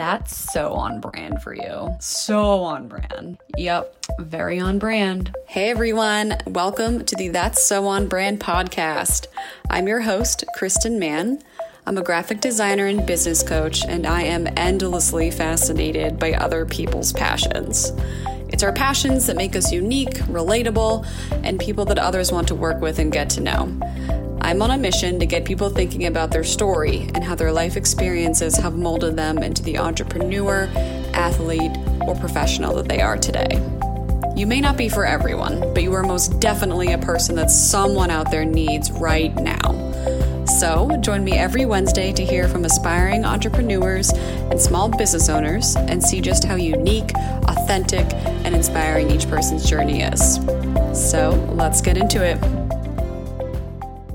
That's 0.00 0.50
so 0.50 0.72
on 0.72 1.02
brand 1.02 1.42
for 1.42 1.52
you. 1.52 1.94
So 2.00 2.62
on 2.62 2.88
brand. 2.88 3.36
Yep, 3.58 4.06
very 4.20 4.58
on 4.58 4.78
brand. 4.78 5.36
Hey 5.46 5.68
everyone, 5.68 6.38
welcome 6.46 7.04
to 7.04 7.16
the 7.16 7.28
That's 7.28 7.62
So 7.62 7.86
On 7.86 8.08
Brand 8.08 8.40
podcast. 8.40 9.26
I'm 9.68 9.86
your 9.86 10.00
host, 10.00 10.42
Kristen 10.56 10.98
Mann. 10.98 11.42
I'm 11.84 11.98
a 11.98 12.02
graphic 12.02 12.40
designer 12.40 12.86
and 12.86 13.04
business 13.04 13.42
coach, 13.42 13.84
and 13.84 14.06
I 14.06 14.22
am 14.22 14.48
endlessly 14.56 15.30
fascinated 15.30 16.18
by 16.18 16.32
other 16.32 16.64
people's 16.64 17.12
passions. 17.12 17.92
It's 18.48 18.62
our 18.62 18.72
passions 18.72 19.26
that 19.26 19.36
make 19.36 19.54
us 19.54 19.70
unique, 19.70 20.14
relatable, 20.20 21.06
and 21.44 21.60
people 21.60 21.84
that 21.84 21.98
others 21.98 22.32
want 22.32 22.48
to 22.48 22.54
work 22.54 22.80
with 22.80 22.98
and 23.00 23.12
get 23.12 23.28
to 23.30 23.42
know. 23.42 24.29
I'm 24.50 24.62
on 24.62 24.72
a 24.72 24.78
mission 24.78 25.20
to 25.20 25.26
get 25.26 25.44
people 25.44 25.70
thinking 25.70 26.06
about 26.06 26.32
their 26.32 26.42
story 26.42 27.08
and 27.14 27.22
how 27.22 27.36
their 27.36 27.52
life 27.52 27.76
experiences 27.76 28.56
have 28.56 28.76
molded 28.76 29.14
them 29.14 29.38
into 29.38 29.62
the 29.62 29.78
entrepreneur, 29.78 30.68
athlete, 31.14 31.70
or 32.00 32.16
professional 32.16 32.74
that 32.74 32.88
they 32.88 33.00
are 33.00 33.16
today. 33.16 33.62
You 34.34 34.48
may 34.48 34.60
not 34.60 34.76
be 34.76 34.88
for 34.88 35.06
everyone, 35.06 35.60
but 35.72 35.84
you 35.84 35.92
are 35.92 36.02
most 36.02 36.40
definitely 36.40 36.92
a 36.92 36.98
person 36.98 37.36
that 37.36 37.48
someone 37.48 38.10
out 38.10 38.32
there 38.32 38.44
needs 38.44 38.90
right 38.90 39.32
now. 39.36 40.46
So, 40.46 40.96
join 41.00 41.22
me 41.22 41.38
every 41.38 41.64
Wednesday 41.64 42.12
to 42.12 42.24
hear 42.24 42.48
from 42.48 42.64
aspiring 42.64 43.24
entrepreneurs 43.24 44.10
and 44.10 44.60
small 44.60 44.88
business 44.88 45.28
owners 45.28 45.76
and 45.76 46.02
see 46.02 46.20
just 46.20 46.42
how 46.42 46.56
unique, 46.56 47.12
authentic, 47.46 48.12
and 48.44 48.56
inspiring 48.56 49.12
each 49.12 49.28
person's 49.28 49.70
journey 49.70 50.02
is. 50.02 50.40
So, 50.92 51.30
let's 51.54 51.80
get 51.80 51.96
into 51.96 52.24
it. 52.24 52.79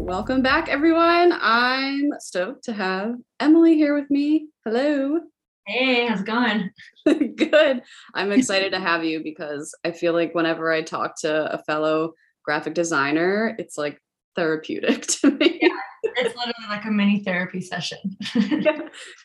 Welcome 0.06 0.44
back, 0.44 0.70
everyone. 0.70 1.34
I'm 1.42 2.12
stoked 2.20 2.66
to 2.66 2.74
have 2.74 3.16
Emily 3.40 3.76
here 3.76 3.96
with 4.00 4.10
me. 4.12 4.50
Hello. 4.64 5.20
Hey, 5.66 6.06
how's 6.06 6.22
it 6.22 6.26
going? 6.28 6.70
Good. 7.36 7.82
I'm 8.14 8.32
excited 8.32 8.72
to 8.74 8.80
have 8.80 9.04
you 9.04 9.24
because 9.24 9.76
I 9.84 9.92
feel 9.92 10.14
like 10.14 10.36
whenever 10.36 10.72
I 10.72 10.84
talk 10.84 11.20
to 11.22 11.52
a 11.52 11.58
fellow 11.64 12.14
graphic 12.44 12.76
designer, 12.76 13.56
it's 13.58 13.80
like 13.80 14.00
therapeutic 14.36 15.02
to 15.22 15.32
me. 15.32 15.58
Yeah, 15.62 15.70
it's 16.04 16.36
literally 16.36 16.54
like 16.70 16.86
a 16.86 16.92
mini 16.92 17.24
therapy 17.24 17.62
session. 17.62 18.16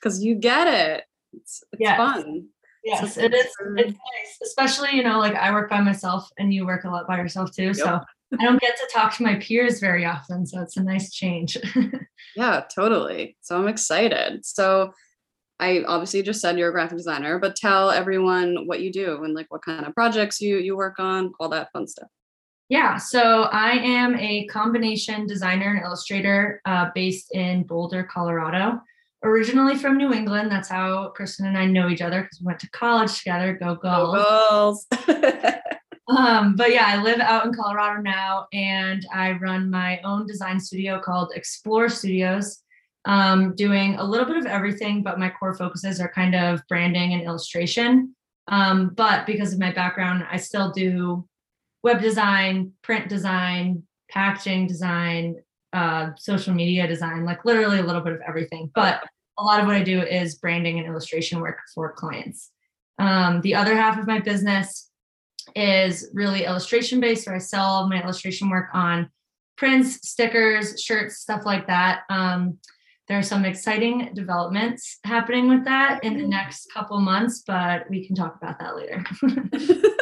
Because 0.01 0.25
you 0.25 0.34
get 0.34 0.67
it. 0.67 1.05
It's, 1.34 1.62
it's 1.73 1.81
Yes. 1.81 1.97
fun. 1.98 2.47
yes, 2.84 3.14
So 3.14 3.20
it 3.20 3.34
is. 3.34 3.47
It's 3.77 3.92
nice, 3.92 4.39
especially 4.42 4.97
you 4.97 5.05
know, 5.05 5.19
like 5.19 5.34
I 5.34 5.53
work 5.53 5.69
by 5.69 5.81
myself 5.83 6.28
and 6.39 6.53
you 6.55 6.64
work 6.64 6.84
a 6.84 6.89
lot 6.91 7.06
by 7.06 7.19
yourself 7.19 7.53
too. 7.55 7.75
So 7.75 8.01
I 8.39 8.45
don't 8.45 8.61
get 8.61 8.77
to 8.77 8.89
talk 8.92 9.14
to 9.17 9.23
my 9.23 9.36
peers 9.36 9.81
very 9.81 10.05
often, 10.05 10.47
so 10.47 10.61
it's 10.61 10.77
a 10.77 10.83
nice 10.83 11.12
change. 11.12 11.56
Yeah, 12.36 12.62
totally. 12.73 13.36
So 13.41 13.59
I'm 13.59 13.69
excited. 13.69 14.47
So 14.47 14.92
I 15.59 15.83
obviously 15.86 16.23
just 16.23 16.41
said 16.41 16.58
you're 16.58 16.69
a 16.69 16.73
graphic 16.73 16.98
designer, 16.98 17.39
but 17.39 17.56
tell 17.56 17.91
everyone 17.91 18.67
what 18.67 18.81
you 18.81 18.92
do 18.92 19.25
and 19.25 19.34
like 19.34 19.47
what 19.51 19.62
kind 19.64 19.84
of 19.84 19.95
projects 19.95 20.41
you 20.41 20.58
you 20.58 20.77
work 20.77 20.98
on, 20.98 21.33
all 21.41 21.48
that 21.51 21.73
fun 21.73 21.86
stuff. 21.86 22.08
yeah, 22.69 22.97
so 22.97 23.48
I 23.53 23.73
am 23.73 24.17
a 24.17 24.47
combination 24.47 25.27
designer 25.27 25.75
and 25.75 25.84
illustrator 25.84 26.61
uh, 26.64 26.91
based 26.95 27.33
in 27.34 27.64
Boulder, 27.64 28.05
Colorado. 28.05 28.81
Originally 29.23 29.77
from 29.77 29.98
New 29.98 30.12
England, 30.14 30.51
that's 30.51 30.69
how 30.69 31.08
Kristen 31.08 31.47
and 31.47 31.58
I 31.58 31.67
know 31.67 31.89
each 31.89 32.01
other 32.01 32.23
because 32.23 32.41
we 32.41 32.47
went 32.47 32.61
to 32.61 32.70
college 32.70 33.19
together. 33.19 33.53
Go 33.55 33.75
Gulls! 33.75 34.86
Goals. 34.86 34.86
Um, 36.16 36.56
but 36.56 36.72
yeah, 36.72 36.86
I 36.86 37.00
live 37.00 37.20
out 37.20 37.47
in 37.47 37.55
Colorado 37.55 38.03
now 38.03 38.48
and 38.53 39.06
I 39.12 39.33
run 39.33 39.70
my 39.70 40.00
own 40.00 40.27
design 40.27 40.58
studio 40.58 41.00
called 41.00 41.33
Explore 41.34 41.89
Studios, 41.89 42.62
um, 43.05 43.55
doing 43.55 43.94
a 43.94 44.05
little 44.05 44.27
bit 44.27 44.36
of 44.36 44.47
everything, 44.47 45.02
but 45.05 45.20
my 45.20 45.30
core 45.30 45.55
focuses 45.55 46.00
are 46.00 46.11
kind 46.11 46.34
of 46.34 46.62
branding 46.69 47.12
and 47.12 47.22
illustration. 47.22 48.14
Um, 48.48 48.91
but 48.97 49.25
because 49.25 49.52
of 49.52 49.61
my 49.61 49.70
background, 49.72 50.27
I 50.28 50.36
still 50.39 50.72
do 50.72 51.28
web 51.84 52.00
design, 52.00 52.72
print 52.83 53.08
design, 53.08 53.84
packaging 54.11 54.67
design, 54.67 55.36
uh, 55.73 56.11
social 56.17 56.52
media 56.52 56.89
design, 56.89 57.24
like 57.24 57.45
literally 57.45 57.79
a 57.79 57.85
little 57.85 58.02
bit 58.02 58.14
of 58.14 58.20
everything. 58.27 58.70
But 58.74 59.05
a 59.39 59.45
lot 59.45 59.61
of 59.61 59.67
what 59.67 59.77
I 59.77 59.85
do 59.85 60.02
is 60.02 60.35
branding 60.35 60.79
and 60.79 60.89
illustration 60.89 61.40
work 61.40 61.58
for 61.73 61.92
clients. 61.92 62.51
Um, 62.98 63.40
the 63.42 63.55
other 63.55 63.77
half 63.77 63.98
of 63.98 64.08
my 64.08 64.18
business 64.18 64.89
is 65.55 66.11
really 66.12 66.44
illustration 66.44 67.00
based, 67.00 67.27
where 67.27 67.36
I 67.36 67.40
sell 67.40 67.88
my 67.88 68.02
illustration 68.02 68.50
work 68.50 68.68
on 68.72 69.11
prints, 69.56 70.08
stickers, 70.08 70.83
shirts, 70.83 71.18
stuff 71.18 71.42
like 71.44 71.66
that. 71.66 72.00
Um, 72.08 72.58
there 73.08 73.18
are 73.18 73.22
some 73.22 73.44
exciting 73.44 74.11
developments 74.14 74.98
happening 75.05 75.48
with 75.48 75.64
that 75.64 76.05
in 76.05 76.16
the 76.16 76.27
next 76.27 76.68
couple 76.72 77.00
months, 77.00 77.42
but 77.44 77.90
we 77.90 78.06
can 78.06 78.14
talk 78.14 78.36
about 78.40 78.61
that 78.61 78.77
later. 78.77 79.05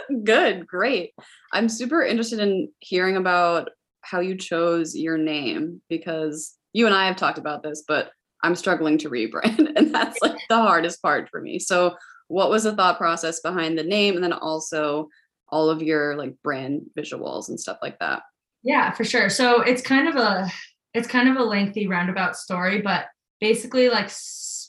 Good, 0.25 0.67
great. 0.67 1.15
I'm 1.53 1.69
super 1.69 2.03
interested 2.03 2.39
in 2.39 2.71
hearing 2.81 3.17
about 3.17 3.71
how 4.03 4.21
you 4.21 4.37
chose 4.37 4.95
your 4.95 5.17
name 5.17 5.81
because 5.89 6.55
you 6.73 6.87
and 6.87 6.95
I 6.95 7.07
have 7.07 7.17
talked 7.17 7.39
about 7.39 7.63
this, 7.63 7.83
but 7.89 8.11
I'm 8.43 8.55
struggling 8.55 8.99
to 8.99 9.11
rebrand, 9.11 9.73
and 9.77 9.95
that's 9.95 10.21
like 10.23 10.39
the 10.49 10.57
hardest 10.57 11.03
part 11.03 11.29
for 11.31 11.41
me. 11.41 11.59
So, 11.59 11.97
what 12.29 12.51
was 12.51 12.65
the 12.65 12.77
thought 12.77 12.99
process 12.99 13.41
behind 13.41 13.79
the 13.79 13.85
name, 13.85 14.15
and 14.15 14.23
then 14.23 14.35
also 14.35 15.09
all 15.51 15.71
of 15.71 15.83
your 15.83 16.17
like 16.17 16.35
brand 16.43 16.83
visuals 16.97 17.49
and 17.49 17.59
stuff 17.59 17.79
like 17.83 17.99
that? 17.99 18.23
Yeah, 18.63 18.93
for 18.93 19.05
sure. 19.05 19.29
So 19.29 19.63
it's 19.63 19.83
kind 19.83 20.09
of 20.09 20.17
a 20.17 20.51
it's 20.95 21.09
kind 21.09 21.29
of 21.29 21.37
a 21.37 21.45
lengthy 21.45 21.87
roundabout 21.87 22.37
story, 22.37 22.81
but 22.81 23.07
basically 23.41 23.89
like 23.89 24.11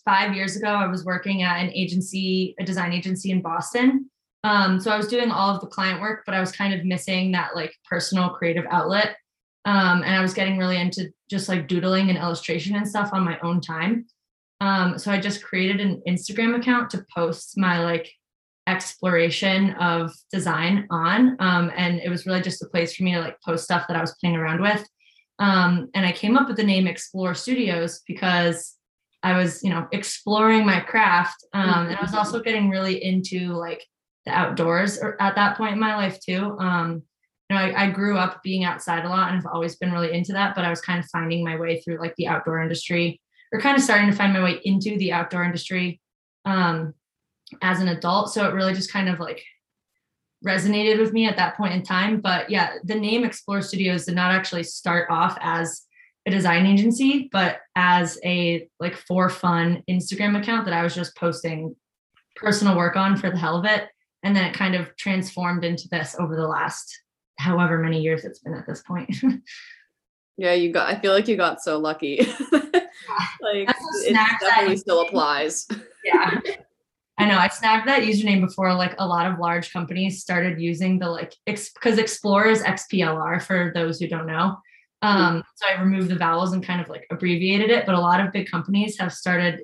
5 0.05 0.35
years 0.35 0.55
ago 0.55 0.67
I 0.67 0.87
was 0.87 1.05
working 1.05 1.43
at 1.43 1.61
an 1.61 1.71
agency, 1.73 2.55
a 2.59 2.63
design 2.63 2.93
agency 2.93 3.31
in 3.31 3.41
Boston. 3.41 4.09
Um 4.43 4.79
so 4.79 4.91
I 4.91 4.97
was 4.97 5.07
doing 5.07 5.31
all 5.31 5.53
of 5.53 5.61
the 5.61 5.67
client 5.67 6.01
work, 6.01 6.23
but 6.25 6.35
I 6.35 6.39
was 6.39 6.51
kind 6.51 6.73
of 6.73 6.85
missing 6.85 7.31
that 7.31 7.55
like 7.55 7.73
personal 7.89 8.29
creative 8.29 8.65
outlet. 8.69 9.17
Um 9.65 10.03
and 10.03 10.15
I 10.15 10.21
was 10.21 10.33
getting 10.33 10.57
really 10.57 10.77
into 10.77 11.11
just 11.29 11.49
like 11.49 11.67
doodling 11.67 12.09
and 12.09 12.17
illustration 12.17 12.75
and 12.75 12.87
stuff 12.87 13.09
on 13.11 13.25
my 13.25 13.39
own 13.39 13.59
time. 13.61 14.05
Um 14.61 14.97
so 14.99 15.11
I 15.11 15.19
just 15.19 15.43
created 15.43 15.81
an 15.81 16.01
Instagram 16.07 16.57
account 16.57 16.91
to 16.91 17.05
post 17.15 17.57
my 17.57 17.83
like 17.83 18.11
exploration 18.69 19.71
of 19.75 20.11
design 20.31 20.87
on 20.89 21.35
um, 21.39 21.71
and 21.75 21.99
it 21.99 22.09
was 22.09 22.25
really 22.25 22.41
just 22.41 22.61
a 22.61 22.67
place 22.67 22.95
for 22.95 23.03
me 23.03 23.13
to 23.13 23.19
like 23.19 23.37
post 23.45 23.63
stuff 23.63 23.85
that 23.87 23.97
i 23.97 24.01
was 24.01 24.15
playing 24.21 24.35
around 24.35 24.61
with. 24.61 24.85
Um, 25.39 25.89
and 25.93 26.05
i 26.05 26.11
came 26.11 26.37
up 26.37 26.47
with 26.47 26.57
the 26.57 26.63
name 26.63 26.87
explore 26.87 27.33
studios 27.33 28.01
because 28.07 28.75
i 29.23 29.35
was 29.35 29.63
you 29.63 29.69
know 29.69 29.87
exploring 29.91 30.65
my 30.65 30.79
craft 30.79 31.45
um, 31.53 31.87
and 31.87 31.97
i 31.97 32.01
was 32.01 32.13
also 32.13 32.41
getting 32.41 32.69
really 32.69 33.03
into 33.03 33.53
like 33.53 33.83
the 34.25 34.31
outdoors 34.31 34.99
or 34.99 35.21
at 35.21 35.35
that 35.35 35.57
point 35.57 35.73
in 35.73 35.79
my 35.79 35.95
life 35.95 36.19
too. 36.19 36.57
Um, 36.59 37.03
you 37.49 37.55
know 37.55 37.61
I, 37.61 37.85
I 37.85 37.89
grew 37.89 38.17
up 38.17 38.43
being 38.43 38.63
outside 38.63 39.05
a 39.05 39.09
lot 39.09 39.29
and 39.29 39.37
i've 39.37 39.53
always 39.53 39.75
been 39.77 39.91
really 39.91 40.13
into 40.13 40.33
that 40.33 40.55
but 40.55 40.65
i 40.65 40.69
was 40.69 40.81
kind 40.81 40.99
of 40.99 41.09
finding 41.09 41.43
my 41.43 41.57
way 41.57 41.81
through 41.81 41.99
like 41.99 42.15
the 42.17 42.27
outdoor 42.27 42.61
industry 42.61 43.19
or 43.51 43.59
kind 43.59 43.77
of 43.77 43.83
starting 43.83 44.09
to 44.09 44.15
find 44.15 44.33
my 44.33 44.43
way 44.43 44.59
into 44.63 44.97
the 44.97 45.11
outdoor 45.11 45.43
industry. 45.43 45.99
Um, 46.45 46.93
as 47.61 47.79
an 47.79 47.89
adult. 47.89 48.31
So 48.31 48.47
it 48.47 48.53
really 48.53 48.73
just 48.73 48.91
kind 48.91 49.09
of 49.09 49.19
like 49.19 49.43
resonated 50.45 50.99
with 50.99 51.13
me 51.13 51.27
at 51.27 51.37
that 51.37 51.57
point 51.57 51.73
in 51.73 51.83
time. 51.83 52.21
But 52.21 52.49
yeah, 52.49 52.75
the 52.83 52.95
name 52.95 53.23
Explore 53.23 53.61
Studios 53.61 54.05
did 54.05 54.15
not 54.15 54.31
actually 54.31 54.63
start 54.63 55.09
off 55.09 55.37
as 55.41 55.85
a 56.25 56.31
design 56.31 56.65
agency, 56.65 57.29
but 57.31 57.59
as 57.75 58.19
a 58.23 58.67
like 58.79 58.95
for 58.95 59.29
fun 59.29 59.83
Instagram 59.89 60.39
account 60.39 60.65
that 60.65 60.73
I 60.73 60.83
was 60.83 60.95
just 60.95 61.15
posting 61.15 61.75
personal 62.35 62.77
work 62.77 62.95
on 62.95 63.17
for 63.17 63.29
the 63.29 63.37
hell 63.37 63.57
of 63.57 63.65
it. 63.65 63.87
And 64.23 64.35
then 64.35 64.45
it 64.45 64.53
kind 64.53 64.75
of 64.75 64.95
transformed 64.97 65.63
into 65.63 65.87
this 65.89 66.15
over 66.19 66.35
the 66.35 66.47
last 66.47 67.01
however 67.37 67.77
many 67.77 68.01
years 68.01 68.25
it's 68.25 68.39
been 68.39 68.53
at 68.53 68.67
this 68.67 68.81
point. 68.81 69.15
Yeah, 70.39 70.53
you 70.53 70.71
got. 70.71 70.87
I 70.87 70.97
feel 70.97 71.11
like 71.11 71.27
you 71.27 71.35
got 71.35 71.61
so 71.61 71.77
lucky. 71.77 72.19
like 72.53 73.67
it 73.67 74.13
definitely 74.41 74.77
still 74.77 75.01
applies. 75.01 75.67
yeah. 76.05 76.39
I 77.19 77.25
know. 77.25 77.37
I 77.37 77.49
snagged 77.49 77.87
that 77.87 78.01
username 78.03 78.41
before 78.41 78.73
like 78.73 78.95
a 78.97 79.05
lot 79.05 79.29
of 79.29 79.39
large 79.39 79.71
companies 79.73 80.21
started 80.21 80.59
using 80.59 80.97
the 80.99 81.09
like 81.09 81.33
because 81.45 81.97
Explore 81.97 82.47
is 82.47 82.63
XPLR 82.63 83.41
for 83.43 83.71
those 83.75 83.99
who 83.99 84.07
don't 84.07 84.25
know. 84.25 84.57
Um, 85.01 85.43
so 85.55 85.65
I 85.69 85.81
removed 85.81 86.09
the 86.09 86.15
vowels 86.15 86.53
and 86.53 86.63
kind 86.65 86.81
of 86.81 86.89
like 86.89 87.05
abbreviated 87.11 87.69
it, 87.69 87.85
but 87.85 87.95
a 87.95 87.99
lot 87.99 88.19
of 88.19 88.31
big 88.33 88.49
companies 88.49 88.97
have 88.99 89.13
started 89.13 89.61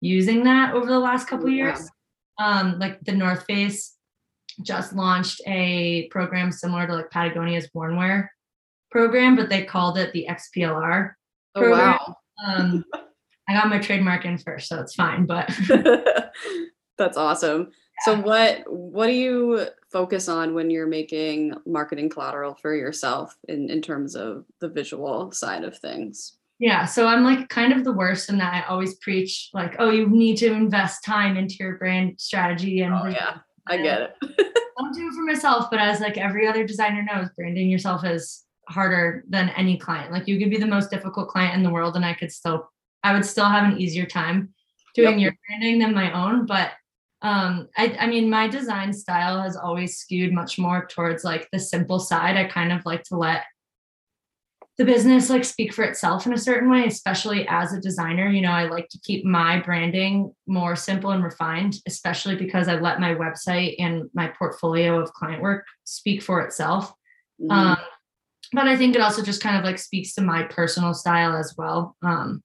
using 0.00 0.44
that 0.44 0.74
over 0.74 0.86
the 0.86 0.98
last 0.98 1.28
couple 1.28 1.48
Yeah. 1.48 1.64
years. 1.76 1.88
Um, 2.38 2.78
like 2.78 3.00
the 3.00 3.12
North 3.12 3.44
Face 3.46 3.94
just 4.62 4.92
launched 4.92 5.40
a 5.46 6.08
program 6.08 6.50
similar 6.52 6.86
to 6.86 6.94
like 6.94 7.10
Patagonia's 7.10 7.68
Worn 7.72 7.96
Wear 7.96 8.32
program, 8.90 9.36
but 9.36 9.48
they 9.48 9.64
called 9.64 9.96
it 9.98 10.12
the 10.12 10.26
XPLR. 10.28 11.12
Oh 11.54 11.70
wow. 11.70 12.16
Um, 12.46 12.84
I 13.48 13.54
got 13.54 13.68
my 13.68 13.78
trademark 13.78 14.24
in 14.24 14.38
first, 14.38 14.68
so 14.68 14.80
it's 14.80 14.94
fine. 14.94 15.24
But 15.26 15.48
That's 16.98 17.16
awesome. 17.16 17.72
So 18.04 18.20
what 18.20 18.64
what 18.66 19.06
do 19.06 19.12
you 19.12 19.68
focus 19.90 20.28
on 20.28 20.54
when 20.54 20.70
you're 20.70 20.86
making 20.86 21.54
marketing 21.66 22.10
collateral 22.10 22.54
for 22.54 22.74
yourself 22.74 23.34
in, 23.48 23.70
in 23.70 23.80
terms 23.80 24.14
of 24.14 24.44
the 24.60 24.68
visual 24.68 25.32
side 25.32 25.64
of 25.64 25.78
things? 25.78 26.36
yeah 26.58 26.84
so 26.84 27.06
i'm 27.06 27.24
like 27.24 27.48
kind 27.48 27.72
of 27.72 27.84
the 27.84 27.92
worst 27.92 28.28
in 28.28 28.38
that 28.38 28.54
i 28.54 28.66
always 28.68 28.94
preach 28.96 29.50
like 29.52 29.76
oh 29.78 29.90
you 29.90 30.08
need 30.08 30.36
to 30.36 30.46
invest 30.46 31.04
time 31.04 31.36
into 31.36 31.56
your 31.60 31.76
brand 31.76 32.18
strategy 32.18 32.80
and 32.80 32.94
oh, 32.94 33.06
yeah 33.06 33.38
i 33.66 33.76
get 33.76 34.00
it 34.00 34.14
don't 34.78 34.94
do 34.94 35.06
it 35.06 35.14
for 35.14 35.22
myself 35.22 35.66
but 35.70 35.80
as 35.80 36.00
like 36.00 36.16
every 36.16 36.46
other 36.46 36.66
designer 36.66 37.02
knows 37.02 37.28
branding 37.36 37.68
yourself 37.68 38.04
is 38.04 38.44
harder 38.68 39.24
than 39.28 39.48
any 39.50 39.76
client 39.76 40.12
like 40.12 40.26
you 40.26 40.38
could 40.38 40.50
be 40.50 40.56
the 40.56 40.66
most 40.66 40.90
difficult 40.90 41.28
client 41.28 41.54
in 41.54 41.62
the 41.62 41.70
world 41.70 41.94
and 41.96 42.04
i 42.04 42.14
could 42.14 42.32
still 42.32 42.68
i 43.04 43.12
would 43.12 43.24
still 43.24 43.44
have 43.44 43.70
an 43.70 43.78
easier 43.78 44.06
time 44.06 44.52
doing 44.94 45.18
yep. 45.18 45.24
your 45.24 45.36
branding 45.46 45.78
than 45.78 45.94
my 45.94 46.10
own 46.12 46.46
but 46.46 46.70
um 47.22 47.68
I, 47.76 47.96
I 48.00 48.06
mean 48.06 48.28
my 48.28 48.48
design 48.48 48.92
style 48.92 49.42
has 49.42 49.56
always 49.56 49.98
skewed 49.98 50.32
much 50.32 50.58
more 50.58 50.86
towards 50.86 51.24
like 51.24 51.48
the 51.52 51.58
simple 51.58 51.98
side. 51.98 52.36
I 52.36 52.44
kind 52.44 52.72
of 52.72 52.84
like 52.84 53.02
to 53.04 53.16
let 53.16 53.44
the 54.78 54.84
business 54.84 55.30
like 55.30 55.44
speak 55.44 55.72
for 55.72 55.84
itself 55.84 56.26
in 56.26 56.34
a 56.34 56.38
certain 56.38 56.68
way 56.68 56.84
especially 56.86 57.48
as 57.48 57.72
a 57.72 57.80
designer. 57.80 58.28
You 58.28 58.42
know 58.42 58.50
i 58.50 58.64
like 58.64 58.88
to 58.90 59.00
keep 59.00 59.24
my 59.24 59.60
branding 59.60 60.34
more 60.46 60.76
simple 60.76 61.10
and 61.10 61.24
refined 61.24 61.76
especially 61.86 62.36
because 62.36 62.68
i 62.68 62.78
let 62.78 63.00
my 63.00 63.14
website 63.14 63.76
and 63.78 64.10
my 64.12 64.28
portfolio 64.28 65.00
of 65.00 65.12
client 65.14 65.42
work 65.42 65.64
speak 65.84 66.22
for 66.22 66.42
itself. 66.42 66.92
Mm-hmm. 67.40 67.50
um, 67.50 67.76
but 68.52 68.68
i 68.68 68.76
think 68.76 68.94
it 68.94 69.00
also 69.00 69.22
just 69.22 69.42
kind 69.42 69.56
of 69.56 69.64
like 69.64 69.78
speaks 69.78 70.14
to 70.14 70.20
my 70.20 70.42
personal 70.44 70.92
style 70.92 71.34
as 71.36 71.54
well. 71.56 71.96
Um, 72.02 72.42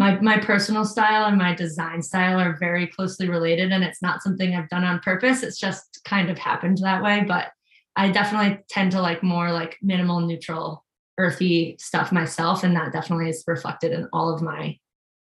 my 0.00 0.18
my 0.20 0.38
personal 0.38 0.86
style 0.86 1.26
and 1.26 1.36
my 1.36 1.54
design 1.54 2.00
style 2.00 2.40
are 2.40 2.56
very 2.58 2.86
closely 2.86 3.28
related 3.28 3.70
and 3.70 3.84
it's 3.84 4.00
not 4.00 4.22
something 4.22 4.56
I've 4.56 4.70
done 4.70 4.82
on 4.82 4.98
purpose. 5.00 5.42
It's 5.42 5.60
just 5.60 6.00
kind 6.06 6.30
of 6.30 6.38
happened 6.38 6.78
that 6.78 7.02
way 7.02 7.22
but 7.28 7.48
I 7.96 8.10
definitely 8.10 8.60
tend 8.70 8.92
to 8.92 9.02
like 9.02 9.22
more 9.22 9.52
like 9.52 9.76
minimal 9.82 10.20
neutral 10.20 10.86
earthy 11.18 11.76
stuff 11.78 12.12
myself 12.12 12.64
and 12.64 12.74
that 12.76 12.94
definitely 12.94 13.28
is 13.28 13.44
reflected 13.46 13.92
in 13.92 14.08
all 14.10 14.34
of 14.34 14.40
my 14.40 14.78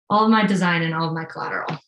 all 0.08 0.24
of 0.24 0.30
my 0.30 0.46
design 0.46 0.80
and 0.80 0.94
all 0.94 1.08
of 1.08 1.14
my 1.14 1.26
collateral. 1.26 1.78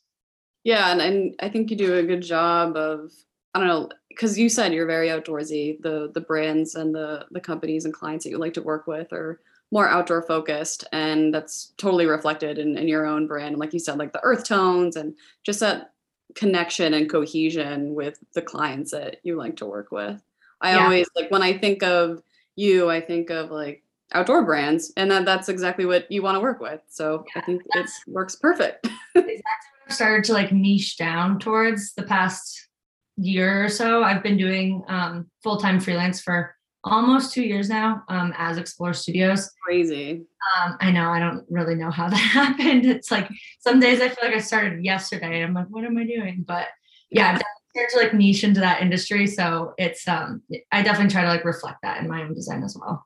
Yeah 0.63 0.93
and, 0.93 1.01
and 1.01 1.35
i 1.41 1.49
think 1.49 1.71
you 1.71 1.77
do 1.79 1.95
a 1.95 2.03
good 2.03 2.23
job 2.23 2.77
of 2.77 3.11
i 3.55 3.59
don't 3.59 3.69
know 3.69 3.89
because 4.11 4.39
you 4.39 4.51
said 4.51 4.75
you're 4.75 4.87
very 4.87 5.09
outdoorsy 5.09 5.81
the 5.81 6.11
the 6.13 6.21
brands 6.21 6.75
and 6.75 6.95
the 6.95 7.25
the 7.31 7.41
companies 7.41 7.87
and 7.87 7.95
clients 7.95 8.25
that 8.25 8.31
you 8.31 8.39
like 8.39 8.55
to 8.55 8.63
work 8.63 8.87
with 8.87 9.11
are 9.15 9.41
more 9.75 9.89
outdoor 9.89 10.23
focused 10.23 10.85
and 10.93 11.35
that's 11.35 11.75
totally 11.77 12.07
reflected 12.07 12.59
in, 12.59 12.79
in 12.79 12.89
your 12.89 13.05
own 13.05 13.27
brand 13.27 13.49
and 13.49 13.59
like 13.59 13.73
you 13.73 13.79
said 13.79 13.99
like 13.99 14.13
the 14.13 14.23
earth 14.23 14.45
tones 14.45 14.97
and 14.97 15.15
just 15.43 15.61
that 15.61 15.91
connection 16.35 16.95
and 16.95 17.11
cohesion 17.11 17.95
with 17.95 18.19
the 18.35 18.41
clients 18.41 18.93
that 18.93 19.17
you 19.25 19.37
like 19.37 19.57
to 19.57 19.67
work 19.67 19.91
with. 19.91 20.23
I 20.61 20.73
yeah. 20.73 20.85
always 20.85 21.07
like 21.15 21.31
when 21.31 21.43
i 21.43 21.59
think 21.59 21.83
of 21.83 22.23
you 22.57 22.89
i 22.89 23.01
think 23.01 23.29
of 23.31 23.51
like 23.51 23.83
outdoor 24.13 24.45
brands 24.45 24.93
and 24.97 25.11
that 25.11 25.25
that's 25.25 25.49
exactly 25.49 25.85
what 25.85 26.11
you 26.11 26.23
want 26.23 26.37
to 26.37 26.41
work 26.41 26.61
with 26.61 26.81
so 26.89 27.25
yeah, 27.35 27.43
i 27.43 27.45
think 27.45 27.63
it 27.75 27.91
works 28.07 28.37
perfect. 28.37 28.87
Exactly 29.17 29.43
what 29.43 29.89
i've 29.89 29.95
started 29.95 30.25
to 30.25 30.33
like 30.33 30.53
niche 30.53 30.97
down 30.97 31.39
towards 31.39 31.95
the 31.95 32.05
past 32.05 32.69
year 33.17 33.65
or 33.65 33.69
so? 33.69 34.03
I've 34.03 34.23
been 34.23 34.37
doing 34.37 34.83
um, 34.89 35.31
full-time 35.43 35.81
freelance 35.81 36.21
for 36.21 36.54
almost 36.85 37.33
two 37.33 37.43
years 37.43 37.69
now 37.69 38.03
um, 38.09 38.33
as 38.37 38.59
Explore 38.59 38.93
Studios. 38.93 39.51
Crazy. 39.65 40.23
Um, 40.57 40.77
I 40.81 40.91
know. 40.91 41.11
I 41.11 41.19
don't 41.19 41.45
really 41.51 41.75
know 41.75 41.91
how 41.91 42.09
that 42.11 42.17
happened. 42.17 42.85
It's 42.87 43.11
like 43.11 43.29
some 43.61 43.81
days 43.81 44.01
I 44.01 44.09
feel 44.09 44.29
like 44.29 44.37
I 44.37 44.41
started 44.41 44.85
yesterday. 44.85 45.43
I'm 45.43 45.55
like, 45.55 45.67
what 45.69 45.85
am 45.85 45.99
I 45.99 46.05
doing? 46.05 46.45
But 46.47 46.69
yeah, 47.11 47.35
I've 47.35 47.43
to 47.75 47.99
like 47.99 48.15
niche 48.15 48.45
into 48.45 48.61
that 48.61 48.83
industry. 48.83 49.27
So 49.27 49.75
it's 49.79 50.07
um, 50.07 50.43
I 50.71 50.83
definitely 50.83 51.11
try 51.11 51.23
to 51.23 51.29
like 51.29 51.45
reflect 51.45 51.79
that 51.83 52.01
in 52.01 52.09
my 52.09 52.23
own 52.23 52.35
design 52.35 52.63
as 52.63 52.77
well. 52.79 53.05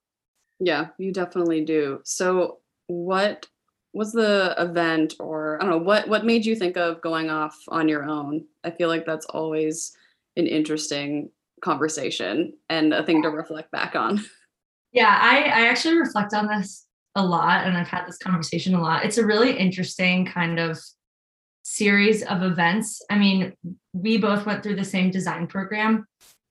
Yeah, 0.60 0.88
you 0.98 1.12
definitely 1.12 1.64
do. 1.64 2.00
So 2.04 2.58
what 2.86 3.46
was 3.94 4.12
the 4.12 4.54
event 4.58 5.14
or 5.18 5.56
I 5.60 5.64
don't 5.64 5.70
know 5.70 5.84
what 5.84 6.08
what 6.08 6.26
made 6.26 6.44
you 6.44 6.54
think 6.54 6.76
of 6.76 7.00
going 7.00 7.30
off 7.30 7.56
on 7.68 7.88
your 7.88 8.04
own? 8.04 8.44
I 8.64 8.70
feel 8.70 8.88
like 8.88 9.06
that's 9.06 9.26
always 9.26 9.96
an 10.36 10.46
interesting 10.46 11.30
conversation 11.62 12.54
and 12.68 12.92
a 12.92 13.04
thing 13.04 13.22
to 13.22 13.28
reflect 13.28 13.70
back 13.70 13.94
on. 13.94 14.24
Yeah, 14.92 15.18
I, 15.20 15.38
I 15.44 15.68
actually 15.68 15.98
reflect 15.98 16.34
on 16.34 16.46
this 16.46 16.86
a 17.14 17.24
lot 17.24 17.66
and 17.66 17.76
I've 17.76 17.88
had 17.88 18.06
this 18.06 18.18
conversation 18.18 18.74
a 18.74 18.80
lot. 18.80 19.04
It's 19.04 19.18
a 19.18 19.26
really 19.26 19.56
interesting 19.56 20.24
kind 20.26 20.58
of 20.58 20.78
series 21.62 22.22
of 22.22 22.42
events. 22.42 23.02
I 23.10 23.18
mean, 23.18 23.52
we 23.92 24.16
both 24.18 24.46
went 24.46 24.62
through 24.62 24.76
the 24.76 24.84
same 24.84 25.10
design 25.10 25.46
program. 25.46 26.06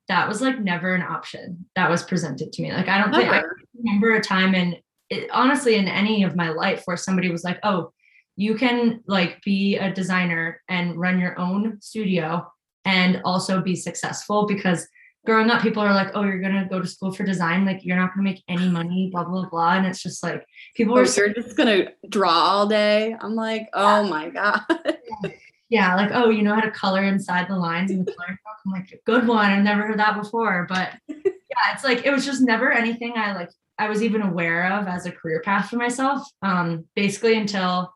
That 0.08 0.28
was 0.28 0.42
like 0.42 0.60
never 0.60 0.94
an 0.94 1.02
option 1.02 1.66
that 1.76 1.90
was 1.90 2.04
presented 2.04 2.54
to 2.54 2.62
me. 2.62 2.72
Like, 2.72 2.88
I 2.88 3.00
don't 3.00 3.14
think 3.14 3.30
I 3.30 3.44
remember 3.76 4.16
a 4.16 4.22
time 4.22 4.56
in 4.56 4.78
it, 5.10 5.30
honestly 5.32 5.76
in 5.76 5.88
any 5.88 6.24
of 6.24 6.36
my 6.36 6.50
life 6.50 6.84
where 6.86 6.98
somebody 6.98 7.30
was 7.30 7.44
like, 7.44 7.60
oh, 7.64 7.92
you 8.36 8.56
can 8.56 9.02
like 9.08 9.42
be 9.44 9.78
a 9.78 9.92
designer 9.92 10.62
and 10.70 10.96
run 10.96 11.20
your 11.20 11.38
own 11.40 11.82
studio 11.82 12.46
and 12.86 13.22
also 13.26 13.62
be 13.62 13.76
successful 13.76 14.46
because 14.46 14.88
growing 15.28 15.52
up, 15.52 15.62
people 15.62 15.84
are 15.84 15.94
like, 15.94 16.12
"Oh, 16.16 16.24
you're 16.24 16.40
gonna 16.40 16.66
go 16.70 16.80
to 16.82 16.88
school 16.88 17.12
for 17.12 17.24
design, 17.24 17.66
like 17.66 17.84
you're 17.84 17.98
not 17.98 18.12
gonna 18.14 18.24
make 18.24 18.42
any 18.48 18.70
money, 18.70 19.10
blah 19.12 19.26
blah 19.26 19.48
blah," 19.50 19.74
and 19.74 19.86
it's 19.86 20.02
just 20.02 20.24
like 20.24 20.48
people 20.74 20.98
are. 20.98 21.06
You're 21.06 21.34
just 21.34 21.58
gonna 21.58 21.90
draw 22.08 22.32
all 22.32 22.66
day. 22.66 23.14
I'm 23.20 23.36
like, 23.36 23.68
oh 23.74 24.04
yeah. 24.04 24.10
my 24.10 24.30
god. 24.30 24.62
yeah, 25.70 25.96
like 25.96 26.12
oh, 26.14 26.30
you 26.30 26.44
know 26.44 26.56
how 26.56 26.62
to 26.62 26.72
color 26.72 27.04
inside 27.04 27.50
the 27.50 27.58
lines 27.58 27.92
in 27.92 28.06
the 28.06 28.14
color 28.14 28.30
book. 28.30 28.56
I'm 28.66 28.72
like, 28.72 29.02
good 29.06 29.28
one. 29.28 29.52
I've 29.52 29.64
never 29.64 29.86
heard 29.86 30.00
that 30.00 30.16
before, 30.16 30.66
but 30.70 30.94
yeah, 31.08 31.74
it's 31.74 31.84
like 31.84 32.06
it 32.06 32.12
was 32.12 32.26
just 32.26 32.42
never 32.42 32.72
anything 32.72 33.14
I 33.18 33.34
like. 33.34 33.50
I 33.78 33.90
was 33.90 34.02
even 34.02 34.22
aware 34.22 34.72
of 34.72 34.88
as 34.88 35.06
a 35.06 35.12
career 35.12 35.42
path 35.44 35.70
for 35.70 35.76
myself. 35.76 36.26
Um, 36.42 36.86
basically 36.96 37.38
until 37.38 37.94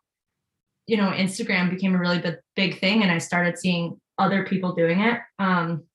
you 0.85 0.97
know 0.97 1.11
Instagram 1.11 1.69
became 1.69 1.95
a 1.95 1.99
really 1.99 2.19
big 2.19 2.35
big 2.57 2.79
thing, 2.79 3.03
and 3.03 3.11
I 3.11 3.19
started 3.19 3.57
seeing 3.57 4.01
other 4.17 4.45
people 4.45 4.75
doing 4.75 4.99
it. 4.99 5.19
Um, 5.39 5.85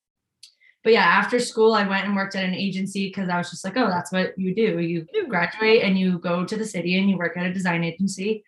but 0.87 0.93
yeah, 0.93 1.03
after 1.03 1.41
school, 1.41 1.75
I 1.75 1.83
went 1.83 2.07
and 2.07 2.15
worked 2.15 2.37
at 2.37 2.45
an 2.45 2.55
agency 2.55 3.09
because 3.09 3.29
I 3.29 3.39
was 3.39 3.51
just 3.51 3.65
like, 3.65 3.77
oh, 3.77 3.89
that's 3.89 4.13
what 4.13 4.39
you 4.39 4.55
do. 4.55 4.79
You 4.79 5.05
graduate 5.29 5.83
and 5.83 5.99
you 5.99 6.21
go 6.21 6.45
to 6.45 6.57
the 6.57 6.65
city 6.65 6.97
and 6.97 7.11
you 7.11 7.19
work 7.19 7.37
at 7.37 7.45
a 7.45 7.53
design 7.53 7.83
agency 7.83 8.45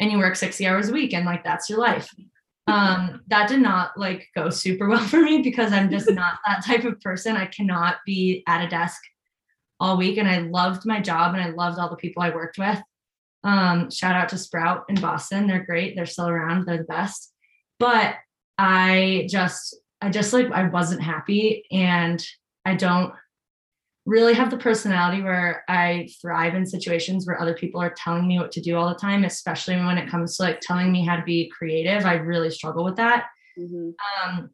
and 0.00 0.10
you 0.10 0.16
work 0.16 0.34
60 0.34 0.66
hours 0.66 0.88
a 0.88 0.92
week 0.94 1.12
and 1.12 1.26
like 1.26 1.44
that's 1.44 1.68
your 1.68 1.80
life. 1.80 2.08
Um, 2.66 3.20
that 3.26 3.46
did 3.46 3.60
not 3.60 3.90
like 3.98 4.26
go 4.34 4.48
super 4.48 4.88
well 4.88 5.06
for 5.06 5.20
me 5.20 5.42
because 5.42 5.70
I'm 5.70 5.90
just 5.90 6.10
not 6.10 6.38
that 6.46 6.64
type 6.64 6.84
of 6.84 6.98
person. 7.02 7.36
I 7.36 7.44
cannot 7.44 7.96
be 8.06 8.42
at 8.48 8.64
a 8.64 8.70
desk 8.70 9.02
all 9.78 9.98
week. 9.98 10.16
And 10.16 10.26
I 10.26 10.38
loved 10.38 10.86
my 10.86 10.98
job 10.98 11.34
and 11.34 11.42
I 11.42 11.50
loved 11.50 11.78
all 11.78 11.90
the 11.90 11.96
people 11.96 12.22
I 12.22 12.30
worked 12.30 12.56
with. 12.56 12.80
Um, 13.44 13.90
shout 13.90 14.16
out 14.16 14.30
to 14.30 14.38
Sprout 14.38 14.86
in 14.88 14.94
Boston. 14.94 15.46
They're 15.46 15.66
great. 15.66 15.94
They're 15.94 16.06
still 16.06 16.28
around. 16.28 16.64
They're 16.64 16.78
the 16.78 16.84
best. 16.84 17.34
But 17.78 18.14
I 18.56 19.26
just 19.28 19.76
I 20.02 20.10
just 20.10 20.32
like 20.32 20.50
I 20.50 20.68
wasn't 20.68 21.00
happy 21.00 21.64
and 21.70 22.22
I 22.64 22.74
don't 22.74 23.12
really 24.04 24.34
have 24.34 24.50
the 24.50 24.58
personality 24.58 25.22
where 25.22 25.62
I 25.68 26.08
thrive 26.20 26.56
in 26.56 26.66
situations 26.66 27.24
where 27.24 27.40
other 27.40 27.54
people 27.54 27.80
are 27.80 27.94
telling 27.96 28.26
me 28.26 28.38
what 28.38 28.50
to 28.52 28.60
do 28.60 28.76
all 28.76 28.88
the 28.88 28.96
time, 28.96 29.24
especially 29.24 29.76
when 29.76 29.96
it 29.96 30.10
comes 30.10 30.36
to 30.36 30.42
like 30.42 30.60
telling 30.60 30.90
me 30.90 31.04
how 31.04 31.14
to 31.14 31.22
be 31.22 31.52
creative. 31.56 32.04
I 32.04 32.14
really 32.14 32.50
struggle 32.50 32.82
with 32.84 32.96
that. 32.96 33.26
Mm-hmm. 33.56 33.90
Um, 34.28 34.50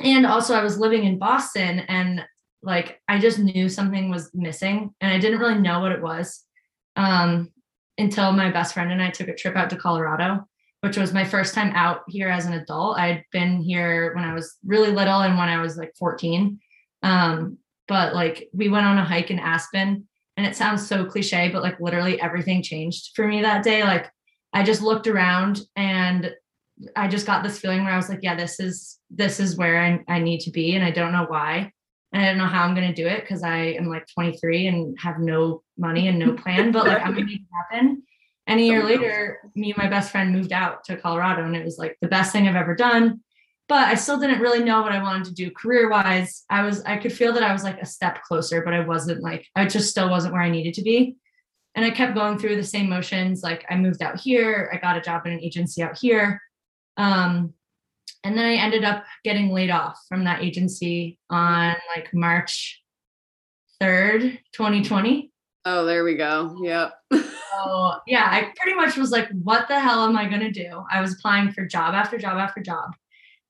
and 0.00 0.26
also, 0.26 0.54
I 0.54 0.62
was 0.62 0.78
living 0.78 1.04
in 1.04 1.18
Boston 1.18 1.80
and 1.80 2.22
like 2.62 3.00
I 3.08 3.18
just 3.18 3.38
knew 3.38 3.70
something 3.70 4.10
was 4.10 4.30
missing 4.34 4.94
and 5.00 5.10
I 5.10 5.18
didn't 5.18 5.38
really 5.38 5.58
know 5.58 5.80
what 5.80 5.92
it 5.92 6.02
was 6.02 6.44
um, 6.96 7.50
until 7.96 8.32
my 8.32 8.50
best 8.50 8.74
friend 8.74 8.92
and 8.92 9.02
I 9.02 9.08
took 9.08 9.28
a 9.28 9.34
trip 9.34 9.56
out 9.56 9.70
to 9.70 9.76
Colorado 9.76 10.46
which 10.80 10.96
was 10.96 11.12
my 11.12 11.24
first 11.24 11.54
time 11.54 11.72
out 11.74 12.02
here 12.08 12.28
as 12.28 12.46
an 12.46 12.54
adult. 12.54 12.98
I'd 12.98 13.24
been 13.32 13.60
here 13.60 14.14
when 14.14 14.24
I 14.24 14.32
was 14.32 14.56
really 14.64 14.90
little 14.90 15.20
and 15.20 15.36
when 15.36 15.48
I 15.48 15.60
was 15.60 15.76
like 15.76 15.94
14. 15.98 16.58
Um, 17.02 17.58
but 17.86 18.14
like 18.14 18.48
we 18.52 18.68
went 18.68 18.86
on 18.86 18.98
a 18.98 19.04
hike 19.04 19.30
in 19.30 19.38
Aspen 19.38 20.08
and 20.36 20.46
it 20.46 20.56
sounds 20.56 20.86
so 20.86 21.04
cliche, 21.04 21.50
but 21.52 21.62
like 21.62 21.80
literally 21.80 22.20
everything 22.20 22.62
changed 22.62 23.10
for 23.14 23.26
me 23.26 23.42
that 23.42 23.62
day. 23.62 23.82
Like 23.82 24.10
I 24.52 24.62
just 24.62 24.80
looked 24.80 25.06
around 25.06 25.60
and 25.76 26.32
I 26.96 27.08
just 27.08 27.26
got 27.26 27.42
this 27.42 27.58
feeling 27.58 27.84
where 27.84 27.92
I 27.92 27.96
was 27.96 28.08
like, 28.08 28.20
yeah, 28.22 28.34
this 28.34 28.58
is 28.58 28.98
this 29.10 29.38
is 29.38 29.56
where 29.56 29.82
I, 29.82 30.02
I 30.08 30.18
need 30.18 30.40
to 30.42 30.50
be. 30.50 30.76
And 30.76 30.84
I 30.84 30.92
don't 30.92 31.12
know 31.12 31.26
why. 31.28 31.72
And 32.12 32.22
I 32.22 32.26
don't 32.26 32.38
know 32.38 32.46
how 32.46 32.64
I'm 32.64 32.74
gonna 32.74 32.94
do 32.94 33.06
it 33.06 33.20
because 33.20 33.42
I 33.42 33.56
am 33.56 33.86
like 33.86 34.06
23 34.14 34.68
and 34.68 34.98
have 34.98 35.18
no 35.18 35.62
money 35.76 36.08
and 36.08 36.18
no 36.18 36.32
plan, 36.32 36.72
but 36.72 36.86
like 36.86 37.02
I'm 37.02 37.12
gonna 37.12 37.26
make 37.26 37.40
it 37.40 37.70
happen. 37.70 38.02
And 38.50 38.58
a 38.58 38.64
year 38.64 38.84
later, 38.84 39.38
me 39.54 39.70
and 39.70 39.78
my 39.78 39.88
best 39.88 40.10
friend 40.10 40.32
moved 40.32 40.52
out 40.52 40.82
to 40.84 40.96
Colorado, 40.96 41.44
and 41.44 41.54
it 41.54 41.64
was 41.64 41.78
like 41.78 41.96
the 42.00 42.08
best 42.08 42.32
thing 42.32 42.48
I've 42.48 42.56
ever 42.56 42.74
done. 42.74 43.20
But 43.68 43.86
I 43.86 43.94
still 43.94 44.18
didn't 44.18 44.40
really 44.40 44.64
know 44.64 44.82
what 44.82 44.90
I 44.90 45.00
wanted 45.00 45.26
to 45.26 45.34
do 45.34 45.52
career 45.52 45.88
wise. 45.88 46.44
I 46.50 46.62
was, 46.62 46.82
I 46.82 46.96
could 46.96 47.12
feel 47.12 47.32
that 47.34 47.44
I 47.44 47.52
was 47.52 47.62
like 47.62 47.80
a 47.80 47.86
step 47.86 48.24
closer, 48.24 48.62
but 48.62 48.74
I 48.74 48.80
wasn't 48.80 49.22
like, 49.22 49.46
I 49.54 49.66
just 49.66 49.88
still 49.88 50.10
wasn't 50.10 50.32
where 50.32 50.42
I 50.42 50.50
needed 50.50 50.74
to 50.74 50.82
be. 50.82 51.14
And 51.76 51.84
I 51.84 51.90
kept 51.92 52.16
going 52.16 52.36
through 52.36 52.56
the 52.56 52.64
same 52.64 52.88
motions. 52.88 53.44
Like 53.44 53.64
I 53.70 53.76
moved 53.76 54.02
out 54.02 54.18
here, 54.18 54.68
I 54.74 54.78
got 54.78 54.96
a 54.96 55.00
job 55.00 55.24
in 55.26 55.32
an 55.32 55.40
agency 55.40 55.80
out 55.84 55.96
here. 55.96 56.42
Um, 56.96 57.54
and 58.24 58.36
then 58.36 58.44
I 58.44 58.54
ended 58.54 58.82
up 58.82 59.04
getting 59.22 59.50
laid 59.50 59.70
off 59.70 60.00
from 60.08 60.24
that 60.24 60.42
agency 60.42 61.20
on 61.30 61.76
like 61.94 62.12
March 62.12 62.82
3rd, 63.80 64.40
2020. 64.52 65.30
Oh, 65.64 65.84
there 65.84 66.02
we 66.02 66.16
go. 66.16 66.58
Yep. 66.60 66.94
so 67.52 67.94
yeah, 68.06 68.28
I 68.30 68.52
pretty 68.56 68.76
much 68.76 68.96
was 68.96 69.10
like, 69.10 69.28
what 69.42 69.68
the 69.68 69.78
hell 69.78 70.04
am 70.04 70.16
I 70.16 70.28
gonna 70.28 70.50
do? 70.52 70.84
I 70.90 71.00
was 71.00 71.14
applying 71.14 71.52
for 71.52 71.64
job 71.66 71.94
after 71.94 72.18
job 72.18 72.38
after 72.38 72.60
job. 72.60 72.92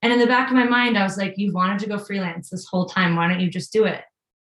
And 0.02 0.12
in 0.12 0.19
the 0.19 0.26
back 0.26 0.49
of 0.49 0.57
my 0.57 0.64
mind, 0.64 0.97
I 0.97 1.02
was 1.02 1.19
like, 1.19 1.35
you've 1.37 1.54
wanted 1.54 1.78
to 1.80 1.88
go 1.88 1.99
freelance 1.99 2.49
this 2.49 2.66
whole 2.66 2.87
time. 2.87 3.16
Why 3.16 3.28
don't 3.28 3.40
you 3.40 3.50
just 3.50 3.73
do 3.73 3.85
it? 3.85 4.02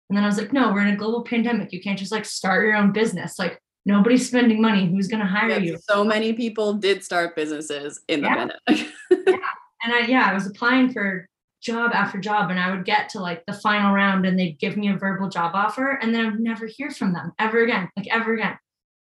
And 0.10 0.18
then 0.18 0.24
I 0.24 0.28
was 0.28 0.38
like, 0.38 0.54
no, 0.54 0.72
we're 0.72 0.82
in 0.82 0.94
a 0.94 0.98
global 0.98 1.24
pandemic. 1.24 1.72
You 1.72 1.82
can't 1.82 1.98
just 1.98 2.12
like 2.12 2.26
start 2.26 2.66
your 2.66 2.76
own 2.76 2.92
business. 2.92 3.38
Like 3.38 3.60
nobody's 3.86 4.28
spending 4.28 4.62
money. 4.62 4.88
Who's 4.88 5.08
going 5.08 5.22
to 5.22 5.28
hire 5.28 5.50
yeah, 5.50 5.58
you? 5.58 5.78
So 5.90 6.04
many 6.04 6.34
people 6.34 6.74
did 6.74 7.04
start 7.04 7.36
businesses 7.36 8.02
in 8.08 8.22
the 8.22 8.28
yeah. 8.28 8.36
pandemic. 8.36 8.94
yeah. 9.28 9.48
And 9.84 9.94
I, 9.94 10.00
yeah, 10.08 10.28
I 10.30 10.34
was 10.34 10.48
applying 10.48 10.92
for 10.92 11.28
job 11.62 11.92
after 11.94 12.20
job 12.20 12.50
and 12.50 12.60
I 12.60 12.72
would 12.72 12.86
get 12.86 13.10
to 13.10 13.20
like 13.20 13.44
the 13.46 13.54
final 13.54 13.94
round 13.94 14.26
and 14.26 14.38
they'd 14.38 14.60
give 14.60 14.76
me 14.76 14.90
a 14.90 14.98
verbal 14.98 15.30
job 15.30 15.52
offer 15.56 15.98
and 16.02 16.14
then 16.14 16.26
I 16.26 16.30
would 16.30 16.40
never 16.40 16.66
hear 16.66 16.92
from 16.92 17.14
them 17.14 17.32
ever 17.40 17.64
again, 17.64 17.90
like 17.96 18.08
ever 18.12 18.34
again. 18.34 18.58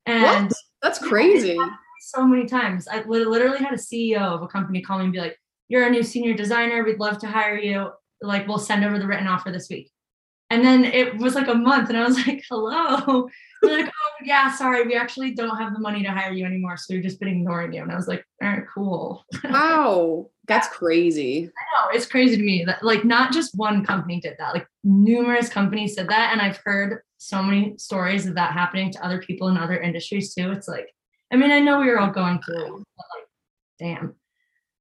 And 0.06 0.48
what? 0.48 0.58
that's 0.82 1.00
crazy. 1.00 1.58
So 2.02 2.26
many 2.26 2.46
times. 2.46 2.88
I 2.88 3.04
literally 3.04 3.60
had 3.60 3.74
a 3.74 3.78
CEO 3.78 4.22
of 4.22 4.42
a 4.42 4.48
company 4.48 4.82
call 4.82 4.98
me 4.98 5.06
and 5.06 5.14
be 5.14 5.20
like, 5.20 5.38
You're 5.70 5.88
a 5.88 5.90
new 5.90 6.04
senior 6.04 6.34
designer. 6.34 6.84
We'd 6.84 7.00
love 7.00 7.18
to 7.20 7.28
hire 7.28 7.58
you. 7.58 7.90
Like, 8.22 8.48
we'll 8.48 8.60
send 8.60 8.84
over 8.84 9.00
the 9.00 9.08
written 9.08 9.28
offer 9.28 9.52
this 9.52 9.70
week. 9.70 9.92
And 10.50 10.64
then 10.64 10.86
it 10.86 11.18
was 11.18 11.34
like 11.34 11.48
a 11.48 11.56
month, 11.56 11.90
and 11.90 11.98
I 11.98 12.04
was 12.04 12.16
like, 12.28 12.44
hello. 12.50 13.28
They're 13.64 13.78
like, 13.78 13.88
oh, 13.88 14.24
yeah, 14.24 14.54
sorry, 14.56 14.86
we 14.86 14.96
actually 14.96 15.34
don't 15.34 15.58
have 15.58 15.74
the 15.74 15.80
money 15.80 16.04
to 16.04 16.12
hire 16.12 16.32
you 16.32 16.46
anymore. 16.46 16.78
So 16.78 16.94
we've 16.94 17.04
just 17.04 17.20
been 17.20 17.30
ignoring 17.30 17.74
you. 17.74 17.82
And 17.82 17.92
I 17.92 17.96
was 17.96 18.08
like, 18.08 18.26
all 18.42 18.50
right, 18.50 18.64
cool. 18.74 19.26
Wow. 19.44 20.30
That's 20.46 20.68
crazy. 20.68 21.46
I 21.46 21.86
know. 21.86 21.96
It's 21.96 22.06
crazy 22.06 22.36
to 22.36 22.44
me 22.44 22.66
that, 22.66 22.84
like, 22.84 23.06
not 23.06 23.32
just 23.32 23.56
one 23.56 23.86
company 23.86 24.20
did 24.20 24.36
that, 24.40 24.54
like, 24.54 24.68
numerous 24.84 25.48
companies 25.48 25.96
did 25.96 26.10
that. 26.10 26.34
And 26.34 26.42
I've 26.42 26.60
heard 26.66 27.02
so 27.18 27.42
many 27.42 27.78
stories 27.78 28.26
of 28.26 28.36
that 28.36 28.52
happening 28.52 28.92
to 28.92 29.06
other 29.06 29.22
people 29.22 29.48
in 29.48 29.58
other 29.58 29.80
industries 29.80 30.34
too. 30.34 30.52
It's 30.52 30.68
like, 30.68 30.90
I 31.32 31.38
mean, 31.38 31.52
I 31.52 31.60
know 31.60 31.80
we 31.80 31.88
were 31.88 32.00
all 32.00 32.12
going 32.12 32.42
through, 32.42 32.84
but 32.98 33.06
like, 33.16 33.28
damn. 33.80 34.16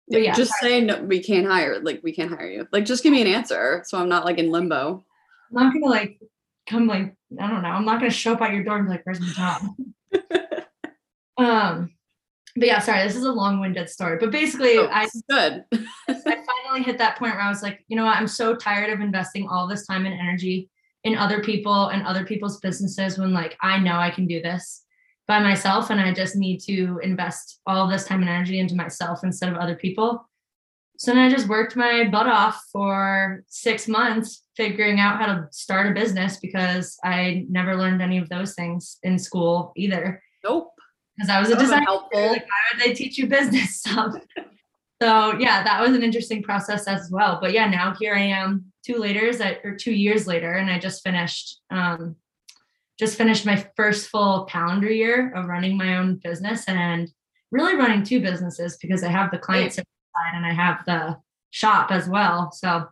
But 0.09 0.23
yeah, 0.23 0.35
just 0.35 0.53
say 0.61 0.81
no, 0.81 1.01
we 1.03 1.23
can't 1.23 1.47
hire. 1.47 1.81
Like, 1.81 2.01
we 2.03 2.13
can't 2.13 2.31
hire 2.31 2.51
you. 2.51 2.67
Like, 2.73 2.85
just 2.85 3.05
give 3.05 3.13
me 3.13 3.23
an 3.23 3.29
answer, 3.29 3.83
so 3.87 3.99
I'm 3.99 4.09
not 4.09 4.25
like 4.25 4.39
in 4.39 4.51
limbo. 4.51 5.05
I'm 5.51 5.65
not 5.65 5.73
gonna 5.73 5.87
like 5.87 6.19
come 6.73 6.87
like 6.87 7.15
I 7.41 7.49
don't 7.49 7.63
know. 7.63 7.69
I'm 7.69 7.85
not 7.85 8.01
gonna 8.01 8.11
show 8.11 8.33
up 8.33 8.43
at 8.43 8.53
your 8.53 8.65
door 8.65 8.77
and 8.77 8.87
be 8.87 8.91
like, 8.91 9.05
"Where's 9.05 9.21
my 9.21 9.29
job?" 9.29 9.63
um, 11.39 11.91
but 12.57 12.67
yeah, 12.67 12.81
sorry, 12.81 13.07
this 13.07 13.17
is 13.17 13.25
a 13.25 13.33
long-winded 13.33 13.89
story. 13.89 14.19
But 14.19 14.31
basically, 14.31 14.77
oh, 14.79 14.89
I 14.91 15.09
good. 15.29 15.65
I 16.09 16.15
finally 16.15 16.83
hit 16.85 16.99
that 16.99 17.19
point 17.19 17.35
where 17.35 17.43
I 17.43 17.49
was 17.49 17.63
like, 17.63 17.85
you 17.89 17.97
know 17.97 18.05
what? 18.05 18.17
I'm 18.17 18.29
so 18.29 18.55
tired 18.55 18.91
of 18.91 19.01
investing 19.01 19.49
all 19.49 19.67
this 19.67 19.87
time 19.87 20.05
and 20.05 20.15
energy 20.15 20.69
in 21.05 21.17
other 21.17 21.43
people 21.43 21.89
and 21.89 22.07
other 22.07 22.25
people's 22.25 22.61
businesses 22.61 23.19
when 23.19 23.33
like 23.33 23.57
I 23.61 23.79
know 23.79 23.97
I 23.97 24.11
can 24.11 24.27
do 24.27 24.43
this 24.43 24.85
by 25.27 25.41
myself 25.41 25.91
and 25.91 26.01
I 26.01 26.13
just 26.13 26.37
need 26.37 26.59
to 26.61 27.01
invest 27.03 27.61
all 27.67 27.89
this 27.89 28.05
time 28.05 28.21
and 28.21 28.29
energy 28.29 28.59
into 28.59 28.75
myself 28.75 29.25
instead 29.25 29.51
of 29.51 29.59
other 29.59 29.75
people. 29.75 30.29
So 31.03 31.11
then 31.11 31.19
I 31.19 31.29
just 31.29 31.49
worked 31.49 31.75
my 31.75 32.05
butt 32.05 32.29
off 32.29 32.63
for 32.71 33.43
six 33.49 33.89
months 33.89 34.45
figuring 34.57 35.01
out 35.01 35.21
how 35.21 35.27
to 35.27 35.49
start 35.51 35.89
a 35.89 35.95
business 35.95 36.37
because 36.37 36.97
I 37.03 37.45
never 37.51 37.75
learned 37.75 38.01
any 38.01 38.19
of 38.19 38.29
those 38.29 38.55
things 38.55 38.99
in 39.03 39.19
school 39.19 39.73
either. 39.75 40.23
Nope. 40.45 40.71
Because 41.17 41.29
I 41.29 41.41
was 41.41 41.51
a 41.51 41.57
designer. 41.57 41.87
Like, 41.91 42.13
why 42.13 42.33
would 42.33 42.81
they 42.81 42.95
teach 42.95 43.19
you 43.19 43.27
business 43.27 43.79
stuff? 43.81 44.15
so 45.03 45.37
yeah, 45.41 45.65
that 45.65 45.81
was 45.81 45.97
an 45.97 46.05
interesting 46.05 46.41
process 46.41 46.87
as 46.87 47.11
well. 47.11 47.41
But 47.41 47.53
yeah, 47.53 47.69
now 47.69 47.97
here 47.99 48.15
I 48.15 48.23
am 48.23 48.67
two 48.87 48.99
later, 48.99 49.33
or 49.65 49.75
two 49.75 49.93
years 49.93 50.29
later, 50.29 50.53
and 50.53 50.71
I 50.71 50.79
just 50.79 51.03
finished 51.03 51.63
um, 51.73 52.15
just 52.97 53.19
finished 53.19 53.45
my 53.45 53.67
first 53.75 54.07
full 54.07 54.45
calendar 54.45 54.89
year 54.89 55.33
of 55.35 55.47
running 55.47 55.77
my 55.77 55.97
own 55.97 56.21
business 56.23 56.65
and 56.69 57.11
really 57.51 57.75
running 57.75 58.05
two 58.05 58.21
businesses 58.21 58.77
because 58.77 59.03
I 59.03 59.11
have 59.11 59.33
the 59.33 59.39
clients 59.39 59.81
side 60.15 60.37
and 60.37 60.47
I 60.47 60.53
have 60.53 60.85
the 60.87 61.17
shop 61.51 61.91
as 61.91 62.09
well. 62.09 62.53
So 62.53 62.89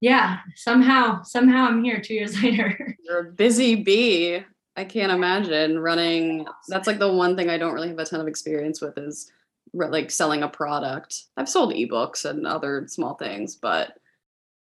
yeah, 0.00 0.38
somehow, 0.56 1.22
somehow 1.22 1.66
I'm 1.66 1.84
here 1.84 2.00
two 2.00 2.14
years 2.14 2.40
later. 2.42 2.96
You're 3.04 3.28
a 3.28 3.32
busy 3.32 3.76
bee. 3.76 4.42
I 4.76 4.84
can't 4.84 5.12
imagine 5.12 5.78
running. 5.78 6.46
That's 6.68 6.86
like 6.86 6.98
the 6.98 7.12
one 7.12 7.36
thing 7.36 7.50
I 7.50 7.58
don't 7.58 7.74
really 7.74 7.88
have 7.88 7.98
a 7.98 8.04
ton 8.04 8.20
of 8.20 8.28
experience 8.28 8.80
with 8.80 8.96
is 8.96 9.30
like 9.72 10.10
selling 10.10 10.42
a 10.42 10.48
product. 10.48 11.24
I've 11.36 11.48
sold 11.48 11.74
ebooks 11.74 12.24
and 12.24 12.46
other 12.46 12.86
small 12.88 13.14
things, 13.14 13.56
but 13.56 13.92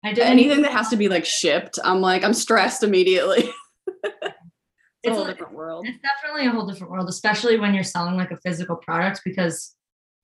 I 0.04 0.14
did 0.14 0.26
anything 0.26 0.62
that 0.64 0.72
has 0.72 0.90
to 0.90 0.98
be 0.98 1.10
like 1.10 1.26
shipped. 1.26 1.80
I'm 1.84 2.02
like 2.02 2.24
I'm 2.24 2.34
stressed 2.34 2.84
immediately. 2.84 3.50
it's, 3.88 4.04
it's, 5.04 5.12
a 5.12 5.14
whole 5.14 5.26
different 5.26 5.54
world. 5.54 5.86
It's 5.88 6.00
definitely 6.02 6.48
a 6.48 6.52
whole 6.52 6.66
different 6.66 6.92
world, 6.92 7.10
especially 7.10 7.60
when 7.60 7.74
you're 7.74 7.84
selling 7.84 8.16
like 8.16 8.32
a 8.32 8.38
physical 8.38 8.78
product 8.78 9.22
because 9.24 9.76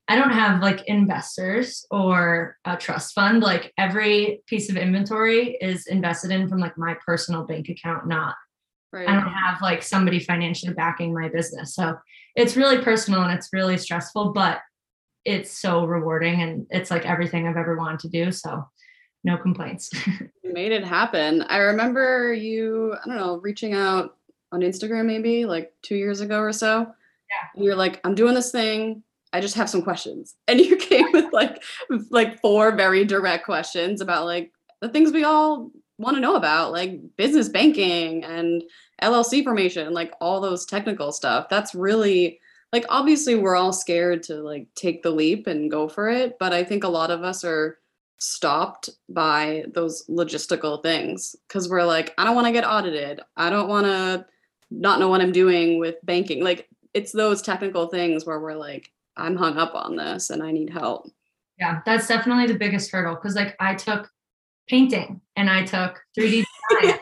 I 0.08 0.14
don't 0.14 0.30
have 0.30 0.62
like 0.62 0.86
investors 0.86 1.84
or 1.90 2.56
a 2.64 2.76
trust 2.76 3.14
fund. 3.14 3.42
Like 3.42 3.72
every 3.76 4.42
piece 4.46 4.70
of 4.70 4.76
inventory 4.76 5.56
is 5.60 5.86
invested 5.88 6.30
in 6.30 6.48
from 6.48 6.60
like 6.60 6.78
my 6.78 6.96
personal 7.04 7.44
bank 7.44 7.68
account, 7.68 8.06
not 8.06 8.36
right. 8.92 9.08
I 9.08 9.14
don't 9.14 9.32
have 9.32 9.60
like 9.60 9.82
somebody 9.82 10.20
financially 10.20 10.74
backing 10.74 11.12
my 11.12 11.28
business. 11.28 11.74
So 11.74 11.96
it's 12.36 12.56
really 12.56 12.78
personal 12.82 13.22
and 13.22 13.36
it's 13.36 13.48
really 13.52 13.76
stressful, 13.76 14.32
but 14.32 14.60
it's 15.24 15.50
so 15.50 15.84
rewarding 15.84 16.40
and 16.40 16.66
it's 16.70 16.90
like 16.90 17.04
everything 17.04 17.48
I've 17.48 17.56
ever 17.56 17.76
wanted 17.76 18.00
to 18.00 18.08
do. 18.08 18.30
So 18.30 18.64
no 19.24 19.36
complaints. 19.36 19.90
you 20.06 20.52
made 20.52 20.70
it 20.70 20.84
happen. 20.84 21.42
I 21.42 21.56
remember 21.56 22.32
you, 22.32 22.94
I 22.94 23.08
don't 23.08 23.16
know, 23.16 23.38
reaching 23.38 23.74
out 23.74 24.16
on 24.52 24.60
Instagram 24.60 25.06
maybe 25.06 25.46
like 25.46 25.72
two 25.82 25.96
years 25.96 26.20
ago 26.20 26.38
or 26.38 26.52
so. 26.52 26.86
Yeah. 27.28 27.62
You're 27.64 27.74
like, 27.74 28.00
I'm 28.04 28.14
doing 28.14 28.34
this 28.34 28.52
thing 28.52 29.02
I 29.36 29.40
just 29.40 29.54
have 29.56 29.68
some 29.70 29.82
questions. 29.82 30.34
And 30.48 30.60
you 30.60 30.76
came 30.76 31.06
with 31.12 31.32
like 31.32 31.62
like 32.10 32.40
four 32.40 32.74
very 32.74 33.04
direct 33.04 33.44
questions 33.44 34.00
about 34.00 34.24
like 34.24 34.52
the 34.80 34.88
things 34.88 35.12
we 35.12 35.24
all 35.24 35.70
want 35.98 36.16
to 36.16 36.20
know 36.20 36.36
about, 36.36 36.72
like 36.72 37.00
business 37.16 37.48
banking 37.48 38.24
and 38.24 38.62
LLC 39.02 39.42
formation, 39.44 39.92
like 39.92 40.12
all 40.20 40.40
those 40.40 40.64
technical 40.64 41.12
stuff. 41.12 41.48
That's 41.48 41.74
really 41.74 42.40
like 42.72 42.86
obviously 42.88 43.34
we're 43.34 43.56
all 43.56 43.72
scared 43.72 44.22
to 44.24 44.36
like 44.36 44.68
take 44.74 45.02
the 45.02 45.10
leap 45.10 45.46
and 45.46 45.70
go 45.70 45.88
for 45.88 46.08
it, 46.08 46.38
but 46.38 46.52
I 46.52 46.64
think 46.64 46.84
a 46.84 46.88
lot 46.88 47.10
of 47.10 47.22
us 47.22 47.44
are 47.44 47.78
stopped 48.18 48.88
by 49.08 49.64
those 49.74 50.06
logistical 50.08 50.82
things 50.82 51.36
because 51.46 51.68
we're 51.68 51.84
like, 51.84 52.14
I 52.16 52.24
don't 52.24 52.34
want 52.34 52.46
to 52.46 52.52
get 52.52 52.66
audited. 52.66 53.20
I 53.36 53.50
don't 53.50 53.68
want 53.68 53.86
to 53.86 54.26
not 54.70 55.00
know 55.00 55.08
what 55.08 55.20
I'm 55.20 55.32
doing 55.32 55.78
with 55.78 55.96
banking. 56.02 56.42
Like 56.42 56.68
it's 56.94 57.12
those 57.12 57.42
technical 57.42 57.88
things 57.88 58.24
where 58.24 58.40
we're 58.40 58.54
like, 58.54 58.90
I'm 59.16 59.36
hung 59.36 59.56
up 59.56 59.74
on 59.74 59.96
this 59.96 60.30
and 60.30 60.42
I 60.42 60.50
need 60.50 60.70
help. 60.70 61.10
Yeah, 61.58 61.80
that's 61.86 62.06
definitely 62.06 62.46
the 62.46 62.58
biggest 62.58 62.90
hurdle 62.90 63.14
because 63.14 63.34
like 63.34 63.56
I 63.58 63.74
took 63.74 64.10
painting 64.68 65.20
and 65.36 65.48
I 65.48 65.64
took 65.64 65.98
3D 66.18 66.44
design, 66.80 66.98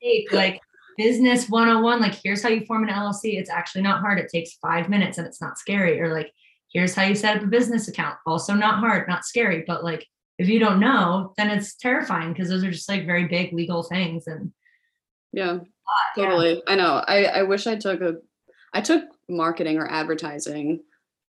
yeah. 0.00 0.22
like 0.32 0.60
business 0.96 1.48
101. 1.48 2.00
Like, 2.00 2.18
here's 2.22 2.42
how 2.42 2.48
you 2.48 2.64
form 2.66 2.84
an 2.84 2.94
LLC. 2.94 3.38
It's 3.38 3.50
actually 3.50 3.82
not 3.82 4.00
hard. 4.00 4.18
It 4.18 4.28
takes 4.28 4.54
five 4.54 4.88
minutes 4.88 5.18
and 5.18 5.26
it's 5.26 5.40
not 5.40 5.58
scary. 5.58 6.00
Or 6.00 6.12
like, 6.12 6.32
here's 6.72 6.94
how 6.94 7.04
you 7.04 7.14
set 7.14 7.36
up 7.36 7.42
a 7.42 7.46
business 7.46 7.88
account. 7.88 8.16
Also 8.26 8.54
not 8.54 8.80
hard, 8.80 9.08
not 9.08 9.24
scary. 9.24 9.64
But 9.66 9.84
like, 9.84 10.06
if 10.38 10.48
you 10.48 10.58
don't 10.58 10.80
know, 10.80 11.32
then 11.36 11.50
it's 11.50 11.76
terrifying 11.76 12.32
because 12.32 12.48
those 12.48 12.64
are 12.64 12.70
just 12.70 12.88
like 12.88 13.06
very 13.06 13.26
big 13.26 13.52
legal 13.52 13.82
things. 13.82 14.26
And 14.26 14.52
yeah, 15.32 15.58
totally. 16.16 16.54
Yeah. 16.54 16.60
I 16.72 16.74
know. 16.76 17.04
I, 17.06 17.24
I 17.24 17.42
wish 17.42 17.66
I 17.66 17.76
took 17.76 18.00
a, 18.00 18.16
I 18.72 18.80
took 18.80 19.04
marketing 19.28 19.78
or 19.78 19.90
advertising 19.90 20.80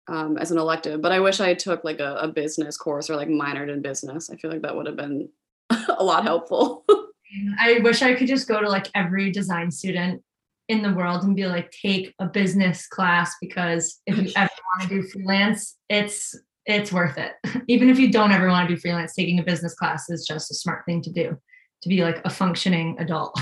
um, 0.07 0.37
as 0.37 0.51
an 0.51 0.57
elective, 0.57 1.01
but 1.01 1.11
I 1.11 1.19
wish 1.19 1.39
I 1.39 1.53
took 1.53 1.83
like 1.83 1.99
a, 1.99 2.15
a, 2.17 2.27
business 2.27 2.77
course 2.77 3.09
or 3.09 3.15
like 3.15 3.27
minored 3.27 3.71
in 3.71 3.81
business. 3.81 4.29
I 4.29 4.35
feel 4.35 4.51
like 4.51 4.61
that 4.61 4.75
would 4.75 4.85
have 4.85 4.95
been 4.95 5.29
a 5.97 6.03
lot 6.03 6.23
helpful. 6.23 6.85
I 7.59 7.79
wish 7.79 8.01
I 8.01 8.13
could 8.13 8.27
just 8.27 8.47
go 8.47 8.61
to 8.61 8.69
like 8.69 8.87
every 8.93 9.31
design 9.31 9.71
student 9.71 10.21
in 10.67 10.81
the 10.81 10.93
world 10.93 11.23
and 11.23 11.35
be 11.35 11.47
like, 11.47 11.71
take 11.71 12.13
a 12.19 12.25
business 12.25 12.87
class 12.87 13.35
because 13.41 14.01
if 14.05 14.17
you 14.17 14.31
ever 14.35 14.49
want 14.77 14.89
to 14.89 15.01
do 15.01 15.07
freelance, 15.07 15.77
it's 15.89 16.35
it's 16.65 16.91
worth 16.91 17.17
it. 17.17 17.33
Even 17.67 17.89
if 17.89 17.99
you 17.99 18.11
don't 18.11 18.31
ever 18.31 18.47
want 18.47 18.67
to 18.67 18.75
do 18.75 18.79
freelance, 18.79 19.13
taking 19.13 19.39
a 19.39 19.43
business 19.43 19.75
class 19.75 20.09
is 20.09 20.25
just 20.25 20.51
a 20.51 20.55
smart 20.55 20.83
thing 20.85 21.01
to 21.01 21.11
do 21.11 21.37
to 21.81 21.89
be 21.89 22.01
like 22.01 22.21
a 22.25 22.29
functioning 22.29 22.95
adult. 22.99 23.39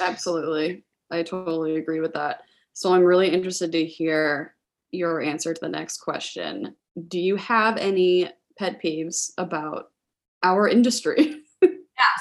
Absolutely. 0.00 0.84
I 1.10 1.22
totally 1.22 1.76
agree 1.76 2.00
with 2.00 2.14
that. 2.14 2.40
So 2.72 2.92
I'm 2.92 3.02
really 3.02 3.28
interested 3.28 3.72
to 3.72 3.84
hear 3.84 4.54
your 4.94 5.20
answer 5.20 5.52
to 5.52 5.60
the 5.60 5.68
next 5.68 5.98
question. 5.98 6.74
Do 7.08 7.18
you 7.18 7.36
have 7.36 7.76
any 7.76 8.30
pet 8.58 8.80
peeves 8.82 9.30
about 9.38 9.86
our 10.42 10.68
industry? 10.68 11.42
yeah. 11.62 11.70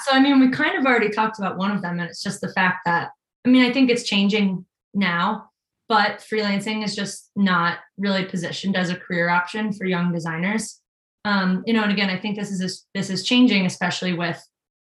So, 0.03 0.11
I 0.11 0.19
mean, 0.19 0.39
we 0.39 0.49
kind 0.49 0.77
of 0.77 0.85
already 0.85 1.09
talked 1.09 1.39
about 1.39 1.57
one 1.57 1.71
of 1.71 1.81
them, 1.81 1.99
and 1.99 2.09
it's 2.09 2.23
just 2.23 2.41
the 2.41 2.51
fact 2.53 2.79
that, 2.85 3.11
I 3.45 3.49
mean, 3.49 3.63
I 3.63 3.73
think 3.73 3.89
it's 3.89 4.03
changing 4.03 4.65
now, 4.93 5.49
but 5.89 6.19
freelancing 6.19 6.83
is 6.83 6.95
just 6.95 7.29
not 7.35 7.79
really 7.97 8.25
positioned 8.25 8.75
as 8.75 8.89
a 8.89 8.95
career 8.95 9.29
option 9.29 9.73
for 9.73 9.85
young 9.85 10.11
designers. 10.11 10.79
Um, 11.25 11.63
you 11.65 11.73
know, 11.73 11.83
and 11.83 11.91
again, 11.91 12.09
I 12.09 12.19
think 12.19 12.37
this 12.37 12.51
is 12.51 12.85
this 12.93 13.09
is 13.09 13.23
changing, 13.23 13.65
especially 13.65 14.13
with 14.13 14.45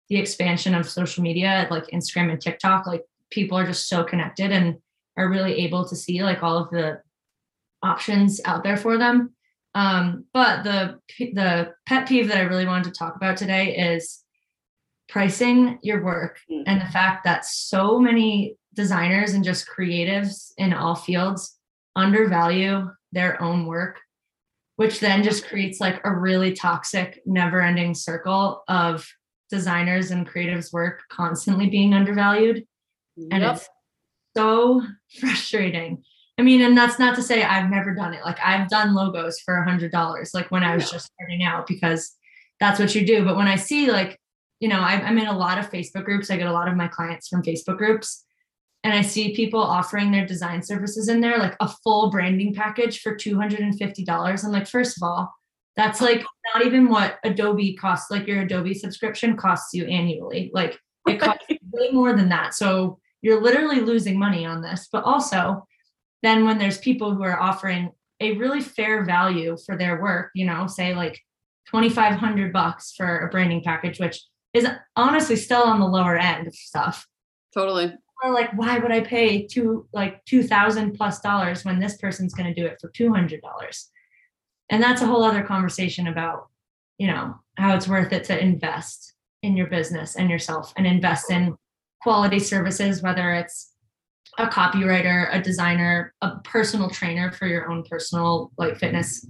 the 0.08 0.16
expansion 0.16 0.74
of 0.74 0.88
social 0.88 1.22
media, 1.22 1.66
like 1.70 1.86
Instagram 1.88 2.30
and 2.30 2.40
TikTok. 2.40 2.86
Like 2.86 3.02
people 3.30 3.58
are 3.58 3.66
just 3.66 3.88
so 3.88 4.04
connected 4.04 4.50
and 4.50 4.76
are 5.16 5.28
really 5.28 5.54
able 5.64 5.86
to 5.88 5.96
see 5.96 6.22
like 6.22 6.42
all 6.42 6.56
of 6.58 6.70
the 6.70 7.00
options 7.82 8.40
out 8.44 8.64
there 8.64 8.76
for 8.76 8.98
them. 8.98 9.34
Um, 9.74 10.26
but 10.32 10.64
the 10.64 10.98
the 11.18 11.72
pet 11.86 12.06
peeve 12.06 12.28
that 12.28 12.36
I 12.36 12.42
really 12.42 12.66
wanted 12.66 12.92
to 12.92 12.98
talk 12.98 13.16
about 13.16 13.36
today 13.36 13.76
is 13.76 14.22
pricing 15.08 15.78
your 15.82 16.02
work 16.02 16.38
mm-hmm. 16.50 16.62
and 16.66 16.80
the 16.80 16.92
fact 16.92 17.24
that 17.24 17.44
so 17.44 17.98
many 17.98 18.56
designers 18.74 19.34
and 19.34 19.44
just 19.44 19.68
creatives 19.68 20.52
in 20.56 20.72
all 20.72 20.94
fields 20.94 21.58
undervalue 21.96 22.90
their 23.12 23.40
own 23.42 23.66
work 23.66 23.98
which 24.76 25.00
then 25.00 25.22
just 25.22 25.46
creates 25.46 25.80
like 25.80 26.00
a 26.04 26.14
really 26.14 26.54
toxic 26.54 27.20
never-ending 27.26 27.94
circle 27.94 28.62
of 28.68 29.06
designers 29.50 30.10
and 30.10 30.26
creatives 30.26 30.72
work 30.72 31.02
constantly 31.10 31.68
being 31.68 31.92
undervalued 31.92 32.64
yep. 33.16 33.28
and 33.30 33.44
it's 33.44 33.68
so 34.34 34.80
frustrating 35.20 36.02
i 36.38 36.42
mean 36.42 36.62
and 36.62 36.76
that's 36.76 36.98
not 36.98 37.14
to 37.14 37.22
say 37.22 37.42
i've 37.42 37.70
never 37.70 37.94
done 37.94 38.14
it 38.14 38.24
like 38.24 38.38
i've 38.44 38.68
done 38.68 38.94
logos 38.94 39.38
for 39.40 39.56
a 39.56 39.64
hundred 39.68 39.92
dollars 39.92 40.32
like 40.34 40.50
when 40.50 40.62
i 40.62 40.74
was 40.74 40.90
just 40.90 41.10
starting 41.14 41.44
out 41.44 41.66
because 41.66 42.16
that's 42.60 42.78
what 42.78 42.94
you 42.94 43.06
do 43.06 43.24
but 43.24 43.36
when 43.36 43.48
i 43.48 43.56
see 43.56 43.90
like 43.90 44.18
you 44.60 44.68
know 44.68 44.80
i'm 44.80 45.18
in 45.18 45.26
a 45.26 45.36
lot 45.36 45.58
of 45.58 45.70
facebook 45.70 46.04
groups 46.04 46.30
i 46.30 46.36
get 46.36 46.46
a 46.46 46.52
lot 46.52 46.68
of 46.68 46.76
my 46.76 46.88
clients 46.88 47.28
from 47.28 47.42
facebook 47.42 47.78
groups 47.78 48.24
and 48.84 48.92
I 48.92 49.02
see 49.02 49.34
people 49.34 49.60
offering 49.60 50.10
their 50.10 50.26
design 50.26 50.62
services 50.62 51.08
in 51.08 51.20
there, 51.20 51.38
like 51.38 51.56
a 51.60 51.68
full 51.68 52.10
branding 52.10 52.52
package 52.52 53.00
for 53.00 53.14
$250. 53.14 54.44
I'm 54.44 54.52
like, 54.52 54.66
first 54.66 54.96
of 54.96 55.04
all, 55.04 55.32
that's 55.76 56.00
like 56.00 56.24
not 56.52 56.66
even 56.66 56.88
what 56.88 57.18
Adobe 57.24 57.74
costs, 57.74 58.10
like 58.10 58.26
your 58.26 58.42
Adobe 58.42 58.74
subscription 58.74 59.36
costs 59.36 59.72
you 59.72 59.86
annually. 59.86 60.50
Like 60.52 60.78
it 61.06 61.20
costs 61.20 61.46
way 61.72 61.90
more 61.92 62.12
than 62.14 62.28
that. 62.30 62.54
So 62.54 62.98
you're 63.22 63.40
literally 63.40 63.80
losing 63.80 64.18
money 64.18 64.44
on 64.44 64.60
this. 64.60 64.88
But 64.90 65.04
also, 65.04 65.66
then 66.22 66.44
when 66.44 66.58
there's 66.58 66.78
people 66.78 67.14
who 67.14 67.22
are 67.22 67.40
offering 67.40 67.90
a 68.20 68.36
really 68.36 68.60
fair 68.60 69.04
value 69.04 69.56
for 69.66 69.76
their 69.76 70.00
work, 70.00 70.30
you 70.34 70.46
know, 70.46 70.66
say 70.66 70.94
like 70.94 71.20
2500 71.70 72.52
bucks 72.52 72.92
for 72.96 73.20
a 73.20 73.28
branding 73.30 73.62
package, 73.62 73.98
which 73.98 74.22
is 74.54 74.66
honestly 74.96 75.36
still 75.36 75.62
on 75.62 75.80
the 75.80 75.86
lower 75.86 76.16
end 76.16 76.46
of 76.46 76.54
stuff. 76.54 77.06
Totally 77.54 77.92
or 78.22 78.32
like 78.32 78.52
why 78.56 78.78
would 78.78 78.92
i 78.92 79.00
pay 79.00 79.46
two 79.46 79.86
like 79.92 80.24
2000 80.24 80.92
plus 80.92 81.20
dollars 81.20 81.64
when 81.64 81.78
this 81.78 81.96
person's 81.96 82.34
going 82.34 82.52
to 82.52 82.60
do 82.60 82.66
it 82.66 82.78
for 82.80 82.90
$200 82.90 83.40
and 84.70 84.82
that's 84.82 85.02
a 85.02 85.06
whole 85.06 85.24
other 85.24 85.42
conversation 85.42 86.06
about 86.06 86.48
you 86.98 87.06
know 87.06 87.34
how 87.56 87.74
it's 87.74 87.88
worth 87.88 88.12
it 88.12 88.24
to 88.24 88.40
invest 88.40 89.14
in 89.42 89.56
your 89.56 89.66
business 89.66 90.16
and 90.16 90.30
yourself 90.30 90.72
and 90.76 90.86
invest 90.86 91.30
in 91.30 91.56
quality 92.00 92.38
services 92.38 93.02
whether 93.02 93.32
it's 93.32 93.71
a 94.38 94.46
copywriter 94.46 95.28
a 95.34 95.40
designer 95.40 96.14
a 96.22 96.36
personal 96.44 96.88
trainer 96.88 97.30
for 97.32 97.46
your 97.46 97.70
own 97.70 97.84
personal 97.88 98.50
like 98.58 98.78
fitness 98.78 99.26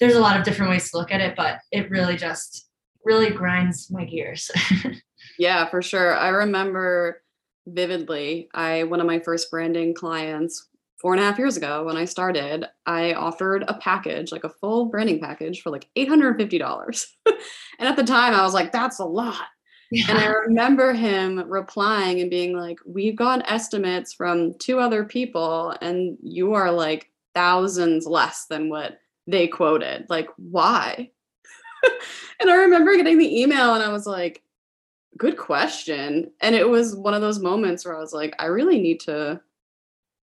there's 0.00 0.16
a 0.16 0.20
lot 0.20 0.36
of 0.36 0.44
different 0.44 0.70
ways 0.70 0.90
to 0.90 0.96
look 0.96 1.12
at 1.12 1.20
it 1.20 1.34
but 1.36 1.58
it 1.70 1.90
really 1.90 2.16
just 2.16 2.68
really 3.04 3.30
grinds 3.30 3.90
my 3.90 4.04
gears 4.04 4.50
yeah 5.38 5.68
for 5.68 5.80
sure 5.82 6.16
i 6.16 6.28
remember 6.28 7.22
vividly. 7.66 8.48
I 8.54 8.84
one 8.84 9.00
of 9.00 9.06
my 9.06 9.20
first 9.20 9.50
branding 9.50 9.94
clients 9.94 10.68
four 11.00 11.12
and 11.12 11.22
a 11.22 11.24
half 11.24 11.38
years 11.38 11.56
ago 11.56 11.84
when 11.84 11.96
I 11.96 12.04
started, 12.04 12.64
I 12.86 13.14
offered 13.14 13.64
a 13.66 13.74
package, 13.74 14.30
like 14.30 14.44
a 14.44 14.48
full 14.48 14.86
branding 14.86 15.20
package 15.20 15.60
for 15.60 15.70
like 15.70 15.88
$850. 15.98 17.06
and 17.26 17.88
at 17.88 17.96
the 17.96 18.04
time 18.04 18.34
I 18.34 18.42
was 18.42 18.54
like, 18.54 18.70
that's 18.70 19.00
a 19.00 19.04
lot. 19.04 19.46
Yeah. 19.94 20.06
And 20.08 20.18
I 20.18 20.26
remember 20.26 20.94
him 20.94 21.44
replying 21.50 22.20
and 22.20 22.30
being 22.30 22.56
like, 22.56 22.80
We've 22.86 23.14
got 23.14 23.50
estimates 23.50 24.14
from 24.14 24.54
two 24.54 24.78
other 24.78 25.04
people, 25.04 25.76
and 25.82 26.16
you 26.22 26.54
are 26.54 26.72
like 26.72 27.10
thousands 27.34 28.06
less 28.06 28.46
than 28.46 28.70
what 28.70 29.00
they 29.26 29.46
quoted. 29.46 30.06
Like, 30.08 30.28
why? 30.36 31.10
and 32.40 32.50
I 32.50 32.54
remember 32.54 32.96
getting 32.96 33.18
the 33.18 33.40
email 33.42 33.74
and 33.74 33.82
I 33.82 33.88
was 33.88 34.06
like, 34.06 34.42
good 35.18 35.36
question. 35.36 36.30
And 36.40 36.54
it 36.54 36.68
was 36.68 36.96
one 36.96 37.14
of 37.14 37.20
those 37.20 37.38
moments 37.38 37.84
where 37.84 37.96
I 37.96 38.00
was 38.00 38.12
like, 38.12 38.34
I 38.38 38.46
really 38.46 38.80
need 38.80 39.00
to 39.00 39.40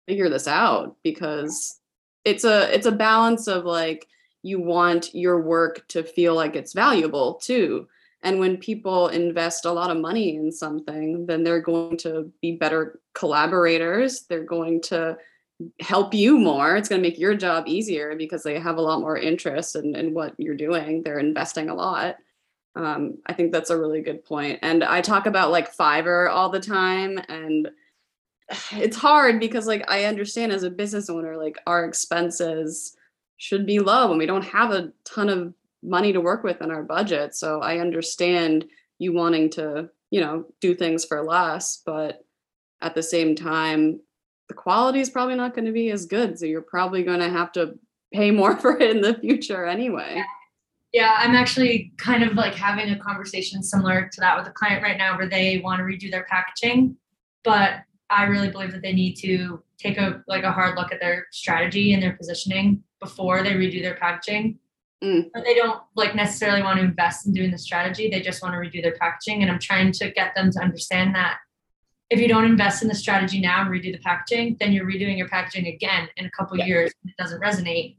figure 0.07 0.29
this 0.29 0.47
out 0.47 0.97
because 1.03 1.81
it's 2.25 2.45
a 2.45 2.73
it's 2.73 2.87
a 2.87 2.93
balance 2.93 3.49
of 3.49 3.65
like 3.65 4.07
you 4.43 4.61
want 4.61 5.13
your 5.15 5.41
work 5.41 5.87
to 5.89 6.05
feel 6.05 6.35
like 6.35 6.55
it's 6.55 6.73
valuable 6.73 7.35
too. 7.35 7.89
And 8.27 8.41
when 8.41 8.57
people 8.57 9.07
invest 9.07 9.67
a 9.67 9.71
lot 9.71 9.93
of 9.93 9.99
money 9.99 10.35
in 10.35 10.51
something, 10.51 11.27
then 11.27 11.45
they're 11.45 11.61
going 11.61 11.97
to 11.99 12.33
be 12.43 12.57
better 12.57 12.99
collaborators. 13.15 14.23
They're 14.23 14.43
going 14.43 14.83
to 14.83 15.17
help 15.79 16.13
you 16.13 16.37
more. 16.37 16.75
It's 16.75 16.89
going 16.89 17.01
to 17.01 17.09
make 17.09 17.21
your 17.21 17.37
job 17.37 17.69
easier 17.69 18.17
because 18.17 18.43
they 18.43 18.59
have 18.59 18.79
a 18.79 18.83
lot 18.83 18.99
more 18.99 19.17
interest 19.17 19.77
in, 19.77 19.95
in 19.95 20.13
what 20.13 20.35
you're 20.39 20.57
doing. 20.57 21.05
They're 21.05 21.21
investing 21.21 21.71
a 21.71 21.75
lot. 21.77 22.17
Um, 22.75 23.19
I 23.27 23.33
think 23.33 23.53
that's 23.53 23.71
a 23.71 23.79
really 23.79 24.03
good 24.03 24.25
point. 24.25 24.59
And 24.61 24.83
I 24.83 25.03
talk 25.03 25.27
about 25.27 25.53
like 25.53 25.77
Fiverr 25.77 26.29
all 26.29 26.49
the 26.49 26.59
time 26.59 27.21
and 27.29 27.71
it's 28.73 28.97
hard 28.97 29.39
because 29.39 29.69
like 29.69 29.89
I 29.89 30.07
understand 30.07 30.51
as 30.51 30.65
a 30.65 30.71
business 30.71 31.09
owner, 31.09 31.37
like 31.37 31.59
our 31.65 31.85
expenses 31.85 32.97
should 33.37 33.67
be 33.67 33.79
low 33.79 34.11
and 34.11 34.19
we 34.19 34.27
don't 34.27 34.45
have 34.47 34.73
a 34.73 34.93
ton 35.05 35.29
of 35.29 35.55
money 35.83 36.13
to 36.13 36.21
work 36.21 36.43
with 36.43 36.61
in 36.61 36.71
our 36.71 36.83
budget. 36.83 37.35
So 37.35 37.61
I 37.61 37.79
understand 37.79 38.67
you 38.99 39.13
wanting 39.13 39.51
to, 39.51 39.91
you 40.11 40.21
know, 40.21 40.47
do 40.61 40.75
things 40.75 41.05
for 41.05 41.23
less, 41.23 41.83
but 41.85 42.25
at 42.81 42.95
the 42.95 43.03
same 43.03 43.35
time, 43.35 44.01
the 44.49 44.55
quality 44.55 45.01
is 45.01 45.11
probably 45.11 45.35
not 45.35 45.55
going 45.55 45.65
to 45.67 45.73
be 45.73 45.91
as 45.91 46.07
good. 46.07 46.39
So 46.39 46.47
you're 46.47 46.63
probably 46.63 47.03
going 47.03 47.21
to 47.21 47.29
have 47.29 47.53
to 47.53 47.79
pay 48.13 48.31
more 48.31 48.57
for 48.61 48.79
it 48.79 48.91
in 48.91 49.01
the 49.01 49.15
future 49.15 49.67
anyway. 49.67 50.23
Yeah, 50.93 51.17
I'm 51.19 51.35
actually 51.35 51.93
kind 51.99 52.23
of 52.23 52.35
like 52.35 52.55
having 52.55 52.91
a 52.91 52.99
conversation 52.99 53.63
similar 53.63 54.09
to 54.13 54.21
that 54.21 54.39
with 54.39 54.47
a 54.47 54.53
client 54.53 54.83
right 54.83 54.97
now 54.97 55.19
where 55.19 55.29
they 55.29 55.59
want 55.59 55.79
to 55.81 55.85
redo 55.85 56.11
their 56.11 56.25
packaging, 56.25 56.97
but 57.45 57.81
I 58.09 58.25
really 58.25 58.51
believe 58.51 58.73
that 58.73 58.83
they 58.83 58.93
need 58.93 59.15
to 59.17 59.63
take 59.79 59.99
a 59.99 60.23
like 60.27 60.45
a 60.45 60.53
hard 60.53 60.77
look 60.77 60.93
at 60.93 61.01
their 61.01 61.27
strategy 61.33 61.93
and 61.93 62.03
their 62.03 62.15
positioning 62.15 62.83
before 63.01 63.43
they 63.43 63.51
redo 63.51 63.83
their 63.83 63.97
packaging. 63.97 64.59
Mm. 65.07 65.31
But 65.33 65.45
they 65.45 65.55
don't 65.55 65.81
like 65.95 66.15
necessarily 66.15 66.63
want 66.63 66.79
to 66.79 66.85
invest 66.85 67.27
in 67.27 67.33
doing 67.33 67.51
the 67.51 67.59
strategy. 67.59 68.11
They 68.11 68.21
just 68.21 68.43
want 68.43 68.55
to 68.55 68.59
redo 68.59 68.83
their 68.83 68.97
packaging. 68.97 69.43
And 69.43 69.51
I'm 69.51 69.61
trying 69.61 69.93
to 69.93 70.11
get 70.11 70.35
them 70.35 70.51
to 70.51 70.61
understand 70.61 71.15
that 71.15 71.39
if 72.11 72.21
you 72.21 72.29
don't 72.29 72.45
invest 72.45 72.83
in 72.83 72.89
the 72.89 72.95
strategy 72.95 73.41
now 73.41 73.63
and 73.63 73.71
redo 73.71 73.93
the 73.93 73.99
packaging, 73.99 74.57
then 74.59 74.73
you're 74.73 74.87
redoing 74.87 75.17
your 75.17 75.29
packaging 75.29 75.67
again 75.67 76.09
in 76.17 76.27
a 76.27 76.31
couple 76.31 76.57
yeah. 76.57 76.67
years 76.67 76.93
and 77.03 77.11
it 77.11 77.23
doesn't 77.23 77.41
resonate 77.41 77.97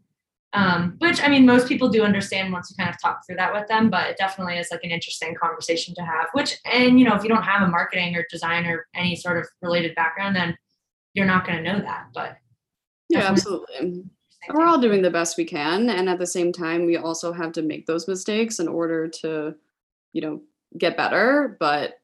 um, 0.54 0.96
which 1.00 1.22
I 1.22 1.28
mean, 1.28 1.46
most 1.46 1.68
people 1.68 1.90
do 1.90 2.04
understand 2.04 2.54
once 2.54 2.72
you 2.72 2.82
kind 2.82 2.90
of 2.90 3.00
talk 3.02 3.26
through 3.26 3.36
that 3.36 3.54
with 3.54 3.68
them, 3.68 3.90
but 3.90 4.10
it 4.10 4.18
definitely 4.18 4.58
is 4.58 4.70
like 4.72 4.84
an 4.84 4.92
interesting 4.92 5.36
conversation 5.36 5.94
to 5.96 6.02
have. 6.02 6.28
Which, 6.34 6.58
and 6.66 7.00
you 7.00 7.08
know, 7.08 7.16
if 7.16 7.24
you 7.24 7.30
don't 7.30 7.44
have 7.44 7.62
a 7.62 7.68
marketing 7.68 8.16
or 8.16 8.26
design 8.30 8.66
or 8.66 8.88
any 8.96 9.16
sort 9.16 9.38
of 9.38 9.48
related 9.62 9.94
background, 9.96 10.36
then 10.36 10.58
you're 11.14 11.26
not 11.26 11.46
going 11.46 11.64
to 11.64 11.74
know 11.74 11.80
that. 11.80 12.08
But 12.14 12.38
yeah, 13.10 13.30
absolutely. 13.30 14.06
We're 14.50 14.66
all 14.66 14.80
doing 14.80 15.02
the 15.02 15.10
best 15.10 15.38
we 15.38 15.46
can, 15.46 15.90
and 15.90 16.10
at 16.10 16.20
the 16.20 16.28
same 16.28 16.54
time, 16.54 16.86
we 16.86 16.98
also 16.98 17.34
have 17.34 17.52
to 17.54 17.62
make 17.62 17.86
those 17.86 18.08
mistakes 18.08 18.60
in 18.60 18.68
order 18.68 19.08
to, 19.08 19.56
you 20.14 20.22
know, 20.22 20.42
get 20.78 20.98
better. 20.98 21.58
But 21.60 22.00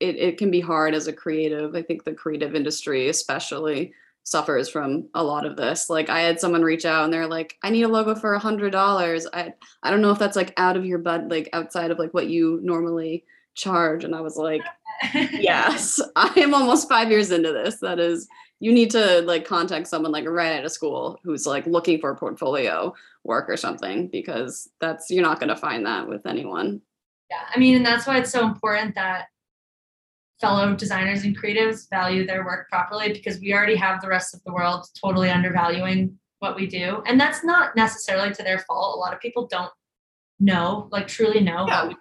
it 0.00 0.16
it 0.16 0.38
can 0.38 0.50
be 0.50 0.60
hard 0.60 0.94
as 0.94 1.06
a 1.06 1.12
creative. 1.12 1.74
I 1.74 1.82
think 1.82 2.04
the 2.04 2.12
creative 2.12 2.54
industry, 2.54 3.08
especially 3.08 3.92
suffers 4.28 4.68
from 4.68 5.08
a 5.14 5.24
lot 5.24 5.46
of 5.46 5.56
this. 5.56 5.88
Like 5.88 6.10
I 6.10 6.20
had 6.20 6.38
someone 6.38 6.62
reach 6.62 6.84
out 6.84 7.04
and 7.04 7.12
they're 7.12 7.26
like, 7.26 7.56
I 7.62 7.70
need 7.70 7.82
a 7.82 7.88
logo 7.88 8.14
for 8.14 8.34
a 8.34 8.38
hundred 8.38 8.70
dollars. 8.70 9.26
I 9.32 9.54
I 9.82 9.90
don't 9.90 10.02
know 10.02 10.10
if 10.10 10.18
that's 10.18 10.36
like 10.36 10.52
out 10.56 10.76
of 10.76 10.84
your 10.84 10.98
bud, 10.98 11.30
like 11.30 11.48
outside 11.52 11.90
of 11.90 11.98
like 11.98 12.14
what 12.14 12.28
you 12.28 12.60
normally 12.62 13.24
charge. 13.54 14.04
And 14.04 14.14
I 14.14 14.20
was 14.20 14.36
like, 14.36 14.62
yes, 15.14 16.00
I 16.16 16.32
am 16.36 16.54
almost 16.54 16.88
five 16.88 17.10
years 17.10 17.30
into 17.30 17.52
this. 17.52 17.76
That 17.80 17.98
is, 17.98 18.28
you 18.60 18.72
need 18.72 18.90
to 18.90 19.22
like 19.22 19.44
contact 19.44 19.86
someone 19.86 20.12
like 20.12 20.26
right 20.26 20.58
out 20.58 20.64
of 20.64 20.72
school 20.72 21.18
who's 21.22 21.46
like 21.46 21.66
looking 21.66 22.00
for 22.00 22.14
portfolio 22.14 22.92
work 23.24 23.48
or 23.48 23.56
something 23.56 24.08
because 24.08 24.68
that's 24.80 25.10
you're 25.10 25.22
not 25.22 25.38
going 25.38 25.48
to 25.48 25.56
find 25.56 25.86
that 25.86 26.08
with 26.08 26.26
anyone. 26.26 26.80
Yeah, 27.30 27.42
I 27.54 27.58
mean, 27.58 27.76
and 27.76 27.86
that's 27.86 28.06
why 28.06 28.18
it's 28.18 28.30
so 28.30 28.46
important 28.46 28.94
that 28.94 29.26
fellow 30.40 30.74
designers 30.74 31.24
and 31.24 31.38
creatives 31.38 31.88
value 31.90 32.26
their 32.26 32.44
work 32.44 32.68
properly 32.68 33.12
because 33.12 33.38
we 33.40 33.52
already 33.52 33.76
have 33.76 34.00
the 34.00 34.08
rest 34.08 34.34
of 34.34 34.42
the 34.44 34.52
world 34.52 34.86
totally 35.00 35.30
undervaluing 35.30 36.18
what 36.38 36.56
we 36.56 36.66
do. 36.66 37.02
And 37.06 37.20
that's 37.20 37.44
not 37.44 37.76
necessarily 37.76 38.32
to 38.32 38.42
their 38.42 38.60
fault. 38.60 38.96
A 38.96 38.98
lot 38.98 39.12
of 39.12 39.20
people 39.20 39.46
don't 39.48 39.72
know, 40.38 40.88
like 40.92 41.08
truly 41.08 41.40
know 41.40 41.66
yeah. 41.66 41.82
what 41.82 41.88
we 41.88 41.96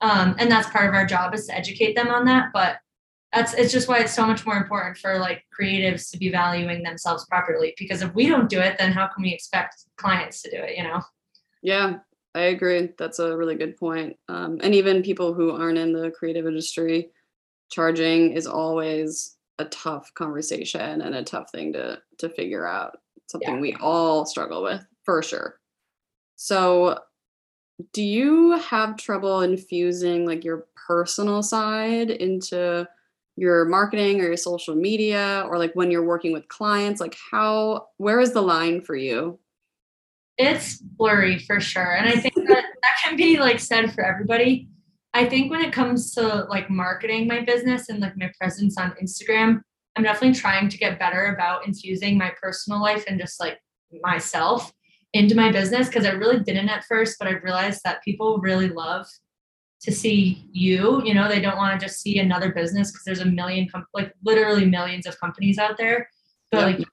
um, 0.00 0.36
and 0.38 0.50
that's 0.50 0.68
part 0.70 0.88
of 0.88 0.94
our 0.94 1.06
job 1.06 1.34
is 1.34 1.46
to 1.46 1.54
educate 1.54 1.94
them 1.94 2.08
on 2.08 2.24
that. 2.26 2.50
But 2.52 2.76
that's 3.36 3.54
it's 3.54 3.72
just 3.72 3.88
why 3.88 3.98
it's 3.98 4.14
so 4.14 4.26
much 4.26 4.46
more 4.46 4.56
important 4.56 4.96
for 4.96 5.18
like 5.18 5.44
creatives 5.58 6.10
to 6.10 6.18
be 6.18 6.30
valuing 6.30 6.82
themselves 6.82 7.26
properly. 7.26 7.74
Because 7.78 8.02
if 8.02 8.14
we 8.14 8.26
don't 8.26 8.48
do 8.48 8.60
it, 8.60 8.78
then 8.78 8.92
how 8.92 9.06
can 9.08 9.22
we 9.22 9.32
expect 9.32 9.84
clients 9.96 10.42
to 10.42 10.50
do 10.50 10.56
it, 10.56 10.76
you 10.76 10.82
know? 10.82 11.02
Yeah, 11.62 11.98
I 12.34 12.40
agree. 12.40 12.90
That's 12.98 13.18
a 13.18 13.36
really 13.36 13.54
good 13.54 13.76
point. 13.76 14.16
Um, 14.28 14.58
and 14.62 14.74
even 14.74 15.02
people 15.02 15.34
who 15.34 15.50
aren't 15.50 15.78
in 15.78 15.92
the 15.92 16.10
creative 16.10 16.46
industry, 16.46 17.10
charging 17.70 18.32
is 18.32 18.46
always 18.46 19.36
a 19.58 19.64
tough 19.66 20.12
conversation 20.14 21.00
and 21.00 21.14
a 21.14 21.24
tough 21.24 21.50
thing 21.50 21.72
to 21.72 22.00
to 22.18 22.28
figure 22.28 22.66
out 22.66 22.98
something 23.26 23.54
yeah. 23.54 23.60
we 23.60 23.74
all 23.80 24.26
struggle 24.26 24.62
with 24.62 24.84
for 25.04 25.22
sure. 25.22 25.58
So, 26.36 26.98
do 27.92 28.02
you 28.02 28.52
have 28.58 28.96
trouble 28.96 29.40
infusing 29.40 30.26
like 30.26 30.44
your 30.44 30.66
personal 30.86 31.42
side 31.42 32.10
into 32.10 32.86
your 33.36 33.66
marketing 33.66 34.20
or 34.20 34.24
your 34.24 34.36
social 34.36 34.74
media 34.74 35.44
or 35.48 35.58
like 35.58 35.72
when 35.74 35.90
you're 35.90 36.04
working 36.04 36.32
with 36.32 36.48
clients 36.48 37.00
like 37.00 37.16
how 37.30 37.86
where 37.98 38.18
is 38.18 38.32
the 38.32 38.40
line 38.40 38.80
for 38.80 38.96
you? 38.96 39.38
It's 40.38 40.78
blurry 40.78 41.38
for 41.38 41.60
sure 41.60 41.96
and 41.96 42.08
i 42.08 42.12
think 42.12 42.34
that 42.34 42.46
that 42.46 42.96
can 43.04 43.16
be 43.16 43.38
like 43.38 43.60
said 43.60 43.92
for 43.92 44.04
everybody. 44.04 44.68
I 45.14 45.26
think 45.26 45.50
when 45.50 45.62
it 45.62 45.72
comes 45.72 46.12
to 46.14 46.44
like 46.50 46.68
marketing 46.68 47.26
my 47.26 47.40
business 47.40 47.88
and 47.88 48.00
like 48.00 48.18
my 48.18 48.30
presence 48.38 48.76
on 48.76 48.94
instagram 49.02 49.62
i'm 49.96 50.02
definitely 50.02 50.38
trying 50.38 50.68
to 50.68 50.76
get 50.76 50.98
better 50.98 51.34
about 51.34 51.66
infusing 51.66 52.18
my 52.18 52.32
personal 52.40 52.82
life 52.82 53.02
and 53.08 53.18
just 53.18 53.40
like 53.40 53.58
myself 54.02 54.70
into 55.14 55.34
my 55.34 55.50
business 55.50 55.88
because 55.88 56.04
i 56.04 56.10
really 56.10 56.40
didn't 56.40 56.68
at 56.68 56.84
first 56.84 57.16
but 57.18 57.28
i 57.28 57.30
realized 57.30 57.80
that 57.82 58.02
people 58.04 58.38
really 58.38 58.68
love 58.68 59.06
to 59.80 59.92
see 59.92 60.48
you 60.52 61.02
you 61.04 61.12
know 61.12 61.28
they 61.28 61.40
don't 61.40 61.56
want 61.56 61.78
to 61.78 61.86
just 61.86 62.00
see 62.00 62.18
another 62.18 62.52
business 62.52 62.90
because 62.90 63.04
there's 63.04 63.20
a 63.20 63.26
million 63.26 63.68
com- 63.68 63.86
like 63.94 64.12
literally 64.24 64.64
millions 64.64 65.06
of 65.06 65.18
companies 65.20 65.58
out 65.58 65.76
there. 65.76 66.08
But 66.50 66.78
like 66.78 66.86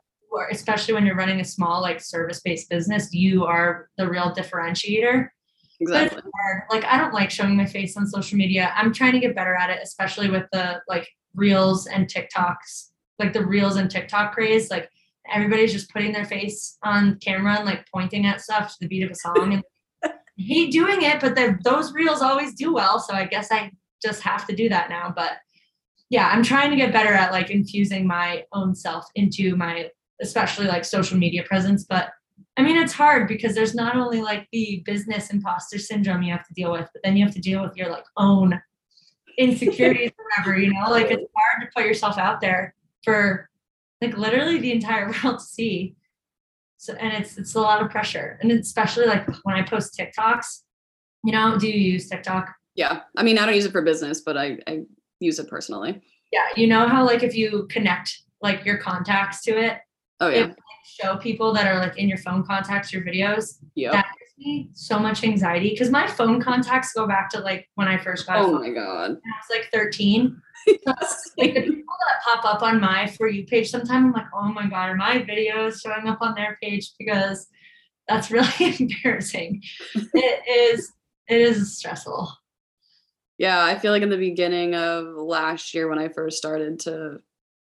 especially 0.51 0.95
when 0.95 1.05
you're 1.05 1.15
running 1.15 1.39
a 1.41 1.45
small 1.45 1.81
like 1.81 2.01
service-based 2.01 2.67
business 2.69 3.13
you 3.13 3.45
are 3.45 3.89
the 3.97 4.09
real 4.09 4.33
differentiator. 4.35 5.29
Exactly. 5.79 6.21
like 6.69 6.85
i 6.85 6.97
don't 6.97 7.13
like 7.13 7.29
showing 7.29 7.57
my 7.57 7.65
face 7.65 7.97
on 7.97 8.07
social 8.07 8.37
media. 8.37 8.73
I'm 8.75 8.93
trying 8.93 9.13
to 9.13 9.19
get 9.19 9.35
better 9.35 9.55
at 9.55 9.69
it 9.69 9.79
especially 9.83 10.29
with 10.29 10.45
the 10.51 10.81
like 10.87 11.07
reels 11.35 11.87
and 11.87 12.07
tiktoks 12.07 12.91
like 13.19 13.33
the 13.33 13.45
reels 13.45 13.77
and 13.77 13.89
tiktok 13.89 14.33
craze. 14.33 14.69
Like 14.69 14.89
everybody's 15.33 15.71
just 15.71 15.91
putting 15.91 16.11
their 16.11 16.25
face 16.25 16.77
on 16.83 17.17
camera 17.19 17.55
and 17.57 17.65
like 17.65 17.85
pointing 17.93 18.25
at 18.25 18.41
stuff 18.41 18.69
to 18.69 18.75
the 18.81 18.87
beat 18.87 19.03
of 19.03 19.11
a 19.11 19.15
song 19.15 19.53
and 19.53 19.63
hate 20.37 20.71
doing 20.71 21.01
it, 21.01 21.19
but 21.19 21.35
the, 21.35 21.57
those 21.63 21.93
reels 21.93 22.21
always 22.21 22.53
do 22.53 22.73
well. 22.73 22.99
So 22.99 23.13
I 23.13 23.25
guess 23.25 23.51
I 23.51 23.71
just 24.01 24.21
have 24.21 24.47
to 24.47 24.55
do 24.55 24.69
that 24.69 24.89
now. 24.89 25.13
But 25.15 25.33
yeah, 26.09 26.29
I'm 26.29 26.43
trying 26.43 26.69
to 26.71 26.75
get 26.75 26.93
better 26.93 27.13
at 27.13 27.31
like 27.31 27.49
infusing 27.49 28.05
my 28.07 28.43
own 28.51 28.75
self 28.75 29.05
into 29.15 29.55
my, 29.55 29.89
especially 30.21 30.67
like 30.67 30.85
social 30.85 31.17
media 31.17 31.43
presence. 31.43 31.85
But 31.87 32.09
I 32.57 32.61
mean, 32.61 32.77
it's 32.77 32.93
hard 32.93 33.27
because 33.27 33.55
there's 33.55 33.73
not 33.73 33.95
only 33.95 34.21
like 34.21 34.47
the 34.51 34.83
business 34.85 35.31
imposter 35.31 35.79
syndrome 35.79 36.21
you 36.21 36.31
have 36.31 36.47
to 36.47 36.53
deal 36.53 36.71
with, 36.71 36.87
but 36.93 37.01
then 37.03 37.17
you 37.17 37.25
have 37.25 37.33
to 37.33 37.41
deal 37.41 37.63
with 37.63 37.75
your 37.75 37.89
like 37.89 38.05
own 38.17 38.61
insecurities 39.37 40.11
whatever, 40.37 40.59
you 40.59 40.71
know, 40.71 40.89
like 40.89 41.07
it's 41.07 41.23
hard 41.35 41.61
to 41.61 41.71
put 41.75 41.85
yourself 41.85 42.17
out 42.17 42.41
there 42.41 42.75
for 43.03 43.49
like 44.01 44.17
literally 44.17 44.59
the 44.59 44.71
entire 44.71 45.07
world 45.23 45.39
to 45.39 45.45
see. 45.45 45.95
So, 46.83 46.93
and 46.95 47.13
it's 47.13 47.37
it's 47.37 47.55
a 47.55 47.61
lot 47.61 47.81
of 47.81 47.89
pressure, 47.89 48.37
and 48.41 48.51
especially 48.51 49.05
like 49.05 49.25
when 49.43 49.55
I 49.55 49.61
post 49.61 49.97
TikToks. 49.97 50.63
You 51.23 51.31
know, 51.31 51.57
do 51.57 51.69
you 51.69 51.79
use 51.79 52.09
TikTok? 52.09 52.53
Yeah, 52.75 53.03
I 53.15 53.23
mean, 53.23 53.37
I 53.37 53.45
don't 53.45 53.55
use 53.55 53.63
it 53.63 53.71
for 53.71 53.81
business, 53.81 54.19
but 54.19 54.35
I, 54.35 54.57
I 54.67 54.81
use 55.21 55.39
it 55.39 55.47
personally. 55.47 56.01
Yeah, 56.33 56.45
you 56.57 56.67
know 56.67 56.85
how 56.89 57.05
like 57.05 57.23
if 57.23 57.37
you 57.37 57.67
connect 57.69 58.23
like 58.41 58.65
your 58.65 58.79
contacts 58.79 59.41
to 59.43 59.51
it, 59.51 59.77
oh 60.19 60.27
yeah, 60.27 60.39
it, 60.39 60.47
like, 60.49 60.57
show 60.85 61.15
people 61.15 61.53
that 61.53 61.67
are 61.67 61.79
like 61.79 61.97
in 61.97 62.09
your 62.09 62.17
phone 62.17 62.43
contacts 62.43 62.91
your 62.91 63.01
videos. 63.01 63.59
Yeah, 63.75 63.91
that 63.91 64.05
me 64.43 64.69
so 64.73 64.99
much 64.99 65.23
anxiety 65.23 65.69
because 65.69 65.89
my 65.89 66.07
phone 66.07 66.41
contacts 66.41 66.93
go 66.93 67.07
back 67.07 67.29
to 67.29 67.39
like 67.39 67.69
when 67.75 67.87
I 67.87 67.97
first 67.97 68.27
got. 68.27 68.37
Oh 68.37 68.59
my 68.59 68.69
god, 68.69 69.11
I 69.11 69.11
was 69.11 69.49
like 69.49 69.69
thirteen. 69.71 70.41
like 70.67 71.53
the 71.53 71.61
people 71.61 71.95
that 72.07 72.23
pop 72.23 72.45
up 72.45 72.61
on 72.61 72.79
my 72.79 73.07
for 73.07 73.27
you 73.27 73.45
page, 73.45 73.69
sometimes 73.69 74.05
I'm 74.05 74.11
like, 74.11 74.27
oh 74.33 74.51
my 74.51 74.67
god, 74.67 74.89
are 74.89 74.95
my 74.95 75.19
videos 75.19 75.81
showing 75.81 76.07
up 76.07 76.19
on 76.21 76.35
their 76.35 76.57
page? 76.61 76.91
Because 76.97 77.47
that's 78.07 78.31
really 78.31 78.47
embarrassing. 78.79 79.61
it 79.95 80.73
is. 80.73 80.91
It 81.27 81.41
is 81.41 81.77
stressful. 81.77 82.31
Yeah, 83.37 83.63
I 83.63 83.77
feel 83.79 83.91
like 83.91 84.03
in 84.03 84.09
the 84.09 84.17
beginning 84.17 84.75
of 84.75 85.15
last 85.15 85.73
year 85.73 85.87
when 85.87 85.99
I 85.99 86.09
first 86.09 86.37
started 86.37 86.79
to 86.81 87.19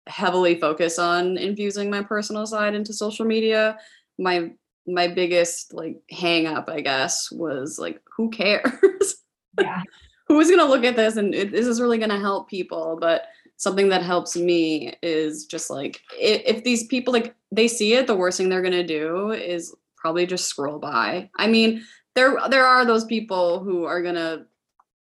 heavily 0.07 0.60
focus 0.60 0.97
on 0.97 1.38
infusing 1.38 1.89
my 1.89 2.01
personal 2.01 2.45
side 2.45 2.73
into 2.73 2.93
social 2.93 3.25
media, 3.25 3.77
my 4.17 4.51
my 4.87 5.07
biggest 5.07 5.73
like 5.73 6.01
hang 6.09 6.47
up, 6.47 6.69
I 6.69 6.81
guess, 6.81 7.31
was 7.31 7.79
like, 7.79 8.01
who 8.15 8.29
cares? 8.29 9.15
Yeah. 9.59 9.83
Who's 10.29 10.47
going 10.47 10.61
to 10.61 10.65
look 10.65 10.85
at 10.85 10.95
this? 10.95 11.17
And 11.17 11.33
this 11.33 11.67
is 11.67 11.81
really 11.81 11.97
going 11.97 12.09
to 12.09 12.17
help 12.17 12.49
people 12.49 12.97
but 13.01 13.25
something 13.61 13.89
that 13.89 14.01
helps 14.01 14.35
me 14.35 14.91
is 15.03 15.45
just 15.45 15.69
like 15.69 16.01
if, 16.19 16.41
if 16.45 16.63
these 16.63 16.87
people 16.87 17.13
like 17.13 17.35
they 17.51 17.67
see 17.67 17.93
it 17.93 18.07
the 18.07 18.15
worst 18.15 18.39
thing 18.39 18.49
they're 18.49 18.61
going 18.61 18.71
to 18.71 18.83
do 18.83 19.29
is 19.31 19.75
probably 19.97 20.25
just 20.25 20.45
scroll 20.45 20.79
by. 20.79 21.29
I 21.37 21.47
mean 21.47 21.83
there 22.15 22.37
there 22.49 22.65
are 22.65 22.85
those 22.85 23.05
people 23.05 23.59
who 23.59 23.83
are 23.83 24.01
going 24.01 24.15
to 24.15 24.45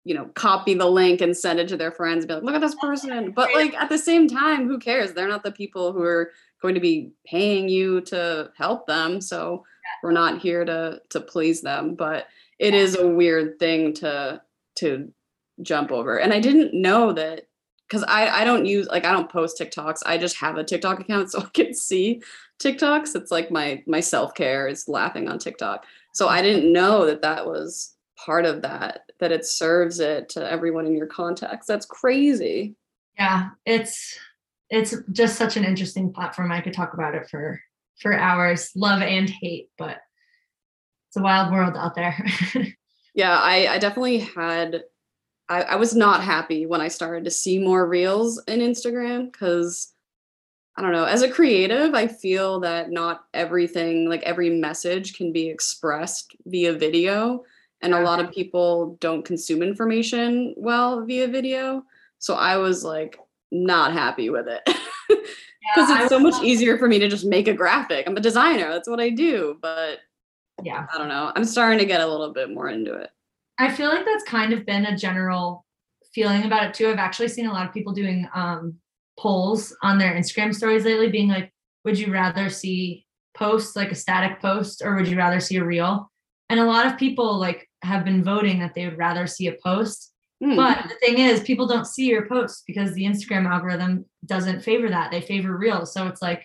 you 0.03 0.15
know 0.15 0.25
copy 0.35 0.75
the 0.75 0.87
link 0.87 1.21
and 1.21 1.37
send 1.37 1.61
it 1.61 1.69
to 1.69 1.77
their 1.77 1.93
friends 1.93 2.25
and 2.25 2.29
be 2.29 2.35
like 2.35 2.43
look 2.43 2.55
at 2.57 2.61
this 2.61 2.75
person. 2.77 3.31
but 3.31 3.53
like 3.55 3.75
at 3.75 3.91
the 3.91 3.99
same 3.99 4.27
time 4.27 4.67
who 4.67 4.79
cares? 4.79 5.13
They're 5.13 5.29
not 5.29 5.45
the 5.45 5.53
people 5.53 5.93
who 5.93 6.03
are 6.03 6.33
going 6.61 6.75
to 6.75 6.81
be 6.81 7.13
paying 7.27 7.69
you 7.69 8.01
to 8.01 8.51
help 8.57 8.87
them 8.87 9.21
so 9.21 9.65
we're 10.03 10.13
not 10.13 10.41
here 10.41 10.65
to 10.65 11.01
to 11.09 11.21
please 11.21 11.61
them 11.61 11.95
but 11.95 12.27
it 12.59 12.75
is 12.75 12.97
a 12.97 13.07
weird 13.07 13.59
thing 13.59 13.93
to 13.95 14.41
to 14.77 15.13
jump 15.63 15.91
over. 15.91 16.19
And 16.19 16.33
I 16.33 16.41
didn't 16.41 16.75
know 16.75 17.13
that 17.13 17.47
because 17.89 18.05
I, 18.05 18.29
I 18.29 18.45
don't 18.45 18.67
use 18.67 18.87
like 18.89 19.05
I 19.05 19.13
don't 19.13 19.31
post 19.31 19.59
TikToks. 19.59 20.03
I 20.07 20.19
just 20.19 20.37
have 20.37 20.57
a 20.57 20.65
TikTok 20.65 21.01
account 21.01 21.31
so 21.33 21.41
I 21.41 21.49
can 21.53 21.75
see 21.75 22.23
TikToks. 22.61 23.15
It's 23.15 23.31
like 23.31 23.51
my 23.51 23.83
my 23.87 24.01
self 24.01 24.35
care 24.35 24.69
is 24.69 24.89
laughing 24.89 25.29
on 25.29 25.39
TikTok. 25.39 25.85
So 26.15 26.29
I 26.29 26.43
didn't 26.43 26.73
know 26.73 27.07
that 27.07 27.23
that 27.23 27.47
was 27.47 27.95
part 28.25 28.45
of 28.45 28.63
that. 28.63 29.03
That 29.21 29.33
it 29.33 29.45
serves 29.45 30.01
it 30.01 30.29
to 30.31 30.51
everyone 30.51 30.87
in 30.87 30.97
your 30.97 31.07
contacts. 31.07 31.67
That's 31.67 31.87
crazy. 31.87 32.75
Yeah, 33.19 33.51
it's 33.67 34.17
it's 34.71 34.95
just 35.13 35.37
such 35.37 35.57
an 35.57 35.65
interesting 35.65 36.13
platform. 36.13 36.53
I 36.53 36.61
could 36.61 36.75
talk 36.75 36.95
about 36.95 37.15
it 37.15 37.29
for 37.29 37.61
for 38.01 38.13
hours, 38.13 38.71
love 38.77 39.03
and 39.03 39.29
hate, 39.29 39.71
but 39.77 39.99
it's 41.09 41.17
a 41.17 41.23
wild 41.23 41.53
world 41.53 41.77
out 41.77 41.95
there. 41.95 42.25
yeah, 43.15 43.39
I 43.39 43.67
I 43.69 43.79
definitely 43.79 44.19
had 44.19 44.83
I, 45.49 45.63
I 45.63 45.77
was 45.77 45.95
not 45.95 46.23
happy 46.23 46.67
when 46.67 46.81
I 46.81 46.89
started 46.89 47.25
to 47.25 47.31
see 47.31 47.59
more 47.59 47.89
reels 47.89 48.43
in 48.47 48.61
Instagram 48.61 49.33
because 49.33 49.93
I 50.77 50.83
don't 50.83 50.93
know, 50.93 51.07
as 51.07 51.23
a 51.23 51.31
creative, 51.31 51.95
I 51.95 52.07
feel 52.07 52.61
that 52.61 52.91
not 52.93 53.25
everything, 53.35 54.09
like 54.09 54.23
every 54.23 54.51
message 54.51 55.15
can 55.15 55.33
be 55.33 55.49
expressed 55.49 56.37
via 56.47 56.73
video. 56.73 57.45
And 57.81 57.95
a 57.95 58.01
lot 58.03 58.21
of 58.21 58.31
people 58.31 58.97
don't 59.01 59.25
consume 59.25 59.63
information 59.63 60.55
well 60.57 61.05
via 61.05 61.27
video. 61.27 61.83
So 62.21 62.35
I 62.35 62.59
was 62.59 62.85
like 62.85 63.19
not 63.51 63.93
happy 63.93 64.31
with 64.31 64.47
it. 64.49 64.63
Because 64.65 64.77
yeah, 65.89 66.03
it's 66.03 66.09
so 66.09 66.19
much 66.19 66.43
easier 66.43 66.79
for 66.79 66.89
me 66.89 66.99
to 66.99 67.09
just 67.09 67.25
make 67.25 67.49
a 67.49 67.55
graphic. 67.55 68.07
I'm 68.07 68.17
a 68.17 68.21
designer, 68.21 68.69
that's 68.71 68.89
what 68.89 69.01
I 69.01 69.11
do. 69.11 69.59
But 69.61 69.99
yeah, 70.63 70.87
I 70.93 70.99
don't 70.99 71.09
know. 71.09 71.33
I'm 71.35 71.45
starting 71.45 71.79
to 71.79 71.87
get 71.87 72.01
a 72.01 72.07
little 72.07 72.33
bit 72.33 72.51
more 72.51 72.69
into 72.69 72.95
it. 72.95 73.11
I 73.59 73.71
feel 73.71 73.89
like 73.89 74.05
that's 74.05 74.25
kind 74.25 74.53
of 74.53 74.67
been 74.67 74.87
a 74.87 74.97
general 74.97 75.65
feeling 76.13 76.45
about 76.45 76.65
it 76.65 76.75
too. 76.75 76.89
I've 76.89 76.99
actually 76.99 77.29
seen 77.29 77.47
a 77.47 77.53
lot 77.53 77.67
of 77.67 77.75
people 77.75 77.93
doing 77.93 78.29
um, 78.35 78.77
polls 79.19 79.77
on 79.83 79.99
their 79.99 80.15
Instagram 80.15 80.55
stories 80.55 80.85
lately, 80.85 81.11
being 81.11 81.29
like, 81.29 81.53
would 81.85 81.99
you 81.99 82.13
rather 82.13 82.49
see 82.49 83.07
posts 83.37 83.77
like 83.77 83.93
a 83.93 83.97
static 83.97 84.41
post 84.41 84.83
or 84.85 84.97
would 84.97 85.09
you 85.09 85.17
rather 85.17 85.41
see 85.41 85.57
a 85.57 85.65
reel? 85.65 86.11
And 86.51 86.61
a 86.61 86.65
lot 86.65 86.87
of 86.87 86.99
people 86.99 87.39
like 87.39 87.69
have 87.83 88.05
been 88.05 88.25
voting 88.25 88.59
that 88.61 88.75
they 88.75 88.85
would 88.87 88.99
rather 88.99 89.27
see 89.27 89.47
a 89.49 89.57
post. 89.63 90.13
Mm. 90.43 90.57
But 90.57 90.89
the 90.89 90.95
thing 91.05 91.19
is, 91.19 91.41
people 91.41 91.67
don't 91.67 91.87
see 91.87 92.07
your 92.07 92.27
posts 92.27 92.63
because 92.67 92.93
the 92.93 93.05
Instagram 93.05 93.49
algorithm 93.49 94.05
doesn't 94.27 94.63
favor 94.63 94.89
that. 94.89 95.11
They 95.11 95.21
favor 95.21 95.57
reels. 95.57 95.93
So 95.93 96.07
it's 96.07 96.23
like, 96.23 96.45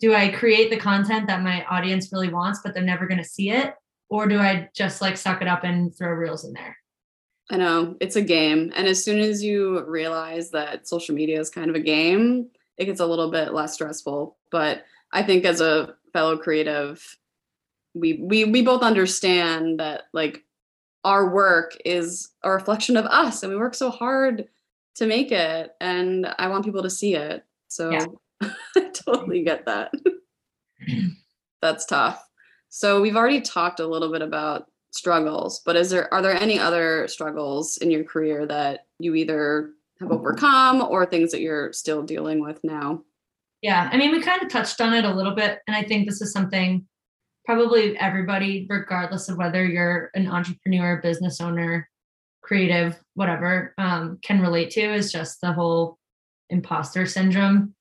do 0.00 0.14
I 0.14 0.28
create 0.28 0.70
the 0.70 0.76
content 0.76 1.28
that 1.28 1.42
my 1.42 1.64
audience 1.64 2.12
really 2.12 2.28
wants, 2.28 2.60
but 2.62 2.74
they're 2.74 2.82
never 2.82 3.06
going 3.06 3.22
to 3.22 3.24
see 3.24 3.50
it? 3.50 3.74
or 4.12 4.26
do 4.26 4.38
I 4.38 4.68
just 4.74 5.00
like 5.00 5.16
suck 5.16 5.40
it 5.40 5.48
up 5.48 5.64
and 5.64 5.96
throw 5.96 6.10
reels 6.10 6.44
in 6.44 6.52
there? 6.52 6.76
I 7.50 7.56
know 7.56 7.96
it's 7.98 8.16
a 8.16 8.22
game. 8.22 8.70
And 8.76 8.86
as 8.86 9.02
soon 9.02 9.18
as 9.18 9.42
you 9.42 9.82
realize 9.86 10.50
that 10.50 10.86
social 10.86 11.14
media 11.14 11.40
is 11.40 11.48
kind 11.48 11.70
of 11.70 11.76
a 11.76 11.80
game, 11.80 12.50
it 12.76 12.84
gets 12.84 13.00
a 13.00 13.06
little 13.06 13.30
bit 13.30 13.54
less 13.54 13.72
stressful. 13.72 14.36
But 14.50 14.84
I 15.12 15.22
think 15.22 15.46
as 15.46 15.62
a 15.62 15.94
fellow 16.12 16.36
creative, 16.36 17.02
we 17.94 18.20
we 18.22 18.44
we 18.44 18.60
both 18.60 18.82
understand 18.82 19.80
that 19.80 20.02
like 20.12 20.44
our 21.04 21.30
work 21.30 21.76
is 21.84 22.30
a 22.42 22.50
reflection 22.50 22.96
of 22.96 23.06
us 23.06 23.42
and 23.42 23.52
we 23.52 23.58
work 23.58 23.74
so 23.74 23.90
hard 23.90 24.46
to 24.94 25.06
make 25.06 25.32
it 25.32 25.72
and 25.80 26.32
I 26.38 26.48
want 26.48 26.64
people 26.64 26.82
to 26.82 26.90
see 26.90 27.14
it. 27.14 27.44
So 27.68 27.90
yeah. 27.90 28.06
I 28.76 28.90
totally 28.92 29.42
get 29.42 29.66
that. 29.66 29.92
That's 31.62 31.86
tough. 31.86 32.24
So 32.68 33.00
we've 33.00 33.16
already 33.16 33.40
talked 33.40 33.80
a 33.80 33.86
little 33.86 34.10
bit 34.10 34.22
about 34.22 34.66
struggles, 34.90 35.60
but 35.64 35.76
is 35.76 35.90
there 35.90 36.12
are 36.12 36.22
there 36.22 36.34
any 36.34 36.58
other 36.58 37.08
struggles 37.08 37.78
in 37.78 37.90
your 37.90 38.04
career 38.04 38.46
that 38.46 38.86
you 38.98 39.14
either 39.14 39.70
have 40.00 40.08
mm-hmm. 40.08 40.18
overcome 40.18 40.82
or 40.82 41.06
things 41.06 41.30
that 41.32 41.40
you're 41.40 41.72
still 41.72 42.02
dealing 42.02 42.40
with 42.40 42.62
now? 42.62 43.02
Yeah. 43.62 43.88
I 43.92 43.96
mean, 43.96 44.10
we 44.10 44.20
kind 44.20 44.42
of 44.42 44.48
touched 44.48 44.80
on 44.80 44.92
it 44.92 45.04
a 45.04 45.14
little 45.14 45.34
bit. 45.34 45.60
And 45.66 45.76
I 45.76 45.84
think 45.84 46.08
this 46.08 46.20
is 46.20 46.32
something 46.32 46.84
probably 47.44 47.96
everybody, 47.98 48.66
regardless 48.68 49.28
of 49.28 49.36
whether 49.36 49.64
you're 49.64 50.10
an 50.14 50.28
entrepreneur, 50.28 51.00
business 51.02 51.40
owner, 51.40 51.88
creative, 52.42 52.98
whatever, 53.14 53.74
um, 53.78 54.18
can 54.22 54.40
relate 54.40 54.70
to 54.70 54.80
is 54.80 55.12
just 55.12 55.40
the 55.40 55.52
whole 55.52 55.98
imposter 56.50 57.06
syndrome 57.06 57.74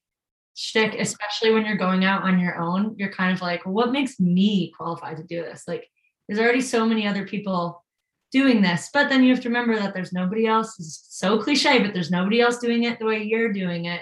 shtick, 0.56 0.96
especially 1.00 1.52
when 1.52 1.66
you're 1.66 1.78
going 1.78 2.06
out 2.06 2.24
on 2.24 2.40
your 2.40 2.60
own. 2.60 2.96
You're 2.98 3.12
kind 3.12 3.34
of 3.34 3.42
like, 3.42 3.66
what 3.66 3.92
makes 3.92 4.20
me 4.20 4.72
qualified 4.78 5.18
to 5.18 5.24
do 5.24 5.42
this? 5.42 5.64
Like, 5.68 5.88
there's 6.28 6.40
already 6.40 6.62
so 6.62 6.86
many 6.86 7.08
other 7.08 7.26
people 7.26 7.84
doing 8.32 8.62
this, 8.62 8.90
but 8.94 9.10
then 9.10 9.24
you 9.24 9.34
have 9.34 9.44
to 9.44 9.50
remember 9.50 9.76
that 9.76 9.94
there's 9.94 10.14
nobody 10.14 10.46
else. 10.48 10.80
It's 10.80 11.06
so 11.10 11.42
cliche, 11.42 11.80
but 11.80 11.94
there's 11.94 12.12
nobody 12.12 12.42
else 12.42 12.58
doing 12.58 12.84
it 12.84 13.00
the 13.00 13.06
way 13.06 13.24
you're 13.24 13.52
doing 13.52 13.86
it. 13.86 14.02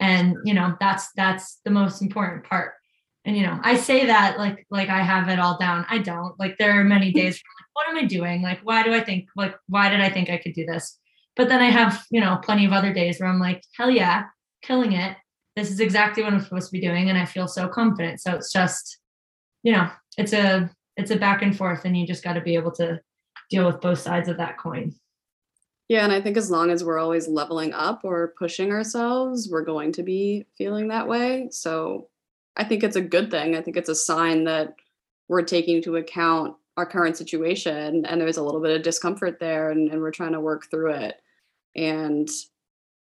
And 0.00 0.36
you 0.44 0.54
know, 0.54 0.74
that's 0.80 1.10
that's 1.16 1.60
the 1.64 1.70
most 1.70 2.02
important 2.02 2.44
part. 2.44 2.74
And 3.26 3.36
you 3.36 3.42
know, 3.42 3.58
I 3.62 3.76
say 3.76 4.06
that 4.06 4.38
like 4.38 4.66
like 4.70 4.88
I 4.88 5.02
have 5.02 5.28
it 5.28 5.40
all 5.40 5.58
down. 5.58 5.84
I 5.90 5.98
don't. 5.98 6.38
Like 6.38 6.56
there 6.58 6.80
are 6.80 6.84
many 6.84 7.10
hmm. 7.10 7.18
days 7.18 7.34
like, 7.34 7.66
what 7.74 7.88
am 7.88 8.02
I 8.02 8.06
doing? 8.06 8.40
Like, 8.40 8.60
why 8.62 8.84
do 8.84 8.94
I 8.94 9.00
think 9.00 9.28
like 9.36 9.54
why 9.68 9.90
did 9.90 10.00
I 10.00 10.08
think 10.08 10.30
I 10.30 10.38
could 10.38 10.54
do 10.54 10.64
this? 10.64 10.98
But 11.34 11.48
then 11.48 11.60
I 11.60 11.68
have, 11.68 12.04
you 12.10 12.20
know, 12.20 12.38
plenty 12.42 12.64
of 12.64 12.72
other 12.72 12.94
days 12.94 13.20
where 13.20 13.28
I'm 13.28 13.40
like, 13.40 13.62
hell 13.76 13.90
yeah, 13.90 14.24
killing 14.62 14.92
it. 14.92 15.16
This 15.56 15.70
is 15.70 15.80
exactly 15.80 16.22
what 16.22 16.32
I'm 16.32 16.40
supposed 16.40 16.68
to 16.68 16.72
be 16.72 16.80
doing. 16.80 17.10
And 17.10 17.18
I 17.18 17.26
feel 17.26 17.48
so 17.48 17.68
confident. 17.68 18.20
So 18.20 18.32
it's 18.34 18.52
just, 18.52 18.98
you 19.62 19.72
know, 19.72 19.90
it's 20.16 20.32
a 20.32 20.70
it's 20.96 21.10
a 21.10 21.16
back 21.16 21.42
and 21.42 21.54
forth 21.56 21.84
and 21.84 21.96
you 21.96 22.06
just 22.06 22.24
got 22.24 22.34
to 22.34 22.40
be 22.40 22.54
able 22.54 22.72
to 22.72 23.00
deal 23.50 23.66
with 23.66 23.80
both 23.80 23.98
sides 23.98 24.28
of 24.28 24.38
that 24.38 24.56
coin. 24.56 24.94
Yeah, 25.88 26.02
and 26.02 26.12
I 26.12 26.20
think 26.20 26.36
as 26.36 26.50
long 26.50 26.70
as 26.70 26.82
we're 26.82 26.98
always 26.98 27.28
leveling 27.28 27.72
up 27.72 28.00
or 28.02 28.34
pushing 28.38 28.72
ourselves, 28.72 29.48
we're 29.50 29.64
going 29.64 29.92
to 29.92 30.02
be 30.02 30.46
feeling 30.58 30.88
that 30.88 31.06
way. 31.06 31.48
So 31.52 32.08
I 32.56 32.64
think 32.64 32.82
it's 32.82 32.96
a 32.96 33.00
good 33.00 33.30
thing. 33.30 33.54
I 33.54 33.62
think 33.62 33.76
it's 33.76 33.88
a 33.88 33.94
sign 33.94 34.44
that 34.44 34.74
we're 35.28 35.42
taking 35.42 35.76
into 35.76 35.96
account 35.96 36.56
our 36.76 36.86
current 36.86 37.16
situation 37.16 38.04
and 38.04 38.20
there's 38.20 38.36
a 38.36 38.42
little 38.42 38.60
bit 38.60 38.76
of 38.76 38.82
discomfort 38.82 39.38
there 39.40 39.70
and, 39.70 39.90
and 39.90 40.00
we're 40.00 40.10
trying 40.10 40.32
to 40.32 40.40
work 40.40 40.70
through 40.70 40.92
it. 40.92 41.20
And 41.74 42.28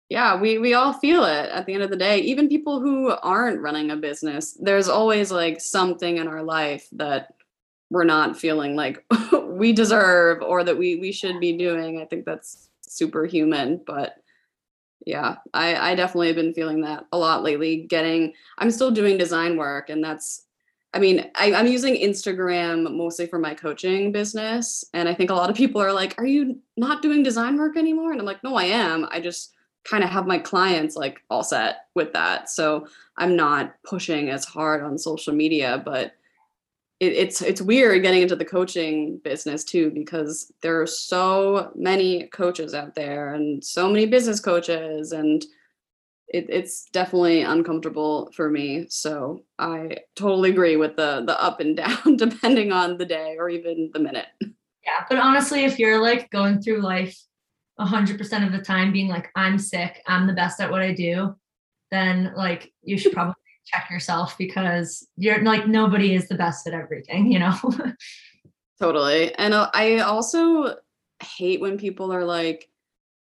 yeah, 0.09 0.39
we 0.39 0.57
we 0.57 0.73
all 0.73 0.93
feel 0.93 1.25
it 1.25 1.49
at 1.49 1.65
the 1.65 1.73
end 1.73 1.83
of 1.83 1.89
the 1.89 1.97
day. 1.97 2.19
Even 2.19 2.47
people 2.47 2.79
who 2.79 3.09
aren't 3.09 3.61
running 3.61 3.91
a 3.91 3.95
business, 3.95 4.53
there's 4.53 4.87
always 4.87 5.31
like 5.31 5.59
something 5.59 6.17
in 6.17 6.27
our 6.27 6.43
life 6.43 6.87
that 6.93 7.33
we're 7.89 8.05
not 8.05 8.37
feeling 8.37 8.75
like 8.75 9.03
we 9.47 9.73
deserve 9.73 10.41
or 10.41 10.63
that 10.63 10.77
we 10.77 10.95
we 10.95 11.11
should 11.11 11.39
be 11.39 11.57
doing. 11.57 11.99
I 11.99 12.05
think 12.05 12.25
that's 12.25 12.69
superhuman, 12.81 13.81
but 13.85 14.15
yeah, 15.05 15.35
I 15.53 15.91
I 15.91 15.95
definitely 15.95 16.27
have 16.27 16.35
been 16.35 16.53
feeling 16.53 16.81
that 16.81 17.05
a 17.11 17.17
lot 17.17 17.43
lately. 17.43 17.85
Getting 17.87 18.33
I'm 18.57 18.71
still 18.71 18.91
doing 18.91 19.17
design 19.17 19.57
work 19.57 19.89
and 19.89 20.03
that's 20.03 20.43
I 20.93 20.99
mean, 20.99 21.29
I, 21.35 21.51
am 21.51 21.67
using 21.67 21.95
Instagram 21.95 22.95
mostly 22.95 23.27
for 23.27 23.37
my 23.37 23.53
coaching 23.53 24.11
business. 24.11 24.85
And 24.93 25.07
I 25.09 25.13
think 25.13 25.29
a 25.29 25.35
lot 25.35 25.49
of 25.49 25.55
people 25.55 25.81
are 25.81 25.91
like, 25.91 26.15
Are 26.17 26.25
you 26.25 26.59
not 26.75 27.01
doing 27.01 27.23
design 27.23 27.57
work 27.57 27.77
anymore? 27.77 28.11
And 28.11 28.19
I'm 28.19 28.25
like, 28.25 28.43
No, 28.43 28.55
I 28.55 28.63
am. 28.63 29.07
I 29.11 29.19
just 29.19 29.53
kind 29.83 30.03
of 30.03 30.09
have 30.09 30.27
my 30.27 30.37
clients 30.37 30.95
like 30.95 31.21
all 31.29 31.43
set 31.43 31.85
with 31.93 32.13
that. 32.13 32.49
So 32.49 32.87
I'm 33.17 33.35
not 33.35 33.75
pushing 33.83 34.29
as 34.29 34.45
hard 34.45 34.81
on 34.81 34.97
social 34.97 35.33
media, 35.33 35.81
but 35.83 36.13
it, 36.99 37.13
it's 37.13 37.41
it's 37.41 37.61
weird 37.61 38.01
getting 38.01 38.21
into 38.21 38.35
the 38.35 38.45
coaching 38.45 39.19
business 39.23 39.63
too 39.63 39.91
because 39.91 40.51
there 40.61 40.81
are 40.81 40.87
so 40.87 41.71
many 41.75 42.27
coaches 42.27 42.73
out 42.73 42.95
there 42.95 43.33
and 43.33 43.63
so 43.63 43.87
many 43.87 44.05
business 44.05 44.39
coaches 44.39 45.11
and 45.11 45.45
it, 46.27 46.47
it's 46.49 46.85
definitely 46.89 47.43
uncomfortable 47.43 48.29
for 48.35 48.49
me. 48.49 48.85
So 48.89 49.43
i 49.59 49.97
totally 50.15 50.49
agree 50.49 50.75
with 50.75 50.95
the 50.95 51.23
the 51.25 51.39
up 51.47 51.59
and 51.59 51.77
down 51.77 52.15
depending 52.17 52.71
on 52.71 52.97
the 52.97 53.05
day 53.05 53.35
or 53.37 53.49
even 53.49 53.91
the 53.93 53.99
minute. 53.99 54.27
Yeah 54.41 55.05
but 55.09 55.19
honestly 55.19 55.65
if 55.65 55.77
you're 55.77 56.01
like 56.01 56.29
going 56.31 56.61
through 56.61 56.81
life 56.81 57.17
100% 57.79 58.45
of 58.45 58.51
the 58.51 58.61
time 58.61 58.91
being 58.91 59.07
like 59.07 59.29
i'm 59.35 59.59
sick 59.59 60.01
i'm 60.07 60.25
the 60.25 60.33
best 60.33 60.59
at 60.59 60.71
what 60.71 60.81
i 60.81 60.91
do 60.91 61.35
then 61.91 62.33
like 62.35 62.73
you 62.81 62.97
should 62.97 63.11
probably 63.13 63.35
check 63.67 63.89
yourself 63.89 64.37
because 64.37 65.07
you're 65.17 65.41
like 65.43 65.67
nobody 65.67 66.15
is 66.15 66.27
the 66.27 66.35
best 66.35 66.67
at 66.67 66.73
everything, 66.73 67.31
you 67.31 67.39
know? 67.39 67.55
totally. 68.79 69.33
And 69.35 69.53
uh, 69.53 69.69
I 69.73 69.99
also 69.99 70.75
hate 71.21 71.61
when 71.61 71.77
people 71.77 72.13
are 72.13 72.25
like, 72.25 72.69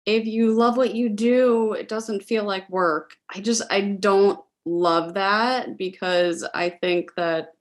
if 0.07 0.27
you 0.27 0.53
love 0.53 0.77
what 0.77 0.95
you 0.95 1.09
do, 1.09 1.75
it 1.75 1.89
doesn't 1.89 2.25
feel 2.25 2.45
like 2.45 2.69
work. 2.69 3.13
I 3.35 3.41
just, 3.41 3.63
I 3.71 3.81
don't 3.81 4.41
love 4.65 5.15
that 5.15 5.77
because 5.77 6.45
I 6.55 6.71
think 6.71 7.15
that, 7.17 7.53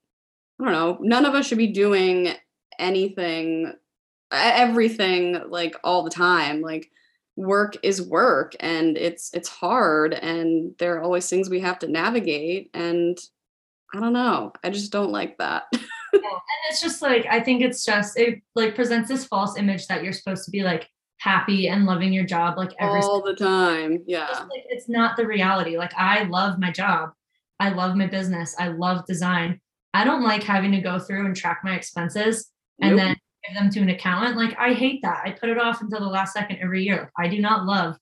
I 0.60 0.64
don't 0.64 0.74
know, 0.74 0.98
none 1.02 1.26
of 1.26 1.36
us 1.36 1.48
should 1.48 1.58
be 1.58 1.68
doing 1.68 2.34
anything, 2.80 3.74
everything 4.32 5.42
like 5.50 5.76
all 5.84 6.04
the 6.04 6.10
time. 6.10 6.62
Like, 6.62 6.90
work 7.36 7.78
is 7.84 8.02
work 8.02 8.56
and 8.60 8.98
it's 8.98 9.32
it's 9.34 9.50
hard 9.50 10.14
and 10.14 10.74
there 10.80 10.96
are 10.96 11.02
always 11.02 11.30
things 11.30 11.50
we 11.50 11.62
have 11.62 11.80
to 11.80 11.88
navigate 11.88 12.70
and 12.74 13.18
i 13.94 14.00
don't 14.00 14.14
know 14.14 14.52
i 14.64 14.70
just 14.70 14.92
don't 14.92 15.12
like 15.12 15.38
that. 15.38 15.64
Yeah, 16.14 16.20
and 16.20 16.70
it's 16.70 16.82
just 16.82 17.02
like 17.02 17.26
i 17.32 17.40
think 17.40 17.62
it's 17.62 17.86
just 17.86 18.20
it 18.20 18.42
like 18.54 18.76
presents 18.76 19.08
this 19.08 19.24
false 19.24 19.58
image 19.58 19.88
that 19.88 20.04
you're 20.04 20.12
supposed 20.12 20.44
to 20.44 20.52
be 20.52 20.62
like 20.62 20.90
happy 21.20 21.70
and 21.70 21.86
loving 21.86 22.12
your 22.12 22.26
job 22.26 22.58
like 22.58 22.74
every 22.82 23.00
all 23.00 23.24
the 23.24 23.34
time 23.34 24.04
yeah. 24.08 24.28
It's, 24.30 24.40
like, 24.42 24.66
it's 24.68 24.90
not 24.90 25.16
the 25.16 25.26
reality 25.26 25.78
like 25.78 25.94
i 25.96 26.24
love 26.24 26.60
my 26.60 26.70
job 26.70 27.12
i 27.62 27.70
love 27.70 27.96
my 27.96 28.08
business 28.08 28.54
i 28.60 28.68
love 28.68 29.06
design. 29.06 29.62
I 29.94 30.04
don't 30.04 30.24
like 30.24 30.44
having 30.44 30.72
to 30.74 30.82
go 30.82 31.00
through 31.00 31.26
and 31.26 31.36
track 31.36 31.62
my 31.64 31.76
expenses 31.76 32.50
and 32.82 32.98
then 32.98 33.16
give 33.46 33.56
them 33.56 33.70
to 33.72 33.80
an 33.80 33.90
accountant. 33.90 34.38
Like 34.38 34.56
I 34.60 34.74
hate 34.74 35.02
that. 35.04 35.22
I 35.26 35.32
put 35.32 35.50
it 35.50 35.60
off 35.60 35.82
until 35.82 36.00
the 36.00 36.06
last 36.06 36.34
second 36.34 36.60
every 36.62 36.84
year. 36.84 37.12
I 37.18 37.28
do 37.28 37.40
not 37.40 37.66
love 37.66 37.96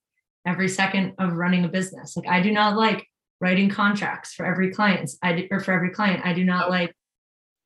every 0.46 0.68
second 0.68 1.14
of 1.20 1.34
running 1.34 1.66
a 1.66 1.70
business. 1.70 2.16
Like 2.16 2.28
I 2.28 2.42
do 2.42 2.52
not 2.52 2.78
like 2.78 3.06
writing 3.42 3.70
contracts 3.70 4.34
for 4.34 4.46
every 4.46 4.72
client. 4.72 5.12
I 5.24 5.34
do, 5.34 5.48
or 5.52 5.60
for 5.60 5.72
every 5.72 5.92
client. 5.92 6.26
I 6.26 6.34
do 6.34 6.44
not 6.44 6.68
oh. 6.68 6.72
like 6.72 6.94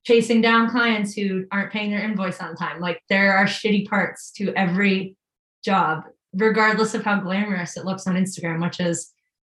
chasing 0.04 0.40
down 0.40 0.70
clients 0.70 1.14
who 1.14 1.46
aren't 1.50 1.72
paying 1.72 1.90
their 1.90 2.04
invoice 2.04 2.40
on 2.40 2.56
time. 2.56 2.80
Like 2.80 3.00
there 3.08 3.36
are 3.36 3.46
shitty 3.46 3.88
parts 3.88 4.30
to 4.32 4.52
every 4.54 5.16
job, 5.64 6.04
regardless 6.34 6.94
of 6.94 7.04
how 7.04 7.20
glamorous 7.20 7.76
it 7.76 7.84
looks 7.84 8.06
on 8.06 8.14
Instagram, 8.14 8.62
which 8.62 8.80
is 8.80 9.12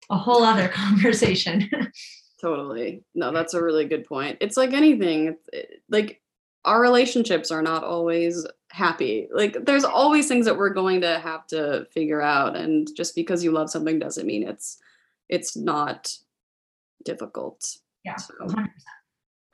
a 0.10 0.18
whole 0.18 0.44
other 0.44 0.68
conversation. 0.74 1.70
totally. 2.42 3.04
No, 3.14 3.32
that's 3.32 3.54
a 3.54 3.64
really 3.64 3.86
good 3.86 4.06
point. 4.06 4.38
It's 4.42 4.58
like 4.58 4.74
anything. 4.74 5.36
Like 5.90 6.22
our 6.68 6.82
relationships 6.82 7.50
are 7.50 7.62
not 7.62 7.84
always 7.84 8.46
happy. 8.70 9.30
Like 9.32 9.66
there's 9.66 9.86
always 9.86 10.28
things 10.28 10.46
that 10.46 10.58
we're 10.58 10.70
going 10.70 11.02
to 11.02 11.18
have 11.20 11.48
to 11.48 11.88
figure 11.92 12.22
out 12.22 12.58
and 12.58 12.88
just 12.96 13.16
because 13.16 13.44
you 13.44 13.52
love 13.52 13.70
something 13.70 13.98
doesn't 13.98 14.28
mean 14.28 14.48
it's 14.48 14.78
it's 15.30 15.56
not 15.56 16.14
difficult. 17.04 17.64
Yeah. 18.04 18.18
So, 18.18 18.34
100%. 18.42 18.68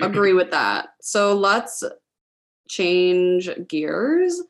agree 0.02 0.34
with 0.34 0.52
that. 0.52 0.90
So 1.02 1.36
let's 1.36 1.84
change 2.68 3.50
gears. 3.68 4.42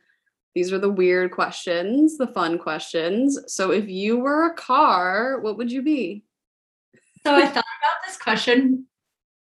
These 0.56 0.72
are 0.72 0.80
the 0.80 0.90
weird 0.90 1.32
questions, 1.32 2.18
the 2.18 2.28
fun 2.28 2.58
questions. 2.58 3.40
So 3.48 3.72
if 3.72 3.90
you 3.90 4.20
were 4.20 4.46
a 4.46 4.54
car, 4.54 5.40
what 5.42 5.58
would 5.58 5.72
you 5.72 5.82
be? 5.82 6.24
So 7.24 7.36
I 7.36 7.46
thought 7.46 7.52
about 7.52 8.06
this 8.06 8.18
question 8.18 8.86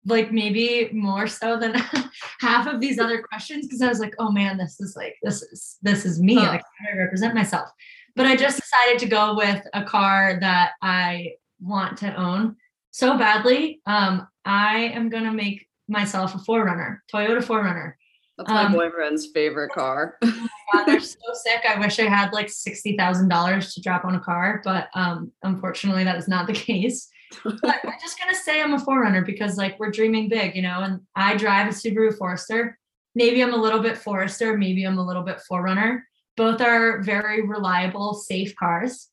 like 0.06 0.32
maybe 0.32 0.90
more 0.94 1.28
so 1.28 1.58
than 1.58 1.76
half 2.40 2.68
of 2.68 2.80
these 2.80 3.00
other 3.00 3.22
questions 3.22 3.68
because 3.68 3.82
I 3.82 3.88
was 3.88 4.00
like, 4.00 4.16
oh 4.20 4.32
man, 4.32 4.58
this 4.58 4.80
is 4.80 4.96
like 4.96 5.16
this 5.22 5.42
is 5.42 5.78
this 5.82 6.06
is 6.06 6.20
me. 6.20 6.36
Like 6.38 6.64
I 6.92 6.98
represent 6.98 7.36
myself. 7.36 7.70
But 8.16 8.26
I 8.26 8.36
just 8.36 8.60
decided 8.60 9.00
to 9.00 9.06
go 9.08 9.36
with 9.36 9.66
a 9.74 9.84
car 9.84 10.38
that 10.42 10.72
I 10.82 11.34
want 11.62 11.98
to 12.00 12.14
own 12.16 12.56
so 12.92 13.18
badly. 13.18 13.82
Um, 13.86 14.28
I 14.44 14.92
am 14.94 15.10
gonna 15.10 15.32
make 15.32 15.68
myself 15.88 16.36
a 16.36 16.40
4Runner, 16.40 17.00
Toyota 17.14 17.44
4Runner. 17.44 17.94
That's 18.38 18.50
my 18.50 18.64
um, 18.66 18.74
boyfriend's 18.74 19.28
favorite 19.28 19.72
car. 19.72 20.18
oh 20.24 20.48
God, 20.74 20.86
they're 20.86 21.00
so 21.00 21.18
sick. 21.34 21.62
I 21.68 21.80
wish 21.80 22.00
I 22.00 22.06
had 22.06 22.34
like 22.34 22.50
sixty 22.50 22.98
thousand 22.98 23.28
dollars 23.28 23.74
to 23.76 23.82
drop 23.82 24.04
on 24.04 24.16
a 24.16 24.20
car, 24.20 24.62
but 24.64 24.90
um, 24.96 25.32
unfortunately, 25.44 26.04
that 26.06 26.18
is 26.18 26.28
not 26.28 26.48
the 26.48 26.54
case 26.54 27.08
but 27.44 27.80
I'm 27.84 28.00
just 28.02 28.20
gonna 28.20 28.36
say 28.36 28.62
I'm 28.62 28.74
a 28.74 28.78
4Runner 28.78 29.26
because 29.26 29.58
like 29.58 29.80
we're 29.80 29.92
dreaming 29.92 30.30
big, 30.30 30.56
you 30.56 30.62
know. 30.62 30.82
And 30.82 31.02
I 31.16 31.36
drive 31.36 31.68
a 31.68 31.72
Subaru 31.72 32.18
Forester. 32.18 32.78
Maybe 33.16 33.42
I'm 33.42 33.54
a 33.54 33.62
little 33.62 33.80
bit 33.80 33.98
Forester, 33.98 34.58
maybe 34.58 34.86
I'm 34.86 34.98
a 34.98 35.06
little 35.06 35.24
bit 35.24 35.42
4Runner. 35.50 36.02
Both 36.38 36.62
are 36.62 37.02
very 37.02 37.46
reliable, 37.46 38.14
safe 38.14 38.56
cars. 38.56 39.10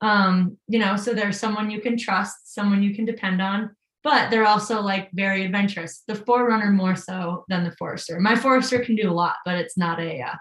Um, 0.00 0.56
you 0.68 0.78
know, 0.78 0.96
so 0.96 1.12
there's 1.12 1.38
someone 1.38 1.70
you 1.70 1.80
can 1.80 1.98
trust, 1.98 2.54
someone 2.54 2.82
you 2.82 2.94
can 2.94 3.04
depend 3.04 3.42
on, 3.42 3.74
but 4.02 4.30
they're 4.30 4.46
also 4.46 4.80
like 4.80 5.10
very 5.12 5.44
adventurous. 5.44 6.02
The 6.06 6.14
4Runner 6.14 6.72
more 6.72 6.96
so 6.96 7.44
than 7.48 7.64
the 7.64 7.72
Forester. 7.72 8.18
My 8.20 8.36
Forester 8.36 8.78
can 8.78 8.96
do 8.96 9.10
a 9.10 9.12
lot, 9.12 9.36
but 9.44 9.56
it's 9.56 9.76
not 9.76 10.00
a 10.00 10.22
uh, 10.22 10.36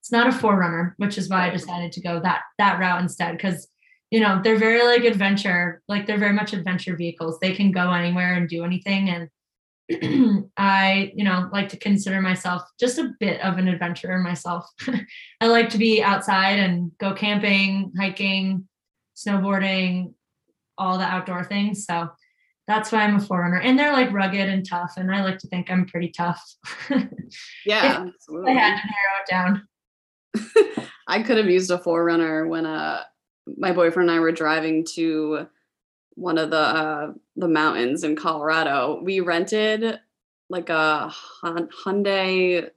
it's 0.00 0.12
not 0.12 0.26
a 0.26 0.30
4Runner, 0.36 0.92
which 0.96 1.16
is 1.16 1.28
why 1.28 1.46
I 1.46 1.50
decided 1.50 1.92
to 1.92 2.02
go 2.02 2.20
that 2.20 2.42
that 2.58 2.78
route 2.78 3.02
instead 3.02 3.36
because 3.36 3.68
you 4.12 4.20
know, 4.20 4.42
they're 4.44 4.58
very 4.58 4.82
like 4.82 5.04
adventure, 5.04 5.80
like 5.88 6.06
they're 6.06 6.18
very 6.18 6.34
much 6.34 6.52
adventure 6.52 6.94
vehicles. 6.94 7.38
They 7.40 7.54
can 7.54 7.72
go 7.72 7.90
anywhere 7.90 8.34
and 8.34 8.46
do 8.46 8.62
anything. 8.62 9.08
And 9.08 10.50
I, 10.58 11.12
you 11.16 11.24
know, 11.24 11.48
like 11.50 11.70
to 11.70 11.78
consider 11.78 12.20
myself 12.20 12.60
just 12.78 12.98
a 12.98 13.14
bit 13.18 13.40
of 13.40 13.56
an 13.56 13.68
adventurer 13.68 14.18
myself. 14.18 14.66
I 15.40 15.46
like 15.46 15.70
to 15.70 15.78
be 15.78 16.02
outside 16.02 16.58
and 16.58 16.92
go 16.98 17.14
camping, 17.14 17.90
hiking, 17.98 18.68
snowboarding, 19.16 20.12
all 20.76 20.98
the 20.98 21.04
outdoor 21.04 21.44
things. 21.44 21.86
So 21.86 22.10
that's 22.68 22.92
why 22.92 23.04
I'm 23.04 23.16
a 23.16 23.18
4Runner. 23.18 23.64
And 23.64 23.78
they're 23.78 23.94
like 23.94 24.12
rugged 24.12 24.46
and 24.46 24.68
tough. 24.68 24.92
And 24.98 25.10
I 25.10 25.24
like 25.24 25.38
to 25.38 25.48
think 25.48 25.70
I'm 25.70 25.86
pretty 25.86 26.12
tough. 26.14 26.54
yeah. 27.64 28.04
I 28.46 28.50
had 28.50 28.76
to 28.76 28.88
narrow 28.90 29.16
it 29.22 29.30
down. 29.30 29.68
I 31.08 31.22
could 31.22 31.38
have 31.38 31.48
used 31.48 31.70
a 31.70 31.78
4Runner 31.78 32.46
when 32.46 32.66
uh 32.66 33.04
my 33.56 33.72
boyfriend 33.72 34.10
and 34.10 34.16
I 34.16 34.20
were 34.20 34.32
driving 34.32 34.84
to 34.94 35.46
one 36.14 36.38
of 36.38 36.50
the 36.50 36.58
uh, 36.58 37.12
the 37.36 37.48
mountains 37.48 38.04
in 38.04 38.16
Colorado. 38.16 39.00
We 39.02 39.20
rented 39.20 39.98
like 40.48 40.68
a 40.68 41.12
Hyundai. 41.42 42.70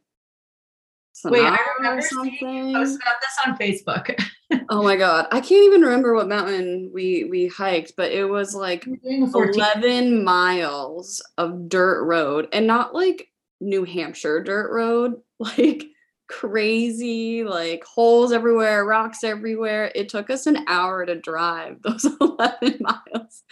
Sonata 1.14 1.44
Wait, 1.44 1.50
I 1.50 1.60
remember 1.78 2.02
seeing 2.02 2.74
post 2.74 3.00
about 3.02 3.16
this 3.22 3.38
on 3.46 3.58
Facebook. 3.58 4.66
oh 4.70 4.84
my 4.84 4.98
god, 4.98 5.28
I 5.32 5.40
can't 5.40 5.64
even 5.66 5.82
remember 5.82 6.14
what 6.14 6.28
mountain 6.28 6.92
we 6.94 7.24
we 7.26 7.48
hiked, 7.48 7.94
but 7.96 8.12
it 8.12 8.26
was 8.26 8.54
like 8.54 8.86
eleven 9.02 10.24
miles 10.24 11.22
of 11.38 11.70
dirt 11.70 12.04
road, 12.04 12.50
and 12.52 12.68
not 12.68 12.94
like 12.94 13.30
New 13.62 13.86
Hampshire 13.86 14.44
dirt 14.44 14.72
road, 14.72 15.22
like 15.40 15.86
crazy, 16.28 17.44
like 17.44 17.84
holes 17.84 18.32
everywhere, 18.32 18.86
rocks 18.86 19.24
everywhere. 19.24 19.92
It 19.96 20.10
took 20.10 20.30
us 20.30 20.48
an 20.48 20.66
hour 20.68 21.06
to 21.06 21.20
drive 21.20 21.82
those 21.84 22.06
11 22.20 22.80
miles 22.80 23.44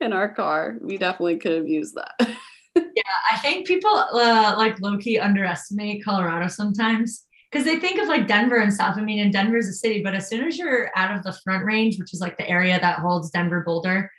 in 0.00 0.12
our 0.12 0.32
car. 0.32 0.76
We 0.80 0.98
definitely 0.98 1.38
could 1.38 1.52
have 1.52 1.68
used 1.68 1.96
that. 1.96 2.14
yeah, 2.76 3.02
I 3.30 3.38
think 3.38 3.66
people 3.66 3.90
uh, 3.90 4.54
like 4.56 4.80
low 4.80 4.98
key 4.98 5.18
underestimate 5.18 6.04
Colorado 6.04 6.48
sometimes 6.48 7.26
because 7.50 7.66
they 7.66 7.78
think 7.78 8.00
of 8.00 8.08
like 8.08 8.26
Denver 8.26 8.56
and 8.56 8.72
stuff. 8.72 8.96
I 8.96 9.02
mean, 9.02 9.18
in 9.18 9.30
Denver 9.30 9.58
is 9.58 9.68
a 9.68 9.74
city, 9.74 10.02
but 10.02 10.14
as 10.14 10.28
soon 10.28 10.46
as 10.46 10.56
you're 10.56 10.90
out 10.96 11.14
of 11.14 11.22
the 11.22 11.38
front 11.44 11.64
range, 11.64 11.98
which 11.98 12.14
is 12.14 12.20
like 12.20 12.38
the 12.38 12.48
area 12.48 12.80
that 12.80 13.00
holds 13.00 13.30
Denver 13.30 13.62
Boulder, 13.64 14.10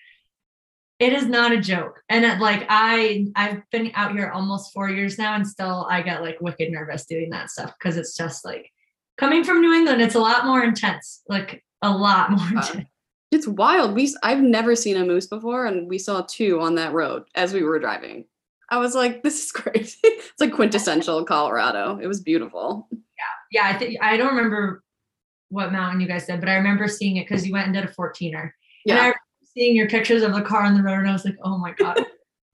it 1.04 1.12
is 1.14 1.26
not 1.26 1.52
a 1.52 1.60
joke. 1.60 2.02
And 2.10 2.24
it, 2.24 2.40
like 2.40 2.66
i 2.70 3.28
i've 3.36 3.62
been 3.72 3.92
out 3.96 4.14
here 4.14 4.30
almost 4.30 4.74
four 4.74 4.90
years 4.90 5.18
now 5.18 5.36
and 5.36 5.48
still 5.48 5.88
i 5.90 6.02
get 6.02 6.22
like 6.22 6.40
wicked 6.42 6.72
nervous 6.72 7.06
doing 7.06 7.30
that 7.32 7.50
stuff 7.50 7.74
because 7.78 7.98
it's 7.98 8.16
just 8.16 8.46
like 8.46 8.72
coming 9.18 9.44
from 9.44 9.62
new 9.62 9.74
england 9.74 10.02
it's 10.02 10.16
a 10.16 10.20
lot 10.20 10.46
more 10.46 10.64
intense 10.64 11.22
like 11.28 11.64
a 11.82 11.90
lot 11.90 12.32
more 12.32 12.40
uh, 12.40 12.68
intense. 12.68 12.88
it's 13.32 13.48
wild. 13.48 13.94
We 13.94 14.14
i've 14.24 14.42
never 14.42 14.76
seen 14.76 14.98
a 14.98 15.06
moose 15.06 15.28
before 15.28 15.66
and 15.66 15.88
we 15.90 15.98
saw 15.98 16.26
two 16.28 16.62
on 16.62 16.76
that 16.76 16.94
road 16.94 17.24
as 17.36 17.54
we 17.54 17.64
were 17.64 17.80
driving. 17.80 18.26
I 18.70 18.78
was 18.78 18.96
like 18.96 19.24
this 19.24 19.44
is 19.44 19.52
crazy. 19.62 19.98
It's 20.04 20.40
like 20.40 20.54
quintessential 20.54 21.24
colorado. 21.26 22.00
It 22.02 22.08
was 22.08 22.22
beautiful. 22.22 22.88
Yeah. 22.92 23.62
Yeah 23.64 23.76
i 23.76 23.78
think 23.78 23.98
i 24.02 24.18
don't 24.18 24.36
remember 24.36 24.84
what 25.50 25.72
mountain 25.72 26.00
you 26.00 26.08
guys 26.08 26.26
said 26.26 26.40
but 26.40 26.50
i 26.50 26.56
remember 26.56 26.88
seeing 26.88 27.18
it 27.18 27.28
because 27.28 27.46
you 27.46 27.54
went 27.54 27.66
and 27.66 27.76
did 27.76 27.86
a 27.86 27.94
14er 27.94 28.52
yeah 28.86 29.12
seeing 29.56 29.76
your 29.76 29.88
pictures 29.88 30.24
of 30.24 30.34
the 30.34 30.42
car 30.42 30.64
on 30.64 30.76
the 30.76 30.84
road 30.84 31.00
and 31.00 31.10
I 31.10 31.14
was 31.14 31.26
like, 31.26 31.38
oh 31.44 31.58
my 31.58 31.74
God. 31.74 32.00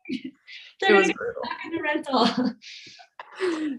They're 0.81 0.95
it 0.95 0.97
was 0.97 1.07
back 1.07 1.65
in 1.65 1.71
the 1.71 1.81
rental. 1.81 2.27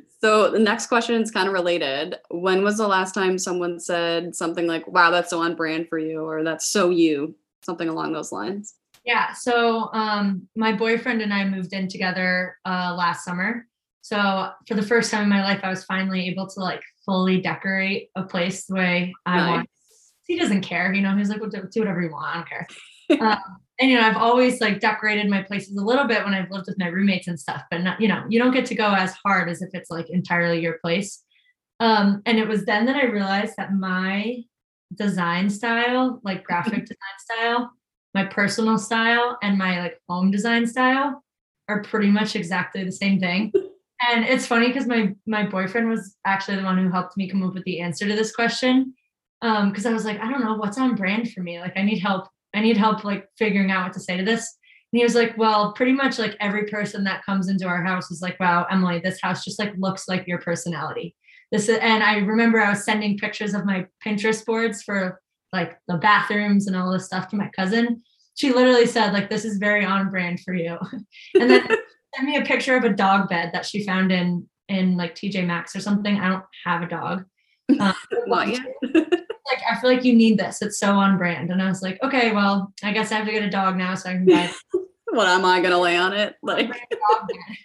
so 0.21 0.51
the 0.51 0.59
next 0.59 0.87
question 0.87 1.21
is 1.21 1.31
kind 1.31 1.49
of 1.49 1.55
related. 1.55 2.17
When 2.31 2.63
was 2.63 2.77
the 2.77 2.87
last 2.87 3.15
time 3.15 3.39
someone 3.39 3.81
said 3.81 4.35
something 4.35 4.67
like, 4.67 4.87
wow, 4.87 5.11
that's 5.11 5.31
so 5.31 5.41
on 5.41 5.55
brand 5.55 5.89
for 5.89 5.99
you, 5.99 6.21
or 6.21 6.45
that's 6.45 6.69
so 6.69 6.91
you, 6.91 7.37
something 7.63 7.89
along 7.89 8.13
those 8.13 8.33
lines? 8.33 8.75
Yeah. 9.05 9.33
So 9.33 9.91
um, 9.95 10.47
my 10.55 10.73
boyfriend 10.73 11.23
and 11.23 11.33
I 11.33 11.45
moved 11.45 11.73
in 11.73 11.89
together 11.89 12.59
uh, 12.67 12.95
last 12.97 13.25
summer. 13.25 13.67
So 14.03 14.51
for 14.69 14.75
the 14.75 14.83
first 14.83 15.11
time 15.11 15.23
in 15.23 15.29
my 15.31 15.43
life, 15.43 15.61
I 15.63 15.71
was 15.71 15.85
finally 15.85 16.29
able 16.29 16.47
to 16.49 16.61
like 16.61 16.83
fully 17.05 17.41
decorate 17.41 18.11
a 18.15 18.23
place 18.23 18.67
the 18.67 18.75
way 18.75 19.15
I 19.25 19.37
nice. 19.37 19.49
want. 19.49 19.71
He 20.27 20.39
doesn't 20.39 20.63
care, 20.63 20.93
you 20.93 21.01
know. 21.01 21.17
He's 21.17 21.29
like, 21.29 21.41
well, 21.41 21.51
do, 21.51 21.67
do 21.73 21.81
whatever 21.81 22.03
you 22.03 22.11
want. 22.11 22.27
I 22.27 22.35
don't 22.35 22.49
care 22.49 22.67
um, 23.21 23.39
and 23.81 23.91
you 23.91 23.97
know, 23.97 24.07
I've 24.07 24.17
always 24.17 24.61
like 24.61 24.81
decorated 24.81 25.29
my 25.29 25.43
places 25.43 25.77
a 25.77 25.85
little 25.85 26.05
bit 26.07 26.23
when 26.25 26.35
I've 26.35 26.51
lived 26.51 26.67
with 26.69 26.79
my 26.79 26.89
roommates 26.89 27.29
and 27.29 27.41
stuff, 27.41 27.63
but 27.71 27.81
not, 27.81 28.01
you 28.01 28.09
know, 28.09 28.23
you 28.29 28.39
don't 28.39 28.53
get 28.53 28.67
to 28.67 28.75
go 28.75 28.93
as 28.93 29.15
hard 29.25 29.49
as 29.49 29.63
if 29.63 29.71
it's 29.73 29.91
like 29.91 30.11
entirely 30.11 30.61
your 30.61 30.79
place. 30.85 31.23
Um, 31.81 32.21
and 32.27 32.39
it 32.39 32.47
was 32.47 32.67
then 32.67 32.85
that 32.87 32.97
I 32.97 33.07
realized 33.07 33.55
that 33.57 33.73
my 33.73 34.45
design 34.95 35.49
style, 35.49 36.21
like 36.23 36.45
graphic 36.45 36.81
design 36.85 37.19
style, 37.19 37.73
my 38.13 38.25
personal 38.25 38.77
style, 38.77 39.39
and 39.43 39.57
my 39.57 39.81
like 39.81 39.99
home 40.09 40.31
design 40.31 40.67
style 40.67 41.25
are 41.69 41.83
pretty 41.83 42.11
much 42.11 42.37
exactly 42.37 42.85
the 42.85 42.93
same 42.93 43.19
thing. 43.19 43.53
And 44.03 44.25
it's 44.25 44.47
funny 44.47 44.69
because 44.69 44.87
my 44.87 45.15
my 45.27 45.45
boyfriend 45.45 45.91
was 45.91 46.17
actually 46.25 46.57
the 46.57 46.63
one 46.63 46.79
who 46.79 46.91
helped 46.91 47.19
me 47.19 47.29
come 47.29 47.43
up 47.43 47.53
with 47.53 47.65
the 47.65 47.81
answer 47.81 48.09
to 48.09 48.15
this 48.15 48.35
question. 48.35 48.95
Um, 49.43 49.69
because 49.69 49.85
I 49.85 49.93
was 49.93 50.07
like, 50.07 50.19
I 50.21 50.31
don't 50.31 50.43
know 50.43 50.55
what's 50.55 50.79
on 50.79 50.95
brand 50.95 51.31
for 51.33 51.43
me. 51.43 51.61
Like 51.61 51.75
I 51.77 51.83
need 51.83 51.99
help 51.99 52.29
I 52.55 52.61
need 52.61 52.77
help 52.77 53.05
like 53.05 53.29
figuring 53.39 53.71
out 53.71 53.85
what 53.85 53.93
to 53.95 54.01
say 54.01 54.17
to 54.17 54.25
this. 54.25 54.57
And 54.93 54.99
he 54.99 55.05
was 55.05 55.15
like, 55.15 55.37
Well, 55.39 55.73
pretty 55.73 55.93
much 55.93 56.19
like 56.19 56.37
every 56.41 56.67
person 56.67 57.05
that 57.05 57.25
comes 57.25 57.49
into 57.49 57.67
our 57.67 57.83
house 57.83 58.11
is 58.11 58.23
like, 58.23 58.39
Wow, 58.41 58.67
Emily, 58.71 59.01
this 59.03 59.21
house 59.21 59.45
just 59.45 59.59
like 59.59 59.73
looks 59.79 60.09
like 60.09 60.27
your 60.27 60.39
personality. 60.39 61.15
This 61.53 61.69
is, 61.69 61.79
and 61.79 62.03
I 62.03 62.19
remember 62.19 62.61
I 62.61 62.71
was 62.71 62.85
sending 62.85 63.19
pictures 63.19 63.55
of 63.55 63.65
my 63.65 63.87
Pinterest 64.05 64.45
boards 64.45 64.83
for 64.83 65.21
like 65.53 65.79
the 65.89 65.97
bathrooms 65.97 66.67
and 66.67 66.77
all 66.77 66.93
this 66.93 67.07
stuff 67.07 67.29
to 67.29 67.37
my 67.37 67.51
cousin. 67.57 68.03
She 68.37 68.53
literally 68.53 68.87
said, 68.87 69.13
like, 69.13 69.29
this 69.29 69.45
is 69.45 69.59
very 69.59 69.85
on 69.85 70.11
brand 70.11 70.41
for 70.41 70.55
you. 70.55 70.79
and 71.35 71.51
then 71.51 71.67
sent 72.15 72.27
me 72.27 72.37
a 72.37 72.45
picture 72.45 72.77
of 72.77 72.85
a 72.85 72.93
dog 72.93 73.29
bed 73.29 73.51
that 73.53 73.67
she 73.67 73.85
found 73.85 74.13
in 74.13 74.49
in 74.69 74.97
like 74.97 75.17
TJ 75.17 75.47
Maxx 75.47 75.75
or 75.75 75.81
something. 75.81 76.21
I 76.21 76.29
don't 76.29 76.45
have 76.65 76.83
a 76.83 76.89
dog. 76.89 77.25
Um, 77.79 77.95
Not 78.27 78.49
yet 78.49 79.23
like, 79.47 79.63
I 79.71 79.81
feel 79.81 79.91
like 79.91 80.05
you 80.05 80.15
need 80.15 80.39
this. 80.39 80.63
It's 80.63 80.79
so 80.79 80.93
on 80.93 81.19
brand. 81.19 81.51
And 81.51 81.63
I 81.63 81.69
was 81.69 81.83
like, 81.83 82.03
okay, 82.03 82.33
well, 82.33 82.73
I 82.83 82.93
guess 82.93 83.13
I 83.13 83.17
have 83.17 83.27
to 83.27 83.33
get 83.33 83.43
a 83.43 83.51
dog 83.51 83.77
now 83.77 83.95
so 83.95 84.11
I 84.11 84.15
can 84.15 84.27
buy 84.27 84.51
it. 84.75 84.81
what 85.11 85.27
am 85.27 85.45
I 85.45 85.61
gonna 85.61 85.79
lay 85.79 85.97
on 85.97 86.13
it? 86.13 86.37
Like 86.43 86.71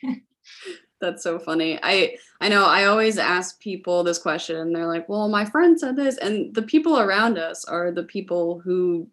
that's 1.02 1.24
so 1.24 1.40
funny. 1.40 1.80
I 1.82 2.18
I 2.42 2.50
know 2.50 2.66
I 2.66 2.86
always 2.86 3.18
ask 3.18 3.60
people 3.60 4.04
this 4.04 4.18
question 4.18 4.58
and 4.58 4.76
they're 4.76 4.88
like, 4.88 5.08
well, 5.10 5.28
my 5.30 5.46
friend 5.46 5.80
said 5.80 5.96
this. 5.96 6.18
And 6.18 6.54
the 6.54 6.62
people 6.64 7.00
around 7.00 7.38
us 7.38 7.66
are 7.66 7.92
the 7.92 8.04
people 8.04 8.60
who 8.60 9.08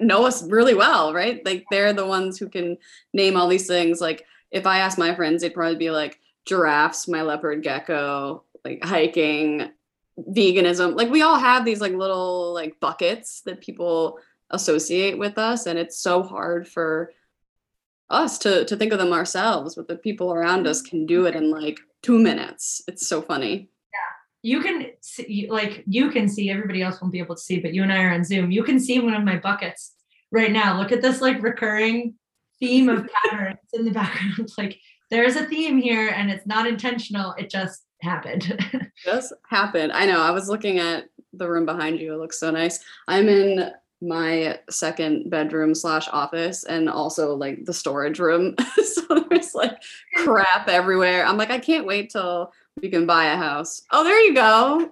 know 0.00 0.24
us 0.24 0.42
really 0.44 0.74
well, 0.74 1.12
right? 1.12 1.44
Like 1.44 1.64
they're 1.70 1.92
the 1.92 2.06
ones 2.06 2.38
who 2.38 2.48
can 2.48 2.78
name 3.12 3.36
all 3.36 3.48
these 3.48 3.66
things. 3.66 4.00
Like 4.00 4.24
if 4.50 4.66
I 4.66 4.78
ask 4.78 4.98
my 4.98 5.14
friends, 5.14 5.42
they'd 5.42 5.54
probably 5.54 5.76
be 5.76 5.90
like 5.90 6.20
giraffes, 6.46 7.08
my 7.08 7.22
leopard 7.22 7.62
gecko, 7.62 8.44
like 8.64 8.82
hiking, 8.84 9.70
veganism. 10.18 10.96
Like 10.96 11.10
we 11.10 11.22
all 11.22 11.38
have 11.38 11.64
these 11.64 11.80
like 11.80 11.92
little 11.92 12.52
like 12.52 12.80
buckets 12.80 13.42
that 13.42 13.60
people 13.60 14.18
associate 14.50 15.18
with 15.18 15.38
us 15.38 15.66
and 15.66 15.78
it's 15.78 15.98
so 15.98 16.22
hard 16.22 16.66
for 16.66 17.12
us 18.10 18.38
to 18.38 18.64
to 18.64 18.76
think 18.76 18.92
of 18.92 18.98
them 18.98 19.12
ourselves 19.12 19.74
but 19.74 19.86
the 19.86 19.96
people 19.96 20.32
around 20.32 20.66
us 20.66 20.80
can 20.80 21.04
do 21.04 21.26
it 21.26 21.34
in 21.34 21.50
like 21.50 21.78
two 22.02 22.18
minutes. 22.18 22.82
It's 22.88 23.06
so 23.06 23.20
funny. 23.20 23.68
Yeah. 23.92 24.50
You 24.50 24.60
can 24.60 24.86
see 25.00 25.46
like 25.50 25.84
you 25.86 26.10
can 26.10 26.28
see 26.28 26.50
everybody 26.50 26.82
else 26.82 27.00
won't 27.00 27.12
be 27.12 27.18
able 27.18 27.34
to 27.34 27.40
see 27.40 27.58
but 27.60 27.74
you 27.74 27.82
and 27.82 27.92
i 27.92 28.02
are 28.02 28.12
on 28.12 28.24
zoom. 28.24 28.50
You 28.50 28.62
can 28.64 28.80
see 28.80 28.98
one 28.98 29.14
of 29.14 29.24
my 29.24 29.36
buckets 29.36 29.92
right 30.30 30.52
now. 30.52 30.78
Look 30.78 30.92
at 30.92 31.02
this 31.02 31.20
like 31.20 31.42
recurring 31.42 32.14
theme 32.58 32.88
of 32.88 33.08
patterns 33.24 33.58
in 33.72 33.84
the 33.84 33.90
background. 33.90 34.50
Like 34.58 34.80
there's 35.10 35.36
a 35.36 35.46
theme 35.46 35.78
here 35.78 36.08
and 36.08 36.30
it's 36.30 36.46
not 36.46 36.66
intentional. 36.66 37.34
It 37.38 37.50
just 37.50 37.82
happened. 38.00 38.90
just 39.04 39.32
happened. 39.48 39.92
I 39.92 40.06
know. 40.06 40.20
I 40.20 40.30
was 40.30 40.48
looking 40.48 40.78
at 40.78 41.08
the 41.32 41.48
room 41.48 41.66
behind 41.66 42.00
you. 42.00 42.14
It 42.14 42.18
looks 42.18 42.40
so 42.40 42.50
nice. 42.50 42.80
I'm 43.06 43.28
in 43.28 43.70
my 44.00 44.58
second 44.70 45.28
bedroom 45.28 45.74
slash 45.74 46.08
office 46.12 46.64
and 46.64 46.88
also 46.88 47.34
like 47.34 47.64
the 47.64 47.72
storage 47.72 48.18
room. 48.18 48.54
so 48.84 49.26
there's 49.28 49.54
like 49.54 49.76
crap 50.16 50.68
everywhere. 50.68 51.24
I'm 51.24 51.36
like, 51.36 51.50
I 51.50 51.58
can't 51.58 51.86
wait 51.86 52.10
till 52.10 52.52
we 52.80 52.88
can 52.88 53.06
buy 53.06 53.26
a 53.26 53.36
house. 53.36 53.82
Oh, 53.90 54.04
there 54.04 54.20
you 54.20 54.34
go. 54.34 54.90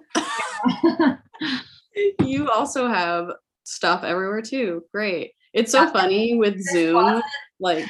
you 2.25 2.49
also 2.49 2.87
have 2.87 3.31
stuff 3.63 4.03
everywhere 4.03 4.41
too. 4.41 4.83
Great. 4.93 5.31
It's 5.53 5.71
so 5.71 5.89
funny 5.89 6.35
with 6.35 6.61
Zoom. 6.61 7.21
Like 7.59 7.89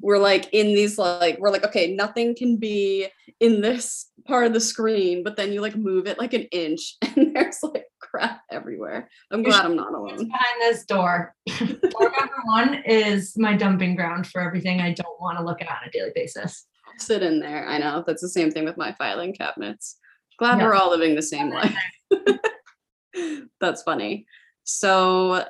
we're 0.00 0.18
like 0.18 0.48
in 0.52 0.68
these 0.68 0.98
like 0.98 1.38
we're 1.38 1.50
like 1.50 1.64
okay 1.64 1.94
nothing 1.94 2.34
can 2.34 2.56
be 2.56 3.06
in 3.40 3.60
this 3.60 4.10
part 4.26 4.46
of 4.46 4.52
the 4.52 4.60
screen 4.60 5.22
but 5.22 5.36
then 5.36 5.52
you 5.52 5.60
like 5.60 5.76
move 5.76 6.06
it 6.06 6.18
like 6.18 6.32
an 6.32 6.42
inch 6.52 6.96
and 7.16 7.34
there's 7.34 7.58
like 7.62 7.86
crap 7.98 8.42
everywhere. 8.50 9.08
I'm 9.30 9.42
glad 9.42 9.64
i'm 9.64 9.76
not 9.76 9.94
alone. 9.94 10.16
behind 10.16 10.60
this 10.60 10.84
door. 10.84 11.34
Door 11.46 12.12
number 12.18 12.42
one 12.44 12.82
is 12.84 13.38
my 13.38 13.56
dumping 13.56 13.96
ground 13.96 14.26
for 14.26 14.40
everything 14.40 14.80
i 14.80 14.92
don't 14.92 15.20
want 15.20 15.38
to 15.38 15.44
look 15.44 15.62
at 15.62 15.68
on 15.68 15.88
a 15.88 15.90
daily 15.90 16.12
basis. 16.14 16.66
Sit 16.98 17.22
in 17.22 17.40
there 17.40 17.66
i 17.68 17.78
know 17.78 18.04
that's 18.06 18.22
the 18.22 18.28
same 18.28 18.50
thing 18.50 18.64
with 18.64 18.76
my 18.76 18.92
filing 18.92 19.32
cabinets. 19.34 19.96
Glad 20.38 20.58
we're 20.58 20.74
all 20.74 20.90
living 20.90 21.14
the 21.14 21.22
same 21.22 21.50
life. 21.50 21.76
That's 23.60 23.82
funny. 23.82 24.26
So 24.64 25.44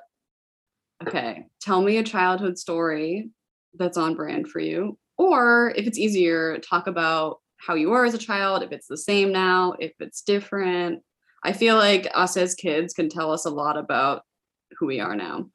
Okay. 1.06 1.46
Tell 1.60 1.82
me 1.82 1.96
a 1.96 2.02
childhood 2.02 2.58
story 2.58 3.30
that's 3.74 3.96
on 3.96 4.14
brand 4.14 4.48
for 4.48 4.60
you. 4.60 4.98
Or 5.18 5.72
if 5.76 5.86
it's 5.86 5.98
easier, 5.98 6.58
talk 6.58 6.86
about 6.86 7.38
how 7.58 7.74
you 7.74 7.90
were 7.90 8.04
as 8.04 8.14
a 8.14 8.18
child, 8.18 8.62
if 8.62 8.72
it's 8.72 8.88
the 8.88 8.96
same 8.96 9.32
now, 9.32 9.74
if 9.78 9.92
it's 10.00 10.22
different. 10.22 11.02
I 11.44 11.52
feel 11.52 11.76
like 11.76 12.08
us 12.14 12.36
as 12.36 12.54
kids 12.54 12.94
can 12.94 13.08
tell 13.08 13.32
us 13.32 13.44
a 13.44 13.50
lot 13.50 13.76
about 13.76 14.22
who 14.78 14.86
we 14.86 15.00
are 15.00 15.16
now. 15.16 15.48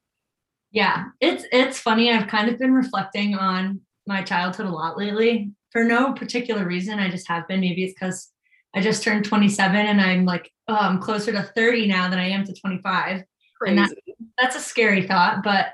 Yeah, 0.72 1.06
it's 1.22 1.46
it's 1.52 1.80
funny. 1.80 2.12
I've 2.12 2.28
kind 2.28 2.50
of 2.50 2.60
been 2.60 2.74
reflecting 2.74 3.36
on 3.36 3.82
my 4.06 4.22
childhood 4.22 4.68
a 4.68 4.72
lot 4.72 4.98
lately 4.98 5.52
for 5.72 5.84
no 5.84 6.14
particular 6.14 6.66
reason. 6.66 7.00
I 7.00 7.10
just 7.10 7.28
have 7.28 7.48
been. 7.48 7.62
Maybe 7.62 7.84
it's 7.84 7.94
because 7.94 8.32
I 8.76 8.82
just 8.82 9.04
turned 9.04 9.26
27 9.26 9.76
and 9.76 10.02
I'm 10.02 10.26
like, 10.26 10.52
oh, 10.68 10.76
I'm 10.76 11.00
closer 11.00 11.32
to 11.32 11.44
30 11.44 11.88
now 11.88 12.10
than 12.10 12.20
I 12.20 12.30
am 12.30 12.46
to 12.46 12.54
25. 12.54 13.24
Crazy. 13.60 13.78
And 13.78 13.78
that, 13.78 13.96
that's 14.40 14.56
a 14.56 14.60
scary 14.60 15.08
thought. 15.08 15.42
But 15.44 15.68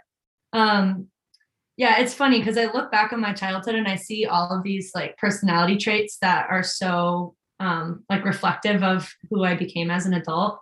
um, 0.53 1.07
yeah, 1.78 1.99
it's 1.99 2.13
funny 2.13 2.39
because 2.39 2.57
I 2.57 2.65
look 2.65 2.91
back 2.91 3.13
on 3.13 3.19
my 3.19 3.34
childhood 3.34 3.76
and 3.76 3.88
I 3.88 3.95
see 3.95 4.26
all 4.26 4.55
of 4.55 4.63
these 4.63 4.91
like 4.93 5.17
personality 5.17 5.78
traits 5.78 6.17
that 6.21 6.47
are 6.49 6.63
so 6.63 7.36
um, 7.59 8.03
like 8.09 8.26
reflective 8.26 8.84
of 8.84 9.11
who 9.30 9.43
I 9.43 9.55
became 9.55 9.89
as 9.89 10.05
an 10.05 10.13
adult, 10.13 10.59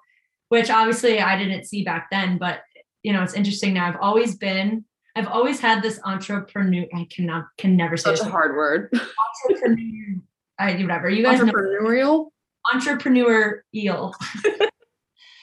which 0.50 0.70
obviously 0.70 1.20
I 1.20 1.38
didn't 1.38 1.66
see 1.66 1.84
back 1.84 2.08
then. 2.12 2.38
But 2.38 2.62
you 3.04 3.12
know, 3.12 3.24
it's 3.24 3.34
interesting 3.34 3.74
now. 3.74 3.88
I've 3.88 4.00
always 4.00 4.38
been, 4.38 4.86
I've 5.16 5.28
always 5.28 5.60
had 5.60 5.82
this 5.82 6.00
entrepreneur. 6.06 6.86
I 6.94 7.08
cannot, 7.10 7.46
can 7.58 7.76
never 7.76 7.98
say 7.98 8.16
such 8.16 8.26
a 8.26 8.30
hard 8.30 8.56
word. 8.56 8.94
Entrepreneur. 9.50 10.22
I 10.60 10.74
whatever 10.74 11.10
you 11.10 11.24
guys. 11.24 11.40
Entrepreneurial. 11.42 12.04
Know, 12.04 12.32
entrepreneur 12.74 13.64
eel. 13.74 14.14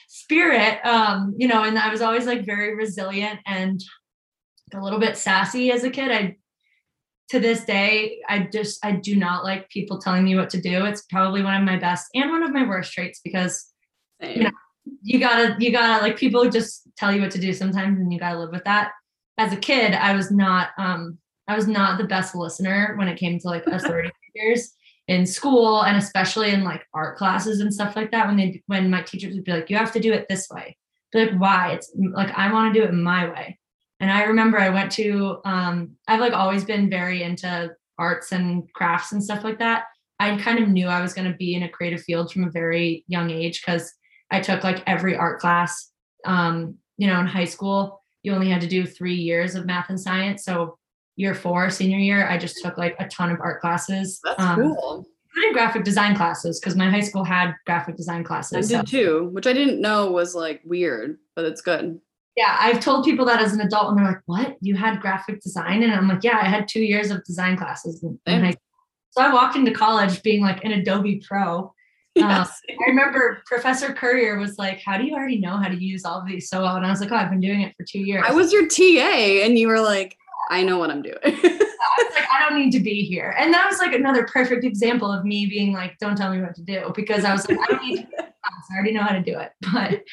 spirit 0.07 0.79
um 0.85 1.33
you 1.37 1.47
know 1.47 1.63
and 1.63 1.77
i 1.77 1.89
was 1.89 2.01
always 2.01 2.25
like 2.25 2.45
very 2.45 2.75
resilient 2.75 3.39
and 3.45 3.83
a 4.73 4.81
little 4.81 4.99
bit 4.99 5.17
sassy 5.17 5.71
as 5.71 5.83
a 5.83 5.89
kid. 5.89 6.11
I 6.11 6.37
to 7.29 7.39
this 7.39 7.63
day, 7.63 8.19
I 8.27 8.49
just 8.51 8.83
I 8.83 8.93
do 8.93 9.15
not 9.15 9.43
like 9.43 9.69
people 9.69 9.99
telling 9.99 10.23
me 10.23 10.35
what 10.35 10.49
to 10.51 10.61
do. 10.61 10.85
It's 10.85 11.03
probably 11.03 11.43
one 11.43 11.55
of 11.55 11.63
my 11.63 11.77
best 11.77 12.09
and 12.15 12.29
one 12.29 12.43
of 12.43 12.51
my 12.51 12.67
worst 12.67 12.93
traits 12.93 13.21
because 13.23 13.71
Same. 14.21 14.37
you 14.37 14.43
know 14.43 14.51
you 15.03 15.19
gotta 15.19 15.55
you 15.59 15.71
gotta 15.71 16.03
like 16.03 16.17
people 16.17 16.49
just 16.49 16.87
tell 16.97 17.13
you 17.13 17.21
what 17.21 17.31
to 17.31 17.39
do 17.39 17.53
sometimes 17.53 17.99
and 17.99 18.11
you 18.11 18.19
gotta 18.19 18.39
live 18.39 18.51
with 18.51 18.63
that. 18.63 18.91
As 19.37 19.53
a 19.53 19.57
kid, 19.57 19.93
I 19.93 20.15
was 20.15 20.31
not 20.31 20.69
um 20.77 21.17
I 21.47 21.55
was 21.55 21.67
not 21.67 21.97
the 21.97 22.03
best 22.03 22.35
listener 22.35 22.95
when 22.97 23.07
it 23.07 23.19
came 23.19 23.39
to 23.39 23.47
like 23.47 23.65
authority 23.67 24.11
figures 24.33 24.73
in 25.09 25.25
school 25.25 25.81
and 25.81 25.97
especially 25.97 26.51
in 26.51 26.63
like 26.63 26.85
art 26.93 27.17
classes 27.17 27.61
and 27.61 27.73
stuff 27.73 27.95
like 27.95 28.11
that 28.11 28.27
when 28.27 28.37
they 28.37 28.61
when 28.67 28.89
my 28.89 29.01
teachers 29.01 29.33
would 29.33 29.43
be 29.43 29.51
like 29.51 29.69
you 29.69 29.75
have 29.75 29.91
to 29.91 29.99
do 29.99 30.13
it 30.13 30.27
this 30.29 30.47
way 30.51 30.77
be 31.11 31.25
like 31.25 31.39
why 31.39 31.71
it's 31.71 31.91
like 32.13 32.29
i 32.37 32.53
want 32.53 32.71
to 32.71 32.79
do 32.79 32.85
it 32.85 32.93
my 32.93 33.27
way 33.27 33.57
and 33.99 34.11
I 34.11 34.23
remember 34.23 34.57
I 34.57 34.69
went 34.69 34.91
to, 34.93 35.39
um, 35.45 35.91
I've 36.07 36.21
like 36.21 36.33
always 36.33 36.63
been 36.63 36.89
very 36.89 37.23
into 37.23 37.71
arts 37.97 38.31
and 38.31 38.63
crafts 38.73 39.11
and 39.11 39.23
stuff 39.23 39.43
like 39.43 39.59
that. 39.59 39.83
I 40.19 40.37
kind 40.37 40.59
of 40.59 40.69
knew 40.69 40.87
I 40.87 41.01
was 41.01 41.13
going 41.13 41.29
to 41.29 41.37
be 41.37 41.55
in 41.55 41.63
a 41.63 41.69
creative 41.69 42.01
field 42.01 42.31
from 42.31 42.45
a 42.45 42.49
very 42.49 43.03
young 43.07 43.29
age 43.29 43.61
because 43.61 43.93
I 44.31 44.39
took 44.39 44.63
like 44.63 44.83
every 44.87 45.15
art 45.15 45.39
class. 45.39 45.91
Um, 46.25 46.75
you 46.97 47.07
know, 47.07 47.19
in 47.19 47.27
high 47.27 47.45
school, 47.45 48.01
you 48.23 48.33
only 48.33 48.49
had 48.49 48.61
to 48.61 48.67
do 48.67 48.85
three 48.85 49.15
years 49.15 49.55
of 49.55 49.65
math 49.65 49.89
and 49.89 49.99
science. 49.99 50.43
So 50.43 50.77
year 51.15 51.33
four, 51.33 51.69
senior 51.69 51.97
year, 51.97 52.27
I 52.27 52.37
just 52.37 52.61
took 52.61 52.77
like 52.77 52.95
a 52.99 53.07
ton 53.07 53.31
of 53.31 53.39
art 53.41 53.61
classes. 53.61 54.19
That's 54.23 54.41
um, 54.41 54.75
cool. 54.75 55.05
I 55.37 55.51
graphic 55.53 55.83
design 55.83 56.15
classes 56.15 56.59
because 56.59 56.75
my 56.75 56.89
high 56.89 56.99
school 57.01 57.23
had 57.23 57.55
graphic 57.65 57.95
design 57.95 58.23
classes. 58.23 58.71
I 58.71 58.77
did 58.77 58.89
so. 58.89 58.97
too, 58.97 59.29
which 59.31 59.47
I 59.47 59.53
didn't 59.53 59.79
know 59.79 60.11
was 60.11 60.35
like 60.35 60.61
weird, 60.65 61.17
but 61.35 61.45
it's 61.45 61.61
good 61.61 61.99
yeah, 62.39 62.55
I've 62.57 62.79
told 62.79 63.03
people 63.03 63.25
that 63.25 63.41
as 63.41 63.51
an 63.51 63.59
adult, 63.59 63.89
and 63.89 63.97
they're 63.99 64.05
like, 64.05 64.21
"What? 64.25 64.55
You 64.61 64.73
had 64.73 65.01
graphic 65.01 65.41
design?" 65.41 65.83
And 65.83 65.91
I'm 65.91 66.07
like, 66.07 66.23
"Yeah, 66.23 66.39
I 66.41 66.45
had 66.45 66.69
two 66.69 66.79
years 66.79 67.11
of 67.11 67.21
design 67.25 67.57
classes." 67.57 68.01
In, 68.01 68.17
so 69.11 69.21
I 69.21 69.33
walked 69.33 69.57
into 69.57 69.71
college 69.71 70.23
being 70.23 70.41
like 70.41 70.63
an 70.63 70.71
Adobe 70.71 71.21
Pro. 71.27 71.73
Yes. 72.15 72.49
Um, 72.49 72.77
I 72.85 72.89
remember 72.89 73.41
Professor 73.45 73.93
Courier 73.93 74.39
was 74.39 74.57
like, 74.57 74.81
"How 74.83 74.97
do 74.97 75.05
you 75.05 75.13
already 75.13 75.39
know 75.39 75.57
how 75.57 75.69
to 75.69 75.81
use 75.81 76.03
all 76.03 76.19
of 76.19 76.27
these 76.27 76.49
so 76.49 76.63
well?" 76.63 76.75
And 76.75 76.85
I 76.85 76.89
was 76.89 76.99
like, 77.01 77.11
"Oh, 77.11 77.15
I've 77.15 77.29
been 77.29 77.39
doing 77.39 77.61
it 77.61 77.73
for 77.77 77.85
two 77.85 77.99
years." 77.99 78.23
I 78.27 78.31
was 78.33 78.51
your 78.51 78.67
TA, 78.67 79.43
and 79.45 79.59
you 79.59 79.67
were 79.67 79.79
like, 79.79 80.17
"I 80.49 80.63
know 80.63 80.79
what 80.79 80.89
I'm 80.89 81.01
doing." 81.01 81.17
I 81.23 81.29
was 81.31 82.15
like, 82.15 82.25
"I 82.33 82.49
don't 82.49 82.57
need 82.57 82.71
to 82.71 82.79
be 82.79 83.03
here," 83.03 83.35
and 83.37 83.53
that 83.53 83.69
was 83.69 83.79
like 83.79 83.93
another 83.93 84.25
perfect 84.25 84.65
example 84.65 85.11
of 85.11 85.23
me 85.23 85.45
being 85.45 85.71
like, 85.71 85.97
"Don't 85.99 86.17
tell 86.17 86.33
me 86.33 86.41
what 86.41 86.55
to 86.55 86.63
do," 86.63 86.91
because 86.95 87.23
I 87.25 87.31
was 87.31 87.47
like, 87.47 87.59
"I 87.59 87.73
don't 87.73 87.85
need 87.85 87.97
to. 87.97 88.23
I 88.23 88.75
already 88.75 88.91
know 88.93 89.03
how 89.03 89.13
to 89.13 89.21
do 89.21 89.37
it." 89.37 89.51
But 89.71 90.03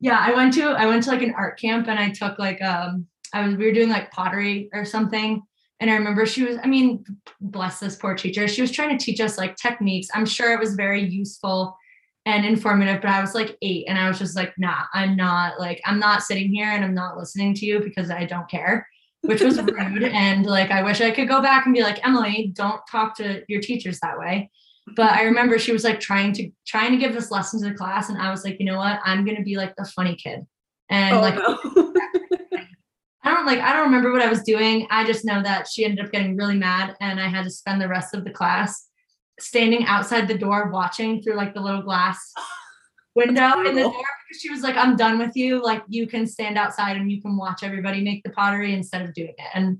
yeah, 0.00 0.18
I 0.18 0.34
went 0.34 0.54
to 0.54 0.64
I 0.64 0.86
went 0.86 1.02
to 1.04 1.10
like 1.10 1.22
an 1.22 1.34
art 1.36 1.58
camp 1.58 1.88
and 1.88 1.98
I 1.98 2.10
took 2.10 2.38
like 2.38 2.60
um 2.62 3.06
I 3.32 3.46
was 3.46 3.56
we 3.56 3.66
were 3.66 3.72
doing 3.72 3.88
like 3.88 4.10
pottery 4.10 4.70
or 4.72 4.84
something. 4.84 5.42
And 5.80 5.90
I 5.90 5.94
remember 5.94 6.24
she 6.24 6.44
was, 6.44 6.56
I 6.62 6.68
mean, 6.68 7.04
bless 7.40 7.80
this 7.80 7.96
poor 7.96 8.14
teacher. 8.14 8.46
She 8.46 8.62
was 8.62 8.70
trying 8.70 8.96
to 8.96 9.04
teach 9.04 9.20
us 9.20 9.36
like 9.36 9.56
techniques. 9.56 10.08
I'm 10.14 10.24
sure 10.24 10.52
it 10.52 10.60
was 10.60 10.76
very 10.76 11.02
useful 11.02 11.76
and 12.26 12.46
informative, 12.46 13.02
but 13.02 13.10
I 13.10 13.20
was 13.20 13.34
like 13.34 13.58
eight 13.60 13.86
and 13.88 13.98
I 13.98 14.08
was 14.08 14.18
just 14.18 14.36
like, 14.36 14.54
nah, 14.56 14.84
I'm 14.94 15.16
not 15.16 15.58
like, 15.58 15.80
I'm 15.84 15.98
not 15.98 16.22
sitting 16.22 16.54
here 16.54 16.70
and 16.70 16.84
I'm 16.84 16.94
not 16.94 17.18
listening 17.18 17.54
to 17.54 17.66
you 17.66 17.80
because 17.80 18.08
I 18.08 18.24
don't 18.24 18.48
care, 18.48 18.88
which 19.22 19.42
was 19.42 19.60
rude. 19.62 20.04
and 20.04 20.46
like, 20.46 20.70
I 20.70 20.82
wish 20.82 21.00
I 21.00 21.10
could 21.10 21.28
go 21.28 21.42
back 21.42 21.66
and 21.66 21.74
be 21.74 21.82
like, 21.82 22.06
Emily, 22.06 22.52
don't 22.54 22.80
talk 22.90 23.16
to 23.16 23.42
your 23.48 23.60
teachers 23.60 23.98
that 24.00 24.18
way 24.18 24.50
but 24.96 25.12
I 25.12 25.22
remember 25.22 25.58
she 25.58 25.72
was 25.72 25.84
like 25.84 26.00
trying 26.00 26.32
to 26.34 26.50
trying 26.66 26.92
to 26.92 26.98
give 26.98 27.14
this 27.14 27.30
lesson 27.30 27.60
to 27.62 27.70
the 27.70 27.74
class, 27.74 28.08
and 28.08 28.18
I 28.18 28.30
was 28.30 28.44
like, 28.44 28.58
you 28.60 28.66
know 28.66 28.78
what, 28.78 29.00
I'm 29.04 29.24
gonna 29.24 29.42
be 29.42 29.56
like 29.56 29.74
the 29.76 29.84
funny 29.84 30.16
kid, 30.16 30.46
and 30.90 31.16
oh, 31.16 31.20
like. 31.20 31.36
No. 31.36 31.92
I 33.24 33.32
don't 33.32 33.46
like 33.46 33.60
I 33.60 33.72
don't 33.72 33.86
remember 33.86 34.12
what 34.12 34.20
I 34.20 34.28
was 34.28 34.42
doing. 34.42 34.86
I 34.90 35.04
just 35.04 35.24
know 35.24 35.42
that 35.42 35.66
she 35.66 35.84
ended 35.84 36.04
up 36.04 36.12
getting 36.12 36.36
really 36.36 36.56
mad 36.56 36.94
and 37.00 37.18
I 37.18 37.26
had 37.26 37.44
to 37.44 37.50
spend 37.50 37.80
the 37.80 37.88
rest 37.88 38.14
of 38.14 38.22
the 38.22 38.30
class 38.30 38.88
standing 39.40 39.86
outside 39.86 40.28
the 40.28 40.36
door 40.36 40.70
watching 40.70 41.22
through 41.22 41.36
like 41.36 41.54
the 41.54 41.60
little 41.60 41.82
glass 41.82 42.32
window 43.14 43.60
in 43.60 43.76
the 43.76 43.82
door 43.82 43.92
because 44.28 44.42
she 44.42 44.50
was 44.50 44.60
like, 44.60 44.76
I'm 44.76 44.96
done 44.96 45.18
with 45.18 45.34
you. 45.36 45.62
Like 45.62 45.82
you 45.88 46.06
can 46.06 46.26
stand 46.26 46.58
outside 46.58 46.98
and 46.98 47.10
you 47.10 47.22
can 47.22 47.36
watch 47.36 47.62
everybody 47.62 48.02
make 48.02 48.22
the 48.24 48.30
pottery 48.30 48.74
instead 48.74 49.02
of 49.02 49.14
doing 49.14 49.34
it. 49.38 49.50
And 49.54 49.78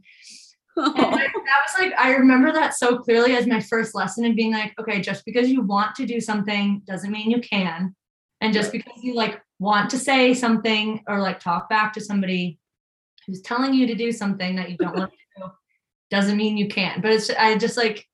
and 0.77 0.95
that 0.97 1.33
was 1.35 1.75
like, 1.79 1.93
I 1.99 2.15
remember 2.15 2.53
that 2.53 2.75
so 2.75 2.99
clearly 2.99 3.37
as 3.37 3.47
my 3.47 3.61
first 3.61 3.95
lesson 3.95 4.25
and 4.25 4.37
being 4.37 4.53
like, 4.53 4.75
okay, 4.79 5.01
just 5.01 5.25
because 5.25 5.49
you 5.49 5.63
want 5.63 5.95
to 5.97 6.07
do 6.07 6.21
something 6.21 6.83
doesn't 6.87 7.11
mean 7.11 7.31
you 7.31 7.41
can. 7.41 7.95
And 8.41 8.53
just 8.53 8.73
because 8.73 9.03
you 9.03 9.15
like 9.15 9.41
want 9.59 9.91
to 9.91 9.99
say 9.99 10.35
something 10.35 11.03
or 11.09 11.21
like 11.21 11.41
talk 11.41 11.69
back 11.69 11.93
to 11.95 12.01
somebody 12.01 12.59
who's 13.27 13.41
telling 13.41 13.73
you 13.73 13.87
to 13.87 13.95
do 13.95 14.13
something 14.13 14.57
that 14.57 14.71
you 14.71 14.77
don't 14.77 14.97
want 14.97 15.11
to 15.11 15.43
do 15.43 15.51
doesn't 16.11 16.37
mean 16.37 16.57
you 16.57 16.69
can. 16.69 17.01
But 17.01 17.13
it's, 17.13 17.31
I 17.31 17.57
just 17.57 17.77
like 17.77 18.05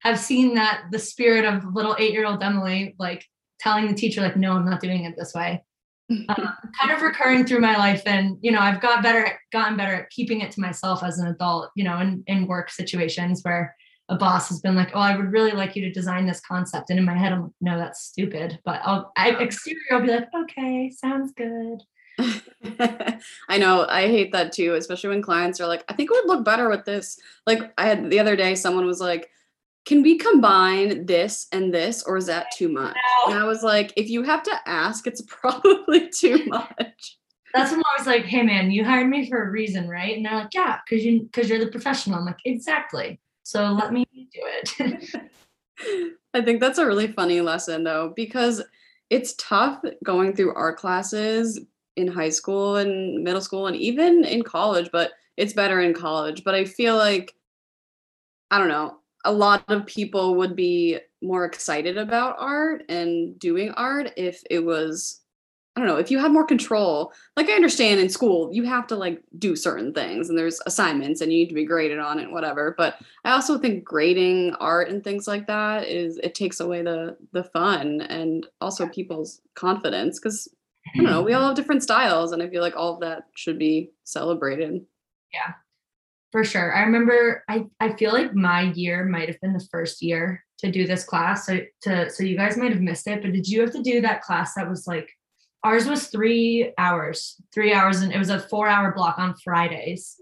have 0.00 0.18
seen 0.18 0.54
that 0.54 0.84
the 0.90 0.98
spirit 0.98 1.44
of 1.44 1.74
little 1.74 1.96
eight 1.98 2.12
year 2.12 2.26
old 2.26 2.42
Emily, 2.42 2.94
like 2.98 3.24
telling 3.60 3.86
the 3.86 3.94
teacher, 3.94 4.20
like, 4.20 4.36
no, 4.36 4.52
I'm 4.52 4.68
not 4.68 4.80
doing 4.80 5.04
it 5.04 5.14
this 5.16 5.32
way 5.34 5.62
um, 6.10 6.26
kind 6.80 6.92
of 6.92 7.02
recurring 7.02 7.44
through 7.44 7.60
my 7.60 7.76
life 7.76 8.02
and 8.06 8.36
you 8.40 8.50
know 8.50 8.60
i've 8.60 8.80
got 8.80 9.02
better 9.02 9.26
at, 9.26 9.34
gotten 9.52 9.76
better 9.76 9.94
at 9.94 10.10
keeping 10.10 10.40
it 10.40 10.50
to 10.50 10.60
myself 10.60 11.02
as 11.02 11.18
an 11.18 11.28
adult 11.28 11.70
you 11.74 11.84
know 11.84 11.98
in, 11.98 12.22
in 12.26 12.46
work 12.46 12.70
situations 12.70 13.40
where 13.42 13.74
a 14.08 14.16
boss 14.16 14.48
has 14.48 14.60
been 14.60 14.74
like 14.74 14.90
oh 14.94 15.00
i 15.00 15.16
would 15.16 15.32
really 15.32 15.52
like 15.52 15.76
you 15.76 15.82
to 15.82 15.92
design 15.92 16.26
this 16.26 16.40
concept 16.40 16.90
and 16.90 16.98
in 16.98 17.04
my 17.04 17.16
head 17.16 17.32
i'm 17.32 17.42
like 17.42 17.52
no 17.60 17.78
that's 17.78 18.04
stupid 18.04 18.58
but 18.64 18.80
i'll 18.84 19.12
I, 19.16 19.30
exterior 19.30 19.80
i'll 19.92 20.00
be 20.00 20.08
like 20.08 20.28
okay 20.34 20.90
sounds 20.90 21.32
good 21.32 21.82
I 23.48 23.58
know 23.58 23.86
I 23.88 24.08
hate 24.08 24.32
that 24.32 24.50
too, 24.52 24.74
especially 24.74 25.10
when 25.10 25.22
clients 25.22 25.60
are 25.60 25.68
like, 25.68 25.84
I 25.88 25.92
think 25.92 26.10
it 26.10 26.14
would 26.14 26.26
look 26.26 26.44
better 26.44 26.68
with 26.68 26.84
this. 26.84 27.16
Like 27.46 27.72
I 27.78 27.86
had 27.86 28.10
the 28.10 28.18
other 28.18 28.34
day, 28.34 28.56
someone 28.56 28.86
was 28.86 29.00
like, 29.00 29.30
can 29.88 30.02
we 30.02 30.18
combine 30.18 31.06
this 31.06 31.46
and 31.50 31.72
this 31.72 32.02
or 32.02 32.18
is 32.18 32.26
that 32.26 32.52
too 32.54 32.68
much? 32.68 32.94
no. 32.94 33.32
and 33.32 33.42
i 33.42 33.44
was 33.44 33.62
like 33.62 33.90
if 33.96 34.10
you 34.10 34.22
have 34.22 34.42
to 34.42 34.54
ask 34.66 35.06
it's 35.06 35.22
probably 35.26 36.10
too 36.10 36.44
much. 36.46 37.16
That's 37.54 37.70
when 37.70 37.80
i 37.80 37.98
was 37.98 38.06
like 38.06 38.26
hey 38.26 38.42
man 38.42 38.70
you 38.70 38.84
hired 38.84 39.08
me 39.08 39.28
for 39.30 39.42
a 39.42 39.50
reason 39.50 39.88
right? 39.88 40.14
And 40.14 40.26
they're 40.26 40.34
like 40.34 40.52
yeah 40.52 40.78
because 40.84 41.04
you 41.04 41.22
because 41.22 41.48
you're 41.48 41.58
the 41.58 41.70
professional. 41.70 42.18
I'm 42.18 42.26
like 42.26 42.36
exactly. 42.44 43.18
So 43.44 43.72
let 43.72 43.94
me 43.94 44.04
do 44.12 44.26
it. 44.34 45.30
I 46.34 46.42
think 46.42 46.60
that's 46.60 46.78
a 46.78 46.86
really 46.86 47.06
funny 47.06 47.40
lesson 47.40 47.82
though 47.82 48.12
because 48.14 48.62
it's 49.08 49.34
tough 49.38 49.80
going 50.04 50.36
through 50.36 50.54
art 50.54 50.76
classes 50.76 51.58
in 51.96 52.08
high 52.08 52.28
school 52.28 52.76
and 52.76 53.24
middle 53.24 53.40
school 53.40 53.66
and 53.66 53.76
even 53.76 54.24
in 54.24 54.42
college 54.42 54.90
but 54.92 55.12
it's 55.38 55.54
better 55.54 55.80
in 55.80 55.94
college. 55.94 56.44
But 56.44 56.54
i 56.54 56.66
feel 56.66 56.96
like 56.98 57.34
i 58.50 58.58
don't 58.58 58.68
know 58.68 58.98
a 59.24 59.32
lot 59.32 59.64
of 59.68 59.86
people 59.86 60.36
would 60.36 60.54
be 60.54 60.98
more 61.22 61.44
excited 61.44 61.98
about 61.98 62.36
art 62.38 62.84
and 62.88 63.38
doing 63.38 63.70
art 63.72 64.12
if 64.16 64.42
it 64.50 64.60
was 64.60 65.20
I 65.78 65.80
don't 65.80 65.90
know, 65.90 65.98
if 65.98 66.10
you 66.10 66.18
had 66.18 66.32
more 66.32 66.44
control. 66.44 67.12
Like 67.36 67.48
I 67.48 67.52
understand 67.52 68.00
in 68.00 68.08
school, 68.08 68.52
you 68.52 68.64
have 68.64 68.88
to 68.88 68.96
like 68.96 69.22
do 69.38 69.54
certain 69.54 69.94
things 69.94 70.28
and 70.28 70.36
there's 70.36 70.60
assignments 70.66 71.20
and 71.20 71.32
you 71.32 71.38
need 71.38 71.50
to 71.50 71.54
be 71.54 71.64
graded 71.64 72.00
on 72.00 72.18
it 72.18 72.32
whatever, 72.32 72.74
but 72.76 72.98
I 73.24 73.30
also 73.30 73.58
think 73.58 73.84
grading 73.84 74.54
art 74.54 74.88
and 74.88 75.04
things 75.04 75.28
like 75.28 75.46
that 75.46 75.86
is 75.86 76.18
it 76.18 76.34
takes 76.34 76.58
away 76.58 76.82
the 76.82 77.16
the 77.32 77.44
fun 77.44 78.00
and 78.00 78.44
also 78.60 78.88
people's 78.88 79.40
confidence 79.54 80.18
cuz 80.18 80.48
I 80.84 80.96
don't 80.96 81.06
know, 81.06 81.18
mm-hmm. 81.18 81.26
we 81.26 81.34
all 81.34 81.46
have 81.46 81.54
different 81.54 81.84
styles 81.84 82.32
and 82.32 82.42
I 82.42 82.48
feel 82.48 82.62
like 82.62 82.74
all 82.76 82.94
of 82.94 83.00
that 83.00 83.28
should 83.36 83.58
be 83.58 83.92
celebrated. 84.02 84.84
Yeah. 85.32 85.52
For 86.30 86.44
sure. 86.44 86.74
I 86.74 86.82
remember 86.82 87.42
I 87.48 87.66
I 87.80 87.92
feel 87.94 88.12
like 88.12 88.34
my 88.34 88.62
year 88.72 89.04
might 89.04 89.28
have 89.28 89.40
been 89.40 89.54
the 89.54 89.66
first 89.72 90.02
year 90.02 90.44
to 90.58 90.70
do 90.70 90.86
this 90.86 91.04
class. 91.04 91.46
So 91.46 91.60
to 91.82 92.10
so 92.10 92.22
you 92.22 92.36
guys 92.36 92.56
might 92.56 92.72
have 92.72 92.82
missed 92.82 93.06
it, 93.06 93.22
but 93.22 93.32
did 93.32 93.48
you 93.48 93.60
have 93.62 93.72
to 93.72 93.82
do 93.82 94.00
that 94.02 94.22
class 94.22 94.54
that 94.54 94.68
was 94.68 94.86
like 94.86 95.08
ours 95.64 95.86
was 95.86 96.06
3 96.08 96.72
hours. 96.78 97.40
3 97.52 97.72
hours 97.72 98.00
and 98.02 98.12
it 98.12 98.18
was 98.18 98.30
a 98.30 98.38
4-hour 98.38 98.92
block 98.94 99.18
on 99.18 99.34
Fridays. 99.42 100.20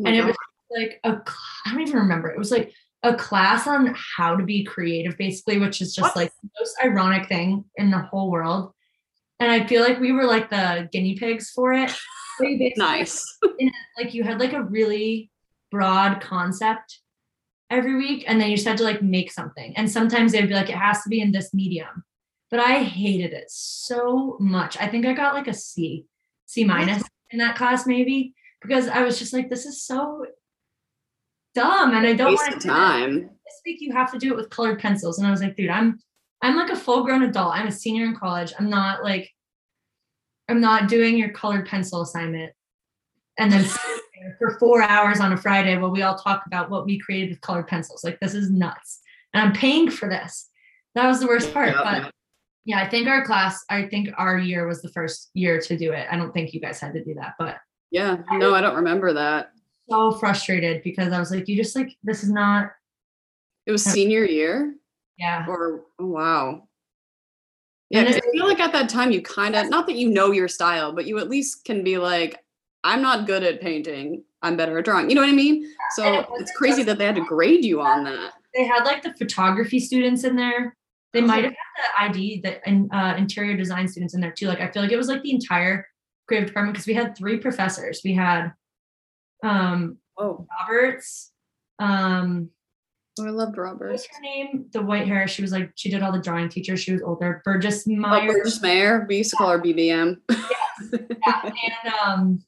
Oh 0.00 0.04
and 0.06 0.16
it 0.16 0.24
was 0.24 0.36
like 0.76 1.00
a 1.04 1.20
I 1.66 1.72
don't 1.72 1.82
even 1.82 1.98
remember. 2.00 2.28
It 2.28 2.38
was 2.38 2.50
like 2.52 2.72
a 3.02 3.14
class 3.14 3.66
on 3.66 3.94
how 4.16 4.36
to 4.36 4.44
be 4.44 4.64
creative 4.64 5.16
basically, 5.18 5.58
which 5.58 5.80
is 5.82 5.94
just 5.94 6.14
What? 6.14 6.16
like 6.16 6.32
the 6.42 6.50
most 6.60 6.76
ironic 6.84 7.28
thing 7.28 7.64
in 7.76 7.90
the 7.90 7.98
whole 7.98 8.30
world. 8.30 8.72
And 9.40 9.50
I 9.50 9.66
feel 9.66 9.82
like 9.82 9.98
we 10.00 10.12
were 10.12 10.24
like 10.24 10.50
the 10.50 10.88
guinea 10.92 11.16
pigs 11.16 11.50
for 11.50 11.72
it. 11.72 11.90
So 12.38 12.44
you 12.44 12.58
basically- 12.58 12.84
nice. 12.84 13.38
like 13.98 14.14
you 14.14 14.22
had 14.22 14.38
like 14.38 14.52
a 14.52 14.62
really 14.62 15.30
broad 15.70 16.20
concept 16.20 17.00
every 17.70 17.96
week 17.96 18.24
and 18.26 18.40
then 18.40 18.50
you 18.50 18.56
just 18.56 18.66
had 18.66 18.78
to 18.78 18.84
like 18.84 19.02
make 19.02 19.30
something. 19.30 19.76
And 19.76 19.90
sometimes 19.90 20.32
they'd 20.32 20.48
be 20.48 20.54
like 20.54 20.70
it 20.70 20.76
has 20.76 21.02
to 21.02 21.08
be 21.08 21.20
in 21.20 21.32
this 21.32 21.52
medium. 21.52 22.04
But 22.50 22.60
i 22.60 22.82
hated 22.82 23.32
it 23.32 23.50
so 23.50 24.36
much. 24.40 24.76
I 24.78 24.88
think 24.88 25.06
i 25.06 25.12
got 25.12 25.34
like 25.34 25.48
a 25.48 25.54
c 25.54 26.06
c 26.46 26.64
minus 26.64 27.02
in 27.30 27.38
that 27.38 27.56
class 27.56 27.86
maybe 27.86 28.34
because 28.62 28.88
i 28.88 29.02
was 29.02 29.18
just 29.18 29.34
like 29.34 29.50
this 29.50 29.66
is 29.66 29.82
so 29.82 30.24
dumb 31.54 31.94
and 31.94 32.06
i 32.06 32.14
don't 32.14 32.34
want 32.34 32.60
to 32.60 32.68
time. 32.68 33.20
this 33.20 33.60
week 33.66 33.80
you 33.80 33.92
have 33.92 34.10
to 34.10 34.18
do 34.18 34.32
it 34.32 34.36
with 34.36 34.48
colored 34.48 34.78
pencils 34.78 35.18
and 35.18 35.26
i 35.26 35.30
was 35.30 35.42
like 35.42 35.56
dude 35.56 35.68
i'm 35.68 35.98
i'm 36.42 36.56
like 36.56 36.70
a 36.70 36.76
full 36.76 37.04
grown 37.04 37.22
adult. 37.22 37.54
I'm 37.54 37.66
a 37.66 37.72
senior 37.72 38.04
in 38.04 38.16
college. 38.16 38.52
I'm 38.58 38.70
not 38.70 39.02
like 39.02 39.30
i'm 40.48 40.60
not 40.60 40.88
doing 40.88 41.18
your 41.18 41.30
colored 41.30 41.66
pencil 41.66 42.02
assignment. 42.02 42.52
And 43.38 43.52
then 43.52 43.64
for 44.38 44.58
four 44.58 44.82
hours 44.82 45.20
on 45.20 45.32
a 45.32 45.36
friday 45.36 45.76
while 45.76 45.90
we 45.90 46.02
all 46.02 46.16
talk 46.16 46.42
about 46.46 46.70
what 46.70 46.84
we 46.86 46.98
created 46.98 47.30
with 47.30 47.40
colored 47.40 47.66
pencils 47.66 48.04
like 48.04 48.18
this 48.20 48.34
is 48.34 48.50
nuts 48.50 49.00
and 49.34 49.42
i'm 49.42 49.52
paying 49.52 49.90
for 49.90 50.08
this 50.08 50.48
that 50.94 51.06
was 51.06 51.20
the 51.20 51.26
worst 51.26 51.52
part 51.52 51.74
Yeah. 51.74 52.02
but 52.02 52.12
yeah 52.64 52.78
i 52.80 52.88
think 52.88 53.08
our 53.08 53.24
class 53.24 53.64
i 53.70 53.82
think 53.86 54.08
our 54.16 54.38
year 54.38 54.66
was 54.66 54.82
the 54.82 54.90
first 54.90 55.30
year 55.34 55.60
to 55.60 55.76
do 55.76 55.92
it 55.92 56.06
i 56.10 56.16
don't 56.16 56.32
think 56.32 56.52
you 56.52 56.60
guys 56.60 56.80
had 56.80 56.92
to 56.94 57.04
do 57.04 57.14
that 57.14 57.34
but 57.38 57.56
Yeah. 57.90 58.18
No, 58.32 58.54
I 58.54 58.60
don't 58.60 58.76
remember 58.76 59.12
that. 59.14 59.50
so 59.88 60.12
frustrated 60.12 60.82
because 60.82 61.12
i 61.12 61.18
was 61.18 61.30
like 61.30 61.48
you 61.48 61.56
just 61.56 61.74
like 61.76 61.90
this 62.02 62.22
is 62.22 62.30
not 62.30 62.70
It 63.66 63.72
was 63.72 63.84
senior 63.84 64.24
year 64.24 64.74
yeah 65.18 65.44
or 65.48 65.82
oh, 65.98 66.06
wow. 66.06 66.64
Yeah, 67.90 68.02
I 68.02 68.20
feel 68.32 68.46
like 68.46 68.60
at 68.60 68.72
that 68.72 68.90
time 68.90 69.12
you 69.12 69.22
kind 69.22 69.56
of 69.56 69.70
not 69.70 69.86
that 69.86 69.96
you 69.96 70.10
know 70.10 70.30
your 70.30 70.46
style, 70.46 70.92
but 70.92 71.06
you 71.06 71.18
at 71.18 71.30
least 71.30 71.64
can 71.64 71.82
be 71.82 71.96
like, 71.96 72.38
I'm 72.84 73.02
not 73.02 73.26
good 73.26 73.42
at 73.42 73.60
painting. 73.60 74.24
I'm 74.42 74.56
better 74.56 74.78
at 74.78 74.84
drawing. 74.84 75.08
You 75.08 75.16
know 75.16 75.22
what 75.22 75.30
I 75.30 75.34
mean? 75.34 75.68
So 75.96 76.20
it 76.20 76.26
it's 76.34 76.52
crazy 76.52 76.82
that 76.84 76.98
they 76.98 77.04
had 77.04 77.16
to 77.16 77.24
grade 77.24 77.64
you 77.64 77.80
on 77.80 78.04
that. 78.04 78.32
they 78.54 78.64
had 78.64 78.84
like 78.84 79.02
the 79.02 79.12
photography 79.14 79.78
students 79.80 80.24
in 80.24 80.36
there. 80.36 80.74
They 81.12 81.20
Oh. 81.22 81.26
might 81.26 81.44
have 81.44 81.52
had 81.54 82.10
the 82.12 82.18
ID, 82.18 82.40
that 82.42 82.60
in, 82.66 82.88
uh, 82.92 83.14
interior 83.18 83.56
design 83.56 83.88
students 83.88 84.14
in 84.14 84.20
there 84.20 84.30
too. 84.32 84.46
Like 84.46 84.60
I 84.60 84.68
feel 84.70 84.82
like 84.82 84.92
it 84.92 84.96
was 84.96 85.08
like 85.08 85.22
the 85.22 85.32
entire 85.32 85.86
creative 86.28 86.48
department 86.48 86.74
because 86.74 86.86
we 86.86 86.94
had 86.94 87.16
three 87.16 87.38
professors. 87.38 88.00
We 88.04 88.14
had 88.14 88.52
um 89.44 89.98
Oh, 90.20 90.46
Roberts, 90.60 91.32
um 91.78 92.50
oh 93.20 93.26
I 93.26 93.30
loved 93.30 93.56
what 93.56 93.62
Robert. 93.64 93.92
was 93.92 94.04
her 94.06 94.20
name? 94.22 94.66
The 94.72 94.82
white 94.82 95.06
hair. 95.08 95.26
She 95.28 95.42
was 95.42 95.52
like 95.52 95.72
she 95.76 95.90
did 95.90 96.02
all 96.02 96.12
the 96.12 96.20
drawing 96.20 96.48
teachers. 96.48 96.80
She 96.80 96.92
was 96.92 97.02
older. 97.02 97.42
Burgess 97.44 97.86
Oh, 97.88 97.92
Meyer. 97.94 98.26
Burgess 98.32 98.60
Mayer. 98.62 99.04
We 99.08 99.18
used 99.18 99.30
to 99.30 99.36
call 99.36 99.50
her 99.50 99.60
BBM. 99.60 100.16
yeah, 100.30 101.42
and 101.44 101.94
um 102.04 102.44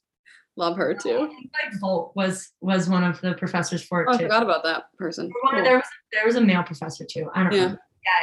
Love 0.56 0.76
her 0.76 0.94
too. 0.94 1.28
think 1.28 1.50
like 1.64 1.80
Volt 1.80 2.12
was 2.16 2.50
was 2.60 2.88
one 2.88 3.04
of 3.04 3.20
the 3.20 3.34
professors 3.34 3.82
for 3.82 4.02
it 4.02 4.08
Oh, 4.10 4.14
I 4.14 4.16
too. 4.18 4.22
forgot 4.24 4.42
about 4.42 4.62
that 4.64 4.84
person. 4.98 5.26
Or 5.26 5.52
one 5.52 5.54
of- 5.54 5.58
Cool. 5.60 5.64
There 5.64 5.76
was 5.78 5.86
there 6.12 6.26
was 6.26 6.36
a 6.36 6.40
male 6.40 6.62
professor 6.62 7.04
too. 7.08 7.30
I 7.34 7.42
don't 7.44 7.52
Yeah. 7.52 7.66
know. 7.68 7.76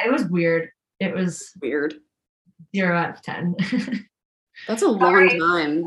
Yeah, 0.04 0.08
it 0.08 0.12
was 0.12 0.24
weird. 0.26 0.70
It 1.00 1.14
was 1.14 1.52
Weird. 1.62 1.94
zero 2.74 2.96
out 2.96 3.10
of 3.10 3.22
ten. 3.22 3.54
That's 4.68 4.82
a 4.82 4.88
long 4.88 5.00
Sorry. 5.28 5.38
time. 5.38 5.84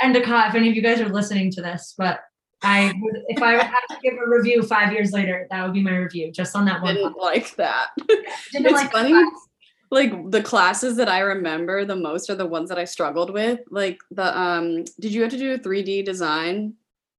Endicott, 0.00 0.48
if 0.50 0.54
any 0.54 0.68
of 0.68 0.76
you 0.76 0.82
guys 0.82 1.00
are 1.00 1.08
listening 1.08 1.50
to 1.52 1.62
this, 1.62 1.94
but 1.96 2.20
I 2.62 2.92
would, 3.00 3.22
if 3.28 3.42
I 3.42 3.54
would 3.54 3.62
have 3.62 3.86
to 3.90 3.96
give 4.02 4.14
a 4.14 4.28
review 4.28 4.62
five 4.62 4.92
years 4.92 5.12
later, 5.12 5.46
that 5.50 5.64
would 5.64 5.72
be 5.72 5.82
my 5.82 5.96
review 5.96 6.30
just 6.30 6.54
on 6.54 6.64
that 6.66 6.82
one. 6.82 6.94
Didn't 6.94 7.16
like 7.16 7.56
that. 7.56 7.88
Didn't 8.06 8.26
it's 8.66 8.72
like 8.72 8.92
funny. 8.92 9.10
class. 9.10 9.26
Like 9.92 10.30
the 10.30 10.42
classes 10.42 10.96
that 10.96 11.10
I 11.10 11.18
remember 11.18 11.84
the 11.84 11.94
most 11.94 12.30
are 12.30 12.34
the 12.34 12.46
ones 12.46 12.70
that 12.70 12.78
I 12.78 12.86
struggled 12.86 13.28
with. 13.28 13.60
Like 13.70 13.98
the 14.10 14.36
um, 14.36 14.84
did 14.98 15.12
you 15.12 15.20
have 15.20 15.30
to 15.32 15.38
do 15.38 15.52
a 15.52 15.58
3D 15.58 16.06
design? 16.06 16.72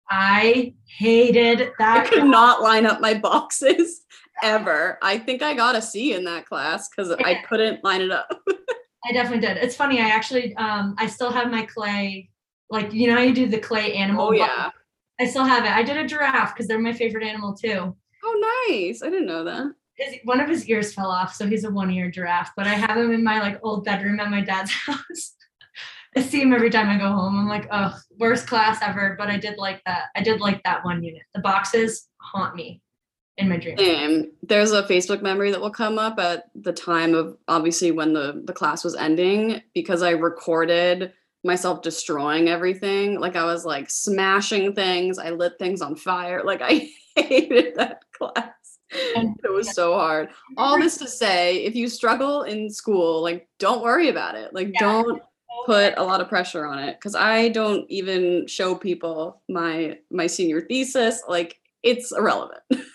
I 0.09 0.73
hated 0.87 1.69
that. 1.77 2.07
I 2.07 2.09
could 2.09 2.25
not 2.25 2.63
line 2.63 2.87
up 2.87 2.99
my 2.99 3.13
boxes 3.29 4.01
ever. 4.41 4.97
I 5.03 5.19
think 5.19 5.43
I 5.43 5.53
got 5.53 5.75
a 5.75 5.83
C 5.83 6.15
in 6.15 6.23
that 6.23 6.47
class 6.47 6.89
because 6.89 7.11
I 7.11 7.43
couldn't 7.47 7.83
line 7.83 8.01
it 8.01 8.11
up. 8.11 8.41
I 9.05 9.11
definitely 9.11 9.47
did. 9.47 9.57
It's 9.57 9.75
funny. 9.75 10.01
I 10.01 10.09
actually, 10.09 10.55
um, 10.55 10.95
I 10.97 11.05
still 11.05 11.31
have 11.31 11.51
my 11.51 11.67
clay. 11.67 12.31
Like 12.71 12.91
you 12.91 13.07
know 13.07 13.13
how 13.13 13.21
you 13.21 13.35
do 13.35 13.45
the 13.45 13.59
clay 13.59 13.93
animal. 13.93 14.29
Oh 14.29 14.31
yeah. 14.31 14.71
I 15.19 15.27
still 15.27 15.45
have 15.45 15.63
it. 15.63 15.71
I 15.71 15.83
did 15.83 15.97
a 15.97 16.07
giraffe 16.07 16.55
because 16.55 16.67
they're 16.67 16.79
my 16.79 16.93
favorite 16.93 17.23
animal 17.23 17.53
too. 17.53 17.95
Oh 18.23 18.65
nice. 18.67 19.03
I 19.03 19.11
didn't 19.11 19.27
know 19.27 19.43
that. 19.43 19.75
His, 19.95 20.15
one 20.23 20.39
of 20.39 20.49
his 20.49 20.67
ears 20.67 20.93
fell 20.93 21.11
off, 21.11 21.33
so 21.35 21.45
he's 21.47 21.63
a 21.63 21.71
one-ear 21.71 22.09
giraffe. 22.09 22.51
But 22.55 22.67
I 22.67 22.73
have 22.73 22.97
him 22.97 23.11
in 23.11 23.23
my 23.23 23.39
like 23.39 23.59
old 23.63 23.85
bedroom 23.85 24.19
at 24.19 24.31
my 24.31 24.41
dad's 24.41 24.71
house. 24.87 25.35
I 26.15 26.21
see 26.21 26.41
him 26.41 26.53
every 26.53 26.69
time 26.69 26.89
I 26.89 26.97
go 26.97 27.11
home. 27.11 27.37
I'm 27.37 27.47
like, 27.47 27.67
oh, 27.71 27.97
worst 28.19 28.47
class 28.47 28.79
ever. 28.81 29.15
But 29.17 29.29
I 29.29 29.37
did 29.37 29.57
like 29.57 29.81
that. 29.85 30.05
I 30.15 30.21
did 30.21 30.41
like 30.41 30.61
that 30.63 30.85
one 30.85 31.03
unit. 31.03 31.23
The 31.33 31.41
boxes 31.41 32.07
haunt 32.17 32.55
me 32.55 32.81
in 33.37 33.49
my 33.49 33.57
dreams. 33.57 33.79
Same. 33.79 34.31
There's 34.43 34.71
a 34.71 34.83
Facebook 34.83 35.21
memory 35.21 35.51
that 35.51 35.61
will 35.61 35.71
come 35.71 35.97
up 35.97 36.19
at 36.19 36.45
the 36.55 36.73
time 36.73 37.15
of 37.15 37.37
obviously 37.47 37.91
when 37.91 38.13
the 38.13 38.43
the 38.45 38.53
class 38.53 38.83
was 38.83 38.95
ending 38.95 39.61
because 39.73 40.03
I 40.03 40.11
recorded 40.11 41.13
myself 41.43 41.81
destroying 41.81 42.47
everything. 42.47 43.19
Like 43.19 43.35
I 43.35 43.45
was 43.45 43.65
like 43.65 43.89
smashing 43.89 44.73
things. 44.75 45.17
I 45.17 45.31
lit 45.31 45.53
things 45.59 45.81
on 45.81 45.95
fire. 45.95 46.43
Like 46.43 46.61
I 46.61 46.89
hated 47.15 47.75
that 47.75 48.03
class. 48.11 48.49
And- 49.15 49.35
It 49.43 49.51
was 49.51 49.73
so 49.73 49.93
hard. 49.93 50.29
All 50.57 50.79
this 50.79 50.97
to 50.97 51.07
say, 51.07 51.63
if 51.63 51.75
you 51.75 51.87
struggle 51.87 52.43
in 52.43 52.69
school, 52.69 53.21
like 53.21 53.47
don't 53.59 53.83
worry 53.83 54.09
about 54.09 54.35
it. 54.35 54.53
Like 54.53 54.69
Yeah. 54.73 54.79
don't 54.79 55.21
put 55.65 55.93
a 55.97 56.03
lot 56.03 56.21
of 56.21 56.27
pressure 56.29 56.65
on 56.65 56.79
it 56.79 56.97
because 56.97 57.15
I 57.15 57.49
don't 57.49 57.89
even 57.89 58.47
show 58.47 58.75
people 58.75 59.41
my 59.49 59.97
my 60.11 60.27
senior 60.27 60.61
thesis. 60.61 61.21
Like 61.27 61.57
it's 61.83 62.11
irrelevant. 62.11 62.61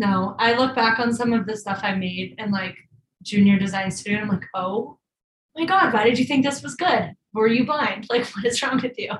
No, 0.00 0.34
I 0.38 0.54
look 0.54 0.74
back 0.74 0.98
on 0.98 1.12
some 1.12 1.34
of 1.34 1.46
the 1.46 1.54
stuff 1.54 1.80
I 1.82 1.94
made 1.94 2.34
in 2.38 2.50
like 2.50 2.74
junior 3.22 3.58
design 3.58 3.90
student. 3.90 4.22
I'm 4.22 4.28
like, 4.30 4.46
oh 4.54 4.98
my 5.54 5.66
God, 5.66 5.92
why 5.92 6.04
did 6.04 6.18
you 6.18 6.24
think 6.24 6.42
this 6.42 6.62
was 6.62 6.74
good? 6.74 7.12
Were 7.34 7.48
you 7.48 7.66
blind? 7.66 8.06
Like, 8.08 8.24
what 8.34 8.46
is 8.46 8.62
wrong 8.62 8.80
with 8.82 8.98
you? 8.98 9.12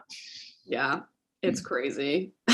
Yeah, 0.65 1.01
it's 1.43 1.61
mm. 1.61 1.65
crazy. 1.65 2.33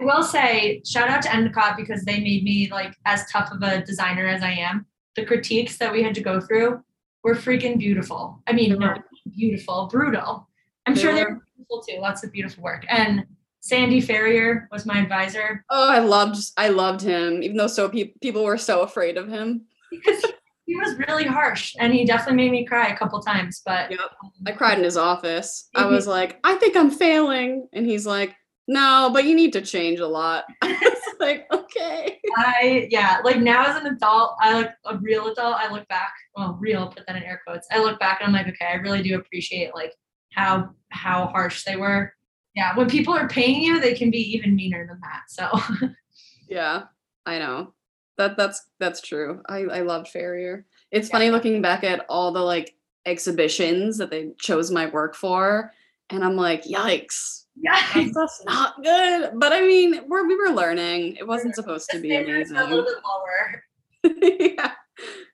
I 0.00 0.04
will 0.04 0.22
say, 0.22 0.82
shout 0.86 1.08
out 1.08 1.22
to 1.22 1.34
Endicott 1.34 1.76
because 1.76 2.04
they 2.04 2.20
made 2.20 2.44
me 2.44 2.68
like 2.70 2.94
as 3.04 3.24
tough 3.30 3.50
of 3.52 3.62
a 3.62 3.82
designer 3.84 4.26
as 4.26 4.42
I 4.42 4.50
am. 4.52 4.86
The 5.16 5.24
critiques 5.24 5.76
that 5.78 5.92
we 5.92 6.02
had 6.02 6.14
to 6.14 6.20
go 6.20 6.40
through 6.40 6.80
were 7.24 7.34
freaking 7.34 7.78
beautiful. 7.78 8.40
I 8.46 8.52
mean, 8.52 8.78
no, 8.78 8.94
beautiful, 9.36 9.88
brutal. 9.90 10.48
I'm 10.86 10.94
They 10.94 11.00
sure 11.00 11.14
they 11.14 11.24
were. 11.24 11.30
were 11.34 11.42
beautiful 11.56 11.82
too. 11.82 12.00
Lots 12.00 12.22
of 12.24 12.32
beautiful 12.32 12.62
work. 12.62 12.84
And 12.88 13.26
Sandy 13.60 14.00
Ferrier 14.00 14.68
was 14.70 14.86
my 14.86 14.98
advisor 15.00 15.64
Oh, 15.68 15.90
I 15.90 15.98
loved 15.98 16.38
I 16.56 16.68
loved 16.68 17.00
him, 17.02 17.42
even 17.42 17.56
though 17.56 17.66
so 17.66 17.88
pe- 17.88 18.12
people 18.22 18.44
were 18.44 18.56
so 18.58 18.82
afraid 18.82 19.16
of 19.16 19.28
him. 19.28 19.62
because 19.90 20.20
he, 20.22 20.32
he 20.66 20.76
was 20.76 20.94
really 21.08 21.24
harsh 21.24 21.74
and 21.80 21.92
he 21.92 22.04
definitely 22.04 22.36
made 22.36 22.52
me 22.52 22.64
cry 22.64 22.86
a 22.88 22.96
couple 22.96 23.20
times. 23.20 23.60
But 23.66 23.90
Yep. 23.90 24.00
I 24.46 24.52
cried 24.52 24.78
in 24.78 24.84
his 24.84 24.96
office. 24.96 25.68
I 25.74 25.86
was 25.86 26.06
like, 26.06 26.38
I 26.44 26.54
think 26.54 26.76
I'm 26.76 26.90
failing, 26.90 27.68
and 27.72 27.84
he's 27.84 28.06
like, 28.06 28.36
No, 28.68 29.10
but 29.12 29.24
you 29.24 29.34
need 29.34 29.52
to 29.54 29.62
change 29.62 29.98
a 29.98 30.06
lot. 30.06 30.44
I 30.62 30.72
was 30.72 31.02
like, 31.20 31.46
Okay. 31.52 32.20
I 32.36 32.86
yeah, 32.90 33.18
like 33.24 33.38
now 33.40 33.64
as 33.64 33.76
an 33.76 33.86
adult, 33.86 34.36
I 34.40 34.52
like 34.54 34.70
a 34.84 34.96
real 34.98 35.26
adult, 35.28 35.56
I 35.56 35.72
look 35.72 35.88
back, 35.88 36.12
well, 36.36 36.56
real, 36.60 36.88
put 36.88 37.06
that 37.06 37.16
in 37.16 37.22
air 37.22 37.40
quotes. 37.46 37.66
I 37.72 37.78
look 37.80 37.98
back 37.98 38.20
and 38.20 38.28
I'm 38.28 38.32
like, 38.32 38.48
okay, 38.54 38.66
I 38.66 38.74
really 38.74 39.02
do 39.02 39.16
appreciate 39.16 39.74
like 39.74 39.94
how 40.32 40.70
how 40.90 41.26
harsh 41.26 41.64
they 41.64 41.76
were. 41.76 42.12
Yeah, 42.54 42.76
when 42.76 42.88
people 42.88 43.14
are 43.14 43.28
paying 43.28 43.62
you, 43.62 43.80
they 43.80 43.94
can 43.94 44.10
be 44.10 44.18
even 44.34 44.54
meaner 44.54 44.86
than 44.86 45.00
that. 45.00 45.22
So 45.28 45.88
Yeah, 46.48 46.84
I 47.26 47.38
know. 47.38 47.74
That 48.16 48.36
that's 48.36 48.66
that's 48.80 49.00
true. 49.00 49.42
I 49.48 49.58
I 49.60 49.80
loved 49.80 50.08
Farrier. 50.08 50.66
It's 50.90 51.08
funny 51.08 51.30
looking 51.30 51.62
back 51.62 51.84
at 51.84 52.04
all 52.08 52.32
the 52.32 52.40
like 52.40 52.74
exhibitions 53.06 53.96
that 53.98 54.10
they 54.10 54.30
chose 54.38 54.70
my 54.70 54.86
work 54.86 55.14
for, 55.14 55.72
and 56.10 56.24
I'm 56.24 56.36
like, 56.36 56.64
yikes. 56.64 57.44
yeah, 57.56 57.82
That's 57.94 58.42
not 58.44 58.82
good. 58.82 59.32
But 59.36 59.52
I 59.52 59.60
mean, 59.60 60.00
we're 60.08 60.26
we 60.26 60.36
were 60.36 60.54
learning. 60.54 61.16
It 61.16 61.26
wasn't 61.26 61.54
supposed 61.54 61.90
to 61.90 62.00
be 62.00 62.16
are 62.16 62.20
a 62.20 62.24
amazing. 62.24 62.56
little 62.56 62.82
bit 62.84 62.94
lower. 63.04 63.64
yeah, 64.56 64.72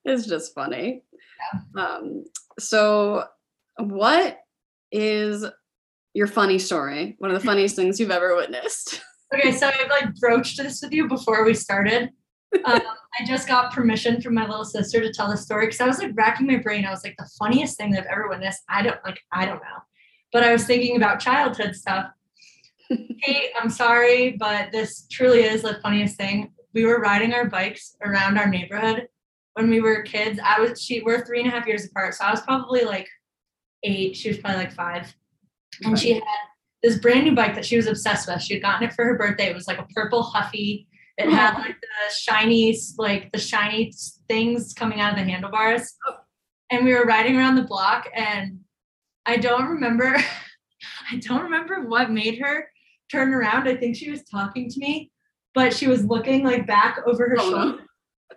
it's 0.05 0.27
just 0.27 0.55
funny. 0.55 1.03
Yeah. 1.77 1.83
Um, 1.85 2.25
so 2.59 3.25
what 3.79 4.39
is 4.93 5.45
your 6.14 6.27
funny 6.27 6.59
story? 6.59 7.16
One 7.18 7.31
of 7.31 7.41
the 7.41 7.47
funniest 7.47 7.77
things 7.77 7.99
you've 8.01 8.11
ever 8.11 8.37
witnessed? 8.37 9.03
Okay, 9.35 9.51
so 9.53 9.66
I've 9.68 9.91
like 9.91 10.14
broached 10.16 10.59
this 10.59 10.81
with 10.81 10.93
you 10.93 11.09
before 11.09 11.45
we 11.45 11.55
started. 11.55 12.11
Um, 12.64 12.81
I 13.20 13.25
just 13.27 13.49
got 13.49 13.72
permission 13.72 14.20
from 14.20 14.35
my 14.35 14.47
little 14.47 14.64
sister 14.64 15.01
to 15.01 15.12
tell 15.12 15.29
the 15.29 15.37
story 15.37 15.66
because 15.66 15.81
I 15.81 15.87
was 15.87 15.99
like 15.99 16.12
racking 16.14 16.47
my 16.47 16.57
brain. 16.57 16.85
I 16.85 16.91
was 16.91 17.03
like, 17.05 17.16
the 17.18 17.29
funniest 17.39 17.77
thing 17.77 17.91
that 17.93 18.03
I've 18.05 18.12
ever 18.12 18.29
witnessed. 18.29 18.62
I 18.68 18.83
don't 18.83 18.99
like, 19.05 19.18
I 19.33 19.45
don't 19.45 19.57
know. 19.57 19.81
But 20.35 20.43
I 20.43 20.53
was 20.53 20.64
thinking 20.64 20.97
about 20.97 21.20
childhood 21.20 21.76
stuff. 21.76 22.09
Kate, 22.91 23.51
I'm 23.59 23.70
sorry, 23.70 24.37
but 24.39 24.72
this 24.72 25.07
truly 25.11 25.45
is 25.45 25.62
the 25.62 25.78
funniest 25.80 26.16
thing. 26.16 26.53
We 26.74 26.85
were 26.85 26.99
riding 26.99 27.32
our 27.32 27.49
bikes 27.49 27.97
around 28.05 28.37
our 28.37 28.49
neighborhood 28.49 29.07
when 29.55 29.70
we 29.70 29.80
were 29.80 30.03
kids. 30.03 30.41
I 30.45 30.61
was 30.61 30.82
she 30.82 31.03
we're 31.03 31.24
three 31.24 31.41
and 31.41 31.49
a 31.49 31.53
half 31.53 31.68
years 31.68 31.87
apart. 31.87 32.14
So 32.14 32.24
I 32.24 32.32
was 32.32 32.41
probably 32.41 32.82
like 32.82 33.09
eight. 33.85 34.16
She 34.16 34.28
was 34.28 34.39
probably 34.39 34.64
like 34.64 34.72
five. 34.72 35.14
And 35.85 35.97
she 35.97 36.14
had 36.14 36.22
this 36.82 36.99
brand 36.99 37.26
new 37.26 37.35
bike 37.37 37.55
that 37.55 37.64
she 37.64 37.76
was 37.76 37.87
obsessed 37.87 38.26
with. 38.26 38.43
She 38.43 38.55
had 38.55 38.62
gotten 38.62 38.89
it 38.89 38.93
for 38.93 39.05
her 39.05 39.16
birthday. 39.16 39.47
It 39.47 39.55
was 39.55 39.68
like 39.68 39.78
a 39.78 39.87
purple 39.95 40.24
huffy. 40.24 40.89
It 41.16 41.30
had 41.30 41.55
like 41.55 41.80
the 41.80 42.12
shiny, 42.12 42.76
like 42.99 43.30
the 43.30 43.39
shiny 43.39 43.93
things 44.28 44.74
coming 44.74 45.01
out 45.01 45.12
of 45.12 45.18
the 45.18 45.30
handlebars. 45.30 45.95
Oh. 46.09 46.16
And 46.70 46.85
we 46.85 46.93
were 46.93 47.05
riding 47.05 47.37
around 47.37 47.55
the 47.55 47.62
block, 47.62 48.09
and 48.12 48.64
I 49.27 49.37
don't 49.37 49.66
remember. 49.66 50.16
I 51.11 51.16
don't 51.16 51.43
remember 51.43 51.83
what 51.87 52.11
made 52.11 52.39
her 52.41 52.68
turn 53.11 53.33
around. 53.33 53.68
I 53.68 53.77
think 53.77 53.97
she 53.97 54.11
was 54.11 54.22
talking 54.25 54.68
to 54.70 54.79
me, 54.79 55.11
but 55.55 55.75
she 55.75 55.87
was 55.87 56.05
looking 56.05 56.45
like 56.45 56.66
back 56.66 56.99
over 57.07 57.29
her 57.31 57.37
Oh, 57.39 57.51
no. 57.51 57.62
shoulder. 57.62 57.79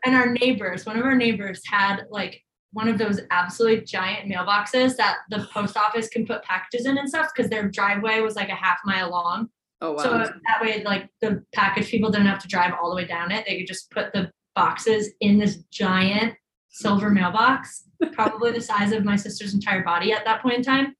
And 0.05 0.15
our 0.15 0.29
neighbors, 0.31 0.85
one 0.85 0.97
of 0.97 1.05
our 1.05 1.15
neighbors 1.15 1.61
had 1.69 2.03
like 2.09 2.41
one 2.73 2.87
of 2.87 2.97
those 2.97 3.19
absolutely 3.31 3.83
giant 3.85 4.29
mailboxes 4.31 4.95
that 4.97 5.17
the 5.29 5.47
post 5.53 5.75
office 5.77 6.07
can 6.09 6.25
put 6.25 6.43
packages 6.43 6.85
in 6.85 6.97
and 6.97 7.09
stuff 7.09 7.29
because 7.35 7.49
their 7.49 7.67
driveway 7.69 8.19
was 8.21 8.35
like 8.35 8.49
a 8.49 8.55
half 8.55 8.77
mile 8.85 9.09
long. 9.09 9.49
Oh 9.81 9.91
wow. 9.93 10.03
So 10.03 10.09
that 10.17 10.61
way, 10.61 10.83
like 10.83 11.09
the 11.21 11.43
package 11.53 11.89
people 11.89 12.09
didn't 12.11 12.27
have 12.27 12.39
to 12.39 12.47
drive 12.47 12.73
all 12.79 12.89
the 12.89 12.95
way 12.95 13.05
down 13.05 13.31
it. 13.31 13.45
They 13.47 13.57
could 13.57 13.67
just 13.67 13.91
put 13.91 14.11
the 14.13 14.31
boxes 14.55 15.11
in 15.21 15.37
this 15.37 15.57
giant 15.71 16.33
silver 16.77 17.07
mm-hmm. 17.07 17.15
mailbox, 17.15 17.85
probably 18.13 18.51
the 18.51 18.61
size 18.61 18.91
of 18.91 19.03
my 19.03 19.15
sister's 19.15 19.53
entire 19.53 19.83
body 19.83 20.11
at 20.11 20.23
that 20.25 20.41
point 20.41 20.57
in 20.57 20.63
time. 20.63 20.95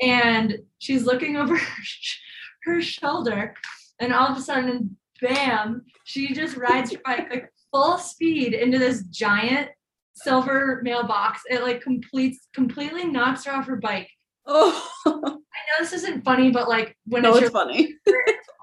And 0.00 0.58
she's 0.78 1.04
looking 1.04 1.36
over 1.36 1.56
her, 2.64 2.80
shoulder, 2.80 3.54
and 3.98 4.12
all 4.12 4.28
of 4.28 4.36
a 4.36 4.40
sudden, 4.40 4.96
bam, 5.20 5.84
she 6.04 6.34
just 6.34 6.56
rides 6.56 6.92
her 6.92 7.00
bike 7.04 7.28
like 7.30 7.52
full 7.72 7.98
speed 7.98 8.54
into 8.54 8.78
this 8.78 9.02
giant 9.04 9.70
silver 10.14 10.80
mailbox. 10.82 11.42
It 11.50 11.62
like 11.62 11.80
completes 11.80 12.48
completely 12.54 13.06
knocks 13.06 13.44
her 13.44 13.52
off 13.52 13.66
her 13.66 13.76
bike. 13.76 14.08
oh, 14.46 14.90
I 15.06 15.10
know 15.10 15.36
this 15.80 15.92
isn't 15.94 16.24
funny, 16.24 16.50
but 16.50 16.68
like 16.68 16.96
when 17.06 17.22
no, 17.22 17.34
it's 17.34 17.46
it's 17.46 17.52
funny. 17.52 17.94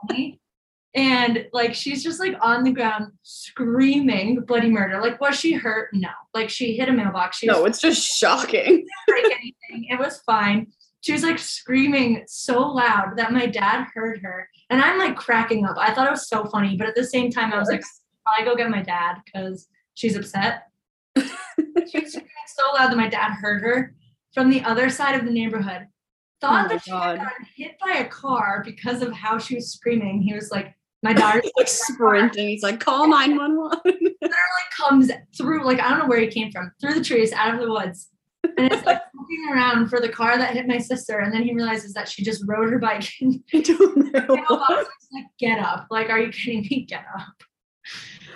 funny. 0.08 0.40
And 0.96 1.48
like 1.52 1.74
she's 1.74 2.02
just 2.04 2.20
like 2.22 2.36
on 2.42 2.64
the 2.64 2.72
ground 2.72 3.12
screaming 3.24 4.40
bloody 4.42 4.70
murder. 4.70 5.02
Like 5.02 5.20
was 5.20 5.38
she 5.38 5.54
hurt? 5.54 5.90
No. 5.94 6.10
Like 6.34 6.50
she 6.50 6.78
hit 6.78 6.88
a 6.90 6.94
mailbox. 6.94 7.38
She 7.40 7.48
No, 7.48 7.66
it's 7.66 7.82
just 7.82 8.02
shocking. 8.06 8.86
break 9.08 9.26
anything. 9.26 9.88
It 9.90 10.00
was 10.00 10.22
fine. 10.26 10.68
She 11.02 11.12
was 11.12 11.24
like 11.24 11.38
screaming 11.38 12.24
so 12.28 12.62
loud 12.62 13.18
that 13.18 13.32
my 13.34 13.46
dad 13.46 13.86
heard 13.94 14.22
her. 14.24 14.50
And 14.70 14.82
I'm 14.82 14.98
like 14.98 15.16
cracking 15.16 15.66
up. 15.66 15.76
I 15.78 15.94
thought 15.94 16.08
it 16.08 16.12
was 16.12 16.28
so 16.30 16.46
funny, 16.46 16.78
but 16.78 16.88
at 16.88 16.96
the 16.96 17.04
same 17.04 17.30
time, 17.30 17.54
I 17.54 17.60
was 17.60 17.70
like, 17.70 17.84
probably 18.26 18.46
go 18.46 18.56
get 18.56 18.72
my 18.72 18.82
dad 18.82 19.18
because 19.24 19.68
she's 19.94 20.16
upset. 20.16 20.64
she 21.18 21.24
was 22.00 22.12
screaming 22.12 22.30
so 22.48 22.64
loud 22.74 22.90
that 22.90 22.98
my 22.98 23.08
dad 23.08 23.34
heard 23.34 23.62
her 23.62 23.94
from 24.34 24.50
the 24.50 24.64
other 24.64 24.90
side 24.90 25.14
of 25.20 25.26
the 25.26 25.32
neighborhood. 25.32 25.88
Thought 26.42 26.66
Oh 26.66 26.70
that 26.70 26.84
she 26.84 26.92
had 26.92 27.00
God. 27.00 27.18
gotten 27.18 27.46
hit 27.56 27.76
by 27.80 28.00
a 28.00 28.08
car 28.08 28.64
because 28.66 29.02
of 29.02 29.14
how 29.14 29.38
she 29.38 29.56
was 29.56 29.72
screaming. 29.72 30.22
He 30.22 30.34
was 30.34 30.50
like, 30.52 30.74
my 31.06 31.14
daughter's 31.14 31.52
like 31.56 31.68
sprinting. 31.68 32.50
He's 32.50 32.64
like, 32.64 32.80
call 32.80 33.08
911. 33.08 33.80
literally 33.86 34.66
comes 34.76 35.12
through, 35.38 35.64
like, 35.64 35.80
I 35.80 35.90
don't 35.90 36.00
know 36.00 36.08
where 36.08 36.20
he 36.20 36.28
came 36.28 36.52
from, 36.52 36.72
through 36.82 36.96
the 36.96 37.04
trees, 37.04 37.32
out 37.32 37.54
of 37.54 37.62
the 37.62 37.70
woods. 37.70 38.10
And 38.44 38.72
it's 38.72 38.84
like 38.88 39.02
looking 39.14 39.46
around 39.52 39.90
for 39.90 40.00
the 40.00 40.10
car 40.10 40.36
that 40.36 40.54
hit 40.54 40.68
my 40.68 40.80
sister. 40.80 41.20
And 41.20 41.32
then 41.32 41.44
he 41.44 41.54
realizes 41.54 41.94
that 41.94 42.10
she 42.10 42.24
just 42.24 42.44
rode 42.48 42.72
her 42.72 42.80
bike 42.80 43.08
and 43.22 43.44
mailbox. 43.54 43.80
mailbox. 44.12 44.90
He's 45.00 45.10
like, 45.14 45.26
get 45.38 45.60
up. 45.60 45.86
Like, 45.92 46.10
are 46.10 46.20
you 46.20 46.32
kidding 46.32 46.62
me? 46.62 46.88
Get 46.90 47.06
up. 47.16 47.44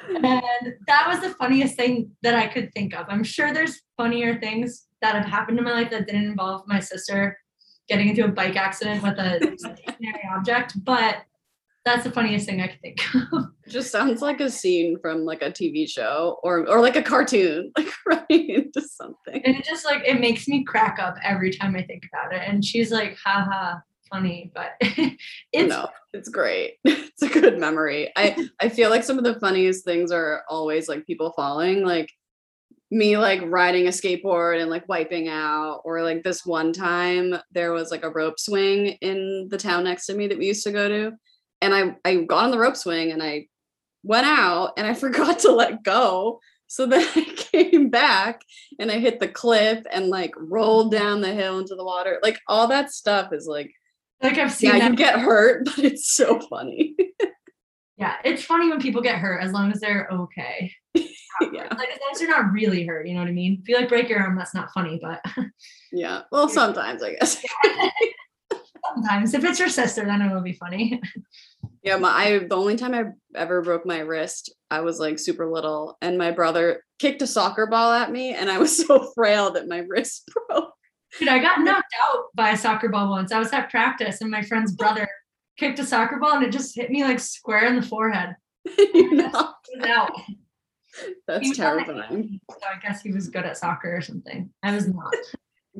And 0.07 0.73
that 0.87 1.07
was 1.07 1.21
the 1.21 1.35
funniest 1.39 1.75
thing 1.75 2.11
that 2.21 2.35
I 2.35 2.47
could 2.47 2.71
think 2.73 2.95
of. 2.95 3.07
I'm 3.09 3.23
sure 3.23 3.51
there's 3.51 3.81
funnier 3.97 4.39
things 4.39 4.85
that 5.01 5.15
have 5.15 5.25
happened 5.25 5.57
in 5.57 5.63
my 5.63 5.71
life 5.71 5.89
that 5.89 6.05
didn't 6.05 6.25
involve 6.25 6.67
my 6.67 6.79
sister 6.79 7.35
getting 7.87 8.09
into 8.09 8.25
a 8.25 8.27
bike 8.27 8.55
accident 8.55 9.01
with 9.01 9.17
a 9.17 9.39
stationary 9.57 10.29
object, 10.31 10.73
but 10.83 11.23
that's 11.85 12.03
the 12.03 12.11
funniest 12.11 12.45
thing 12.45 12.61
I 12.61 12.67
could 12.67 12.81
think 12.81 12.99
of. 13.15 13.45
just 13.67 13.91
sounds 13.91 14.21
like 14.21 14.41
a 14.41 14.49
scene 14.49 14.97
from 15.01 15.25
like 15.25 15.41
a 15.41 15.51
TV 15.51 15.89
show 15.89 16.39
or 16.43 16.67
or 16.67 16.81
like 16.81 16.95
a 16.95 17.03
cartoon, 17.03 17.71
like 17.77 17.91
running 18.05 18.49
into 18.49 18.81
something. 18.81 19.41
And 19.45 19.55
it 19.55 19.63
just 19.63 19.85
like 19.85 20.03
it 20.05 20.19
makes 20.19 20.47
me 20.47 20.63
crack 20.63 20.99
up 20.99 21.15
every 21.23 21.51
time 21.51 21.75
I 21.75 21.83
think 21.83 22.03
about 22.11 22.33
it. 22.33 22.41
And 22.45 22.63
she's 22.63 22.91
like, 22.91 23.17
haha, 23.23 23.79
funny, 24.11 24.51
but 24.53 24.71
it's 24.81 25.69
no, 25.69 25.87
it's 26.13 26.29
great. 26.29 26.75
It's 26.83 27.21
a 27.21 27.39
good 27.39 27.59
memory. 27.59 28.11
I 28.15 28.49
I 28.59 28.69
feel 28.69 28.89
like 28.89 29.03
some 29.03 29.17
of 29.17 29.23
the 29.23 29.39
funniest 29.39 29.85
things 29.85 30.11
are 30.11 30.43
always 30.49 30.87
like 30.89 31.05
people 31.05 31.33
falling, 31.35 31.83
like 31.83 32.11
me 32.91 33.17
like 33.17 33.41
riding 33.45 33.87
a 33.87 33.91
skateboard 33.91 34.59
and 34.61 34.69
like 34.69 34.87
wiping 34.89 35.27
out, 35.27 35.81
or 35.85 36.01
like 36.01 36.23
this 36.23 36.45
one 36.45 36.73
time 36.73 37.35
there 37.51 37.71
was 37.71 37.91
like 37.91 38.03
a 38.03 38.09
rope 38.09 38.39
swing 38.39 38.97
in 39.01 39.47
the 39.51 39.57
town 39.57 39.83
next 39.83 40.05
to 40.07 40.15
me 40.15 40.27
that 40.27 40.37
we 40.37 40.47
used 40.47 40.63
to 40.63 40.71
go 40.71 40.87
to, 40.87 41.11
and 41.61 41.73
I 41.73 41.95
I 42.05 42.15
got 42.17 42.45
on 42.45 42.51
the 42.51 42.59
rope 42.59 42.77
swing 42.77 43.11
and 43.11 43.21
I 43.21 43.47
went 44.03 44.25
out 44.25 44.73
and 44.77 44.87
I 44.87 44.93
forgot 44.95 45.39
to 45.39 45.51
let 45.51 45.83
go. 45.83 46.39
So 46.67 46.85
then 46.85 47.05
I 47.15 47.23
came 47.35 47.89
back 47.89 48.41
and 48.79 48.91
I 48.91 48.99
hit 48.99 49.19
the 49.19 49.27
cliff 49.27 49.83
and 49.91 50.07
like 50.07 50.33
rolled 50.37 50.91
down 50.91 51.21
the 51.21 51.33
hill 51.33 51.59
into 51.59 51.75
the 51.75 51.85
water. 51.85 52.19
Like 52.21 52.39
all 52.47 52.67
that 52.67 52.91
stuff 52.91 53.33
is 53.33 53.47
like 53.47 53.71
like 54.21 54.37
I've 54.37 54.51
seen 54.51 54.71
yeah, 54.71 54.79
that. 54.79 54.91
you 54.91 54.97
get 54.97 55.19
hurt, 55.19 55.65
but 55.65 55.79
it's 55.79 56.11
so 56.11 56.39
funny. 56.41 56.95
yeah, 57.97 58.15
it's 58.23 58.43
funny 58.43 58.69
when 58.69 58.81
people 58.81 59.01
get 59.01 59.17
hurt 59.17 59.41
as 59.41 59.53
long 59.53 59.71
as 59.71 59.79
they're 59.79 60.09
okay. 60.11 60.73
yeah. 60.93 61.03
Like 61.41 61.89
as 61.89 61.99
long 62.01 62.09
as 62.11 62.19
they're 62.19 62.29
not 62.29 62.51
really 62.51 62.85
hurt, 62.85 63.07
you 63.07 63.13
know 63.13 63.21
what 63.21 63.29
I 63.29 63.33
mean? 63.33 63.59
If 63.61 63.69
you 63.69 63.77
like 63.77 63.87
break 63.87 64.09
your 64.09 64.19
arm, 64.19 64.37
that's 64.37 64.53
not 64.53 64.71
funny, 64.73 64.99
but 65.01 65.23
Yeah. 65.91 66.23
Well, 66.31 66.49
sometimes 66.49 67.01
I 67.01 67.13
guess. 67.15 67.41
Sometimes 68.93 69.33
if 69.33 69.43
it's 69.43 69.59
your 69.59 69.69
sister, 69.69 70.05
then 70.05 70.21
it 70.21 70.33
will 70.33 70.41
be 70.41 70.53
funny. 70.53 71.01
Yeah, 71.83 71.97
my 71.97 72.09
I 72.09 72.39
the 72.39 72.57
only 72.57 72.75
time 72.75 72.93
I 72.93 73.05
ever 73.37 73.61
broke 73.61 73.85
my 73.85 73.99
wrist, 73.99 74.53
I 74.69 74.81
was 74.81 74.99
like 74.99 75.17
super 75.17 75.49
little, 75.49 75.97
and 76.01 76.17
my 76.17 76.31
brother 76.31 76.83
kicked 76.99 77.21
a 77.21 77.27
soccer 77.27 77.67
ball 77.67 77.93
at 77.93 78.11
me, 78.11 78.33
and 78.33 78.49
I 78.49 78.57
was 78.57 78.75
so 78.85 79.11
frail 79.15 79.51
that 79.51 79.67
my 79.67 79.79
wrist 79.79 80.29
broke. 80.47 80.73
Dude, 81.17 81.29
I 81.29 81.39
got 81.39 81.61
knocked 81.61 81.93
out 82.07 82.25
by 82.35 82.51
a 82.51 82.57
soccer 82.57 82.89
ball 82.89 83.09
once. 83.09 83.31
I 83.31 83.39
was 83.39 83.51
at 83.51 83.71
practice 83.71 84.21
and 84.21 84.29
my 84.29 84.43
friend's 84.43 84.73
brother 84.73 85.09
kicked 85.57 85.79
a 85.79 85.85
soccer 85.85 86.17
ball 86.17 86.33
and 86.33 86.45
it 86.45 86.51
just 86.51 86.75
hit 86.75 86.91
me 86.91 87.03
like 87.03 87.19
square 87.19 87.65
in 87.65 87.75
the 87.75 87.81
forehead. 87.81 88.35
You 88.93 89.13
know? 89.13 89.53
Out. 89.85 90.11
That's 91.27 91.49
was 91.49 91.59
on 91.59 91.77
the 91.77 91.83
terrifying. 91.83 92.39
So 92.51 92.57
I 92.63 92.79
guess 92.79 93.01
he 93.01 93.11
was 93.11 93.29
good 93.29 93.45
at 93.45 93.57
soccer 93.57 93.95
or 93.95 94.01
something. 94.01 94.51
I 94.61 94.75
was 94.75 94.87
not. 94.87 95.13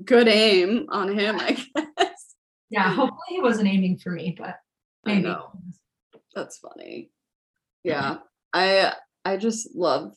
Good 0.05 0.27
aim 0.27 0.87
on 0.89 1.09
him, 1.13 1.37
I 1.39 1.51
guess. 1.97 2.18
Yeah, 2.69 2.91
hopefully 2.93 3.17
he 3.29 3.41
wasn't 3.41 3.67
aiming 3.67 3.97
for 3.97 4.11
me, 4.11 4.35
but 4.37 4.55
I 5.05 5.13
maybe. 5.15 5.23
know. 5.23 5.51
That's 6.35 6.57
funny. 6.59 7.09
Yeah. 7.83 8.17
I 8.53 8.93
I 9.25 9.37
just 9.37 9.75
love 9.75 10.13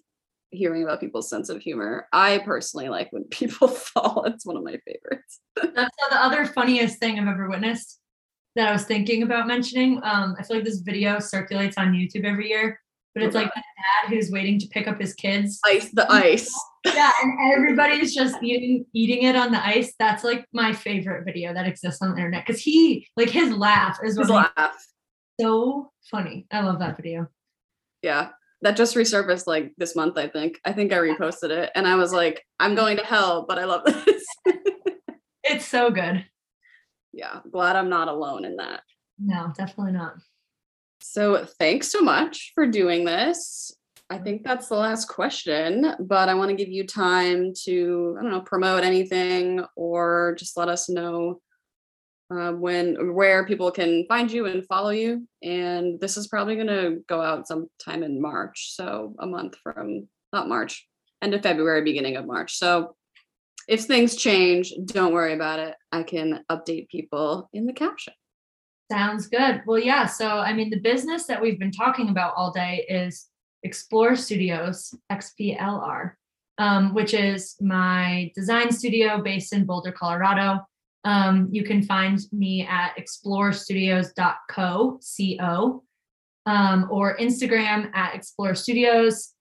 hearing 0.51 0.83
about 0.83 1.01
people's 1.01 1.31
sense 1.31 1.49
of 1.49 1.61
humor. 1.63 2.07
I 2.13 2.39
personally 2.39 2.89
like 2.89 3.11
when 3.11 3.25
people 3.31 3.69
fall. 3.69 4.25
It's 4.27 4.47
one 4.47 4.57
of 4.57 4.65
my 4.65 4.79
favorites. 4.87 5.41
That's 5.57 5.97
the 6.11 6.23
other 6.23 6.47
funniest 6.47 6.99
thing 6.99 7.19
I've 7.19 7.29
ever 7.29 7.49
witnessed 7.49 7.99
that 8.55 8.69
I 8.69 8.73
was 8.73 8.85
thinking 8.85 9.23
about 9.23 9.47
mentioning. 9.47 9.99
Um, 10.03 10.37
I 10.39 10.43
feel 10.43 10.59
like 10.59 10.65
this 10.65 10.81
video 10.81 11.19
circulates 11.19 11.79
on 11.79 11.93
YouTube 11.93 12.25
every 12.25 12.51
year, 12.51 12.79
but 13.15 13.23
it's 13.23 13.35
like 13.35 13.47
a 13.47 13.51
dad 13.55 14.11
who's 14.11 14.31
waiting 14.31 14.59
to 14.59 14.67
pick 14.69 14.87
up 14.87 15.01
his 15.01 15.15
kids. 15.15 15.59
Ice 15.67 15.91
the 15.91 16.07
ice. 16.13 16.53
Yeah, 16.85 17.11
and 17.23 17.53
everybody's 17.53 18.15
just 18.15 18.43
eating 18.43 18.85
eating 18.93 19.23
it 19.23 19.37
on 19.37 19.53
the 19.53 19.65
ice. 19.65 19.95
That's 19.99 20.25
like 20.25 20.47
my 20.53 20.73
favorite 20.73 21.25
video 21.25 21.55
that 21.55 21.67
exists 21.67 22.03
on 22.03 22.11
the 22.11 22.17
internet 22.17 22.45
because 22.47 22.61
he 22.61 23.07
like 23.17 23.29
his 23.31 23.53
laugh 23.53 23.99
is 24.05 24.19
His 24.19 24.29
laugh. 24.29 24.87
so 25.41 25.93
funny. 26.11 26.47
I 26.51 26.61
love 26.63 26.81
that 26.81 26.97
video. 26.97 27.29
Yeah. 28.03 28.31
That 28.63 28.77
just 28.77 28.95
resurfaced 28.97 29.47
like 29.47 29.73
this 29.79 29.95
month, 29.97 30.17
I 30.19 30.29
think. 30.29 30.59
I 30.65 30.73
think 30.73 30.93
I 30.93 30.97
reposted 30.99 31.51
it 31.51 31.71
and 31.75 31.87
I 31.87 31.97
was 31.97 32.13
like, 32.13 32.45
I'm 32.61 32.75
going 32.77 32.97
to 32.97 33.05
hell, 33.05 33.45
but 33.49 33.59
I 33.59 33.65
love 33.65 33.85
this. 33.85 34.25
It's 35.45 35.67
so 35.67 35.91
good. 35.91 36.25
yeah. 37.13 37.41
Glad 37.51 37.75
I'm 37.77 37.89
not 37.91 38.07
alone 38.09 38.45
in 38.45 38.57
that. 38.57 38.83
No, 39.19 39.53
definitely 39.57 39.93
not. 39.93 40.15
So 41.01 41.45
thanks 41.59 41.91
so 41.91 42.01
much 42.01 42.53
for 42.55 42.67
doing 42.67 43.05
this. 43.05 43.77
I 44.13 44.19
think 44.19 44.45
that's 44.45 44.69
the 44.69 44.75
last 44.75 45.09
question, 45.09 45.95
but 45.99 46.29
I 46.29 46.35
want 46.35 46.51
to 46.51 46.55
give 46.55 46.69
you 46.69 46.87
time 46.87 47.55
to, 47.65 48.15
I 48.19 48.23
don't 48.23 48.31
know, 48.31 48.43
promote 48.43 48.85
anything 48.85 49.65
or 49.75 50.37
just 50.39 50.55
let 50.55 50.69
us 50.69 50.91
know 50.91 51.41
uh, 52.31 52.53
when 52.53 53.15
where 53.15 53.47
people 53.47 53.71
can 53.71 54.05
find 54.09 54.31
you 54.31 54.45
and 54.45 54.67
follow 54.67 54.91
you. 54.91 55.27
And 55.43 55.99
this 55.99 56.19
is 56.19 56.29
probably 56.29 56.57
going 56.57 56.67
to 56.67 56.99
go 57.09 57.23
out 57.23 57.49
sometime 57.49 58.03
in 58.03 58.21
March, 58.21 58.75
so 58.75 59.15
a 59.19 59.27
month 59.27 59.57
from 59.63 60.09
not 60.31 60.47
March, 60.47 60.87
end 61.23 61.33
of 61.33 61.43
February, 61.43 61.81
beginning 61.81 62.17
of 62.17 62.27
March. 62.27 62.59
So 62.59 62.95
if 63.67 63.85
things 63.85 64.15
change, 64.15 64.75
don't 64.85 65.15
worry 65.15 65.33
about 65.33 65.59
it. 65.59 65.75
I 65.91 66.03
can 66.03 66.45
update 66.51 66.91
people 66.91 67.49
in 67.55 67.65
the 67.65 67.73
caption. 67.73 68.13
Sounds 68.91 69.27
good. 69.29 69.63
Well, 69.65 69.79
yeah. 69.79 70.05
So, 70.05 70.29
I 70.29 70.53
mean, 70.53 70.69
the 70.69 70.81
business 70.81 71.25
that 71.29 71.41
we've 71.41 71.59
been 71.59 71.73
talking 71.73 72.11
about 72.11 72.35
all 72.37 72.53
day 72.53 72.85
is 72.91 73.29
Explore 73.63 74.17
Studios, 74.17 74.95
XPLR, 75.11 76.13
um, 76.59 76.95
which 76.95 77.15
is 77.15 77.57
my 77.61 78.31
design 78.35 78.73
studio 78.73 79.23
based 79.23 79.53
in 79.53 79.65
Boulder, 79.65 79.93
Colorado. 79.93 80.67
Um, 81.05 81.49
you 81.51 81.65
can 81.65 81.83
find 81.83 82.21
me 82.33 82.67
at 82.67 82.95
explorestudios.co, 82.97 84.99
C-O, 85.01 85.83
um, 86.47 86.89
or 86.91 87.17
Instagram 87.17 87.95
at 87.95 88.15
Explore 88.15 88.55
Studios. 88.55 89.35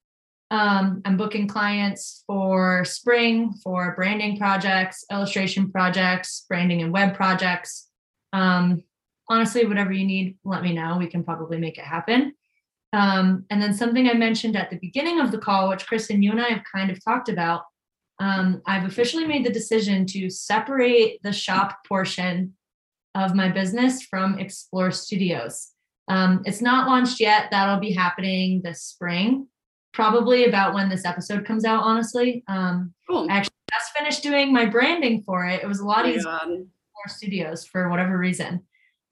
Um, 0.50 1.02
I'm 1.06 1.18
booking 1.18 1.48
clients 1.48 2.24
for 2.28 2.84
spring 2.84 3.54
for 3.64 3.96
branding 3.96 4.38
projects, 4.38 5.06
illustration 5.10 5.72
projects, 5.72 6.46
branding 6.50 6.82
and 6.82 6.92
web 6.92 7.16
projects. 7.16 7.88
Um, 8.34 8.84
honestly, 9.30 9.66
whatever 9.66 9.94
you 9.94 10.06
need, 10.06 10.38
let 10.44 10.62
me 10.62 10.74
know. 10.74 10.98
We 10.98 11.08
can 11.08 11.24
probably 11.24 11.58
make 11.58 11.78
it 11.78 11.86
happen. 11.86 12.34
Um, 12.94 13.46
and 13.50 13.62
then 13.62 13.74
something 13.74 14.10
I 14.10 14.14
mentioned 14.14 14.56
at 14.56 14.70
the 14.70 14.80
beginning 14.80 15.20
of 15.20 15.32
the 15.32 15.38
call, 15.38 15.70
which 15.70 15.88
Kristen, 15.88 16.22
you 16.22 16.32
and 16.32 16.42
I 16.42 16.50
have 16.50 16.64
kind 16.74 16.92
of 16.92 17.04
talked 17.04 17.30
about, 17.30 17.64
um, 18.20 18.62
I've 18.68 18.86
officially 18.86 19.26
made 19.26 19.46
the 19.46 19.52
decision 19.52 20.06
to 20.08 20.30
separate 20.30 21.20
the 21.24 21.32
shop 21.32 21.80
portion 21.88 22.54
of 23.16 23.36
my 23.36 23.50
business 23.50 24.04
from 24.04 24.40
Explore 24.40 24.92
Studios. 24.92 25.72
Um, 26.08 26.42
it's 26.46 26.62
not 26.62 26.88
launched 26.88 27.20
yet. 27.20 27.48
That'll 27.52 27.80
be 27.80 27.94
happening 27.94 28.62
this 28.64 28.84
spring 28.84 29.48
probably 29.94 30.46
about 30.46 30.74
when 30.74 30.90
this 30.90 31.06
episode 31.06 31.46
comes 31.46 31.66
out, 31.66 31.84
honestly. 31.84 32.44
Um, 32.48 32.94
cool. 33.10 33.28
I 33.30 33.38
actually 33.38 33.54
just 33.72 33.92
finished 33.98 34.24
doing 34.24 34.54
my 34.54 34.66
branding 34.66 35.24
for 35.24 35.46
it. 35.46 35.62
It 35.64 35.68
was 35.68 35.80
a 35.80 35.86
lot 35.86 36.06
oh 36.06 36.10
easier 36.10 36.22
for 36.22 36.54
Explore 36.54 37.08
studios 37.08 37.66
for 37.66 37.90
whatever 37.90 38.18
reason. 38.18 38.62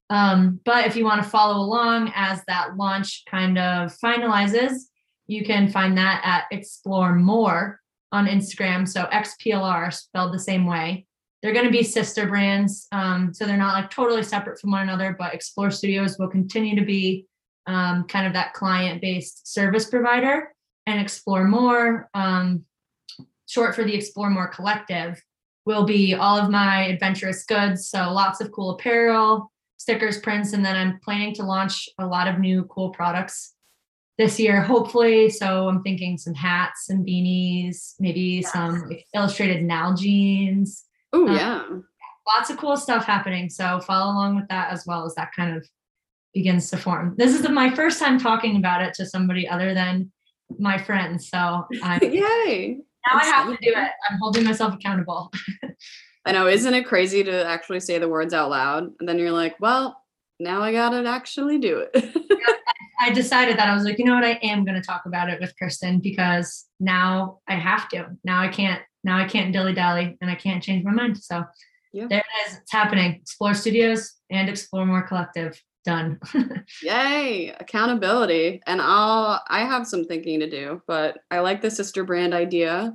Um, 0.09 0.59
but 0.65 0.87
if 0.87 0.95
you 0.95 1.05
want 1.05 1.23
to 1.23 1.29
follow 1.29 1.63
along 1.63 2.11
as 2.15 2.43
that 2.47 2.77
launch 2.77 3.23
kind 3.29 3.57
of 3.57 3.95
finalizes, 4.03 4.83
you 5.27 5.45
can 5.45 5.69
find 5.69 5.97
that 5.97 6.21
at 6.23 6.45
Explore 6.51 7.15
More 7.15 7.79
on 8.11 8.25
Instagram. 8.25 8.87
So 8.87 9.03
XPLR 9.13 9.93
spelled 9.93 10.33
the 10.33 10.39
same 10.39 10.65
way. 10.65 11.05
They're 11.41 11.53
going 11.53 11.65
to 11.65 11.71
be 11.71 11.83
sister 11.83 12.27
brands. 12.27 12.87
Um, 12.91 13.33
so 13.33 13.45
they're 13.45 13.55
not 13.55 13.73
like 13.73 13.91
totally 13.91 14.23
separate 14.23 14.59
from 14.59 14.71
one 14.71 14.81
another, 14.81 15.15
but 15.17 15.33
Explore 15.33 15.71
Studios 15.71 16.17
will 16.17 16.27
continue 16.27 16.75
to 16.75 16.85
be 16.85 17.27
um, 17.67 18.05
kind 18.05 18.25
of 18.25 18.33
that 18.33 18.53
client 18.53 19.01
based 19.01 19.47
service 19.53 19.89
provider 19.89 20.51
and 20.87 20.99
Explore 20.99 21.45
More, 21.45 22.09
um, 22.15 22.65
short 23.47 23.75
for 23.75 23.83
the 23.83 23.93
Explore 23.93 24.31
More 24.31 24.47
Collective, 24.47 25.21
will 25.65 25.85
be 25.85 26.15
all 26.15 26.37
of 26.37 26.49
my 26.49 26.87
adventurous 26.87 27.45
goods. 27.45 27.89
So 27.89 28.11
lots 28.11 28.41
of 28.41 28.51
cool 28.51 28.71
apparel, 28.71 29.51
stickers, 29.79 30.19
prints, 30.19 30.53
and 30.53 30.63
then 30.63 30.75
I'm 30.75 30.99
planning 30.99 31.33
to 31.35 31.43
launch 31.43 31.89
a 31.97 32.05
lot 32.05 32.27
of 32.27 32.37
new 32.37 32.65
cool 32.65 32.91
products 32.91 33.55
this 34.17 34.37
year, 34.37 34.61
hopefully. 34.61 35.29
So 35.29 35.69
I'm 35.69 35.81
thinking 35.81 36.17
some 36.17 36.33
hats 36.33 36.89
and 36.89 37.07
beanies, 37.07 37.95
maybe 37.99 38.41
yes. 38.43 38.51
some 38.51 38.91
illustrated 39.15 39.63
Nalgene's. 39.63 40.83
Oh 41.13 41.27
um, 41.27 41.35
yeah. 41.35 41.63
Lots 42.27 42.49
of 42.49 42.57
cool 42.57 42.77
stuff 42.77 43.05
happening. 43.05 43.49
So 43.49 43.79
follow 43.79 44.11
along 44.11 44.35
with 44.35 44.47
that 44.49 44.71
as 44.71 44.83
well 44.85 45.05
as 45.05 45.15
that 45.15 45.31
kind 45.33 45.55
of 45.55 45.65
begins 46.33 46.69
to 46.69 46.77
form. 46.77 47.15
This 47.17 47.33
is 47.33 47.41
the, 47.41 47.49
my 47.49 47.73
first 47.73 47.99
time 47.99 48.19
talking 48.19 48.57
about 48.57 48.81
it 48.81 48.93
to 48.95 49.05
somebody 49.05 49.47
other 49.47 49.73
than 49.73 50.11
my 50.59 50.77
friends. 50.77 51.29
So 51.29 51.65
I'm 51.81 52.03
yay. 52.03 52.77
Now 53.07 53.19
I 53.19 53.25
have 53.25 53.47
to 53.47 53.57
do 53.61 53.69
it. 53.69 53.91
I'm 54.09 54.17
holding 54.19 54.43
myself 54.43 54.73
accountable. 54.73 55.31
I 56.25 56.31
know, 56.31 56.47
isn't 56.47 56.73
it 56.73 56.85
crazy 56.85 57.23
to 57.23 57.45
actually 57.45 57.79
say 57.79 57.97
the 57.97 58.09
words 58.09 58.33
out 58.33 58.49
loud? 58.49 58.91
And 58.99 59.07
then 59.07 59.17
you're 59.17 59.31
like, 59.31 59.55
well, 59.59 60.01
now 60.39 60.61
I 60.61 60.71
gotta 60.71 61.07
actually 61.07 61.57
do 61.57 61.79
it. 61.79 61.91
yeah, 61.95 62.53
I 63.01 63.11
decided 63.11 63.57
that 63.57 63.69
I 63.69 63.73
was 63.73 63.83
like, 63.83 63.99
you 63.99 64.05
know 64.05 64.15
what, 64.15 64.25
I 64.25 64.39
am 64.43 64.65
gonna 64.65 64.81
talk 64.81 65.03
about 65.05 65.29
it 65.29 65.39
with 65.39 65.55
Kristen 65.57 65.99
because 65.99 66.65
now 66.79 67.39
I 67.47 67.55
have 67.55 67.89
to. 67.89 68.09
Now 68.23 68.39
I 68.41 68.47
can't. 68.47 68.81
Now 69.03 69.17
I 69.17 69.25
can't 69.25 69.53
dilly 69.53 69.73
dally, 69.73 70.17
and 70.19 70.29
I 70.29 70.35
can't 70.35 70.61
change 70.61 70.83
my 70.83 70.91
mind. 70.91 71.17
So 71.17 71.45
yeah. 71.93 72.07
there 72.09 72.19
it 72.19 72.49
is. 72.49 72.57
It's 72.57 72.71
happening. 72.71 73.13
Explore 73.21 73.53
Studios 73.53 74.15
and 74.29 74.49
Explore 74.49 74.85
More 74.85 75.03
Collective 75.03 75.61
done. 75.85 76.19
Yay, 76.83 77.55
accountability. 77.59 78.61
And 78.67 78.81
I'll 78.81 79.41
I 79.47 79.61
have 79.61 79.87
some 79.87 80.05
thinking 80.05 80.39
to 80.41 80.49
do, 80.49 80.81
but 80.87 81.19
I 81.31 81.39
like 81.39 81.61
the 81.61 81.71
sister 81.71 82.03
brand 82.03 82.33
idea. 82.33 82.93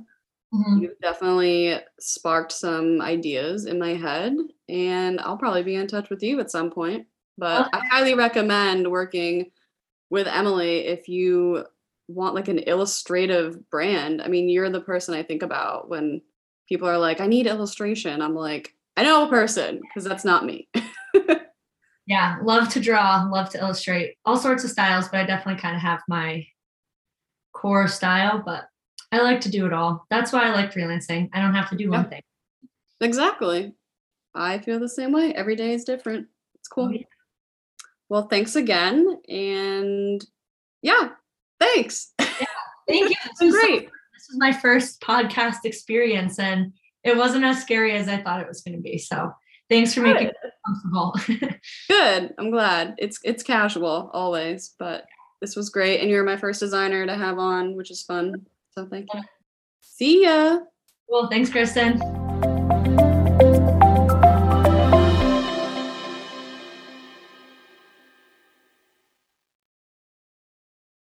Mm-hmm. 0.53 0.83
You've 0.83 0.99
definitely 1.01 1.79
sparked 1.99 2.51
some 2.51 3.01
ideas 3.01 3.65
in 3.65 3.79
my 3.79 3.93
head, 3.93 4.33
and 4.69 5.19
I'll 5.19 5.37
probably 5.37 5.63
be 5.63 5.75
in 5.75 5.87
touch 5.87 6.09
with 6.09 6.23
you 6.23 6.39
at 6.39 6.51
some 6.51 6.71
point. 6.71 7.07
But 7.37 7.67
okay. 7.67 7.77
I 7.77 7.87
highly 7.87 8.13
recommend 8.13 8.89
working 8.89 9.51
with 10.09 10.27
Emily 10.27 10.87
if 10.87 11.09
you 11.09 11.65
want 12.07 12.35
like 12.35 12.47
an 12.47 12.59
illustrative 12.59 13.69
brand. 13.69 14.21
I 14.21 14.27
mean, 14.27 14.47
you're 14.47 14.69
the 14.69 14.81
person 14.81 15.15
I 15.15 15.23
think 15.23 15.41
about 15.41 15.89
when 15.89 16.21
people 16.69 16.87
are 16.87 16.97
like, 16.97 17.19
I 17.19 17.27
need 17.27 17.47
illustration. 17.47 18.21
I'm 18.21 18.35
like, 18.35 18.73
I 18.95 19.03
know 19.03 19.25
a 19.25 19.29
person 19.29 19.81
because 19.81 20.07
that's 20.07 20.23
not 20.23 20.45
me. 20.45 20.69
yeah 22.07 22.37
love 22.43 22.69
to 22.69 22.79
draw 22.79 23.27
love 23.31 23.49
to 23.49 23.59
illustrate 23.59 24.15
all 24.25 24.37
sorts 24.37 24.63
of 24.63 24.69
styles 24.69 25.07
but 25.07 25.19
i 25.19 25.25
definitely 25.25 25.59
kind 25.59 25.75
of 25.75 25.81
have 25.81 26.01
my 26.07 26.45
core 27.53 27.87
style 27.87 28.41
but 28.45 28.65
i 29.15 29.21
like 29.21 29.41
to 29.41 29.49
do 29.49 29.65
it 29.65 29.73
all 29.73 30.05
that's 30.09 30.31
why 30.31 30.45
i 30.45 30.53
like 30.53 30.73
freelancing 30.73 31.29
i 31.33 31.41
don't 31.41 31.53
have 31.53 31.69
to 31.69 31.75
do 31.75 31.89
one 31.89 32.09
thing 32.09 32.21
exactly 33.01 33.73
i 34.33 34.57
feel 34.59 34.79
the 34.79 34.89
same 34.89 35.11
way 35.11 35.33
every 35.33 35.55
day 35.55 35.73
is 35.73 35.83
different 35.83 36.27
it's 36.55 36.67
cool 36.67 36.91
yeah. 36.91 37.03
well 38.09 38.27
thanks 38.27 38.55
again 38.55 39.17
and 39.27 40.25
yeah 40.81 41.09
thanks 41.59 42.13
yeah, 42.19 42.45
thank 42.87 43.09
you 43.09 43.15
this 43.39 43.41
was 43.41 43.55
great 43.55 43.85
so, 43.85 43.91
this 44.13 44.27
was 44.29 44.37
my 44.37 44.51
first 44.51 45.01
podcast 45.01 45.65
experience 45.65 46.39
and 46.39 46.73
it 47.03 47.15
wasn't 47.15 47.43
as 47.43 47.61
scary 47.61 47.93
as 47.93 48.07
i 48.07 48.21
thought 48.21 48.41
it 48.41 48.47
was 48.47 48.61
going 48.61 48.75
to 48.75 48.81
be 48.81 48.97
so 48.97 49.31
thanks 49.69 49.93
for 49.93 50.01
Good. 50.01 50.13
making 50.13 50.27
it 50.27 50.53
comfortable. 50.65 51.15
Good. 51.89 52.33
I'm 52.37 52.51
glad. 52.51 52.95
It's 52.97 53.19
it's 53.23 53.43
casual 53.43 54.09
always, 54.13 54.73
but 54.77 55.05
this 55.41 55.55
was 55.55 55.69
great. 55.69 56.01
And 56.01 56.09
you're 56.09 56.23
my 56.23 56.37
first 56.37 56.59
designer 56.59 57.05
to 57.05 57.15
have 57.15 57.37
on, 57.37 57.75
which 57.75 57.91
is 57.91 58.03
fun. 58.03 58.45
So 58.77 58.85
thank 58.87 59.07
you. 59.13 59.21
See 59.81 60.23
ya. 60.23 60.59
Well, 61.07 61.29
thanks, 61.29 61.49
Kristen. 61.49 62.24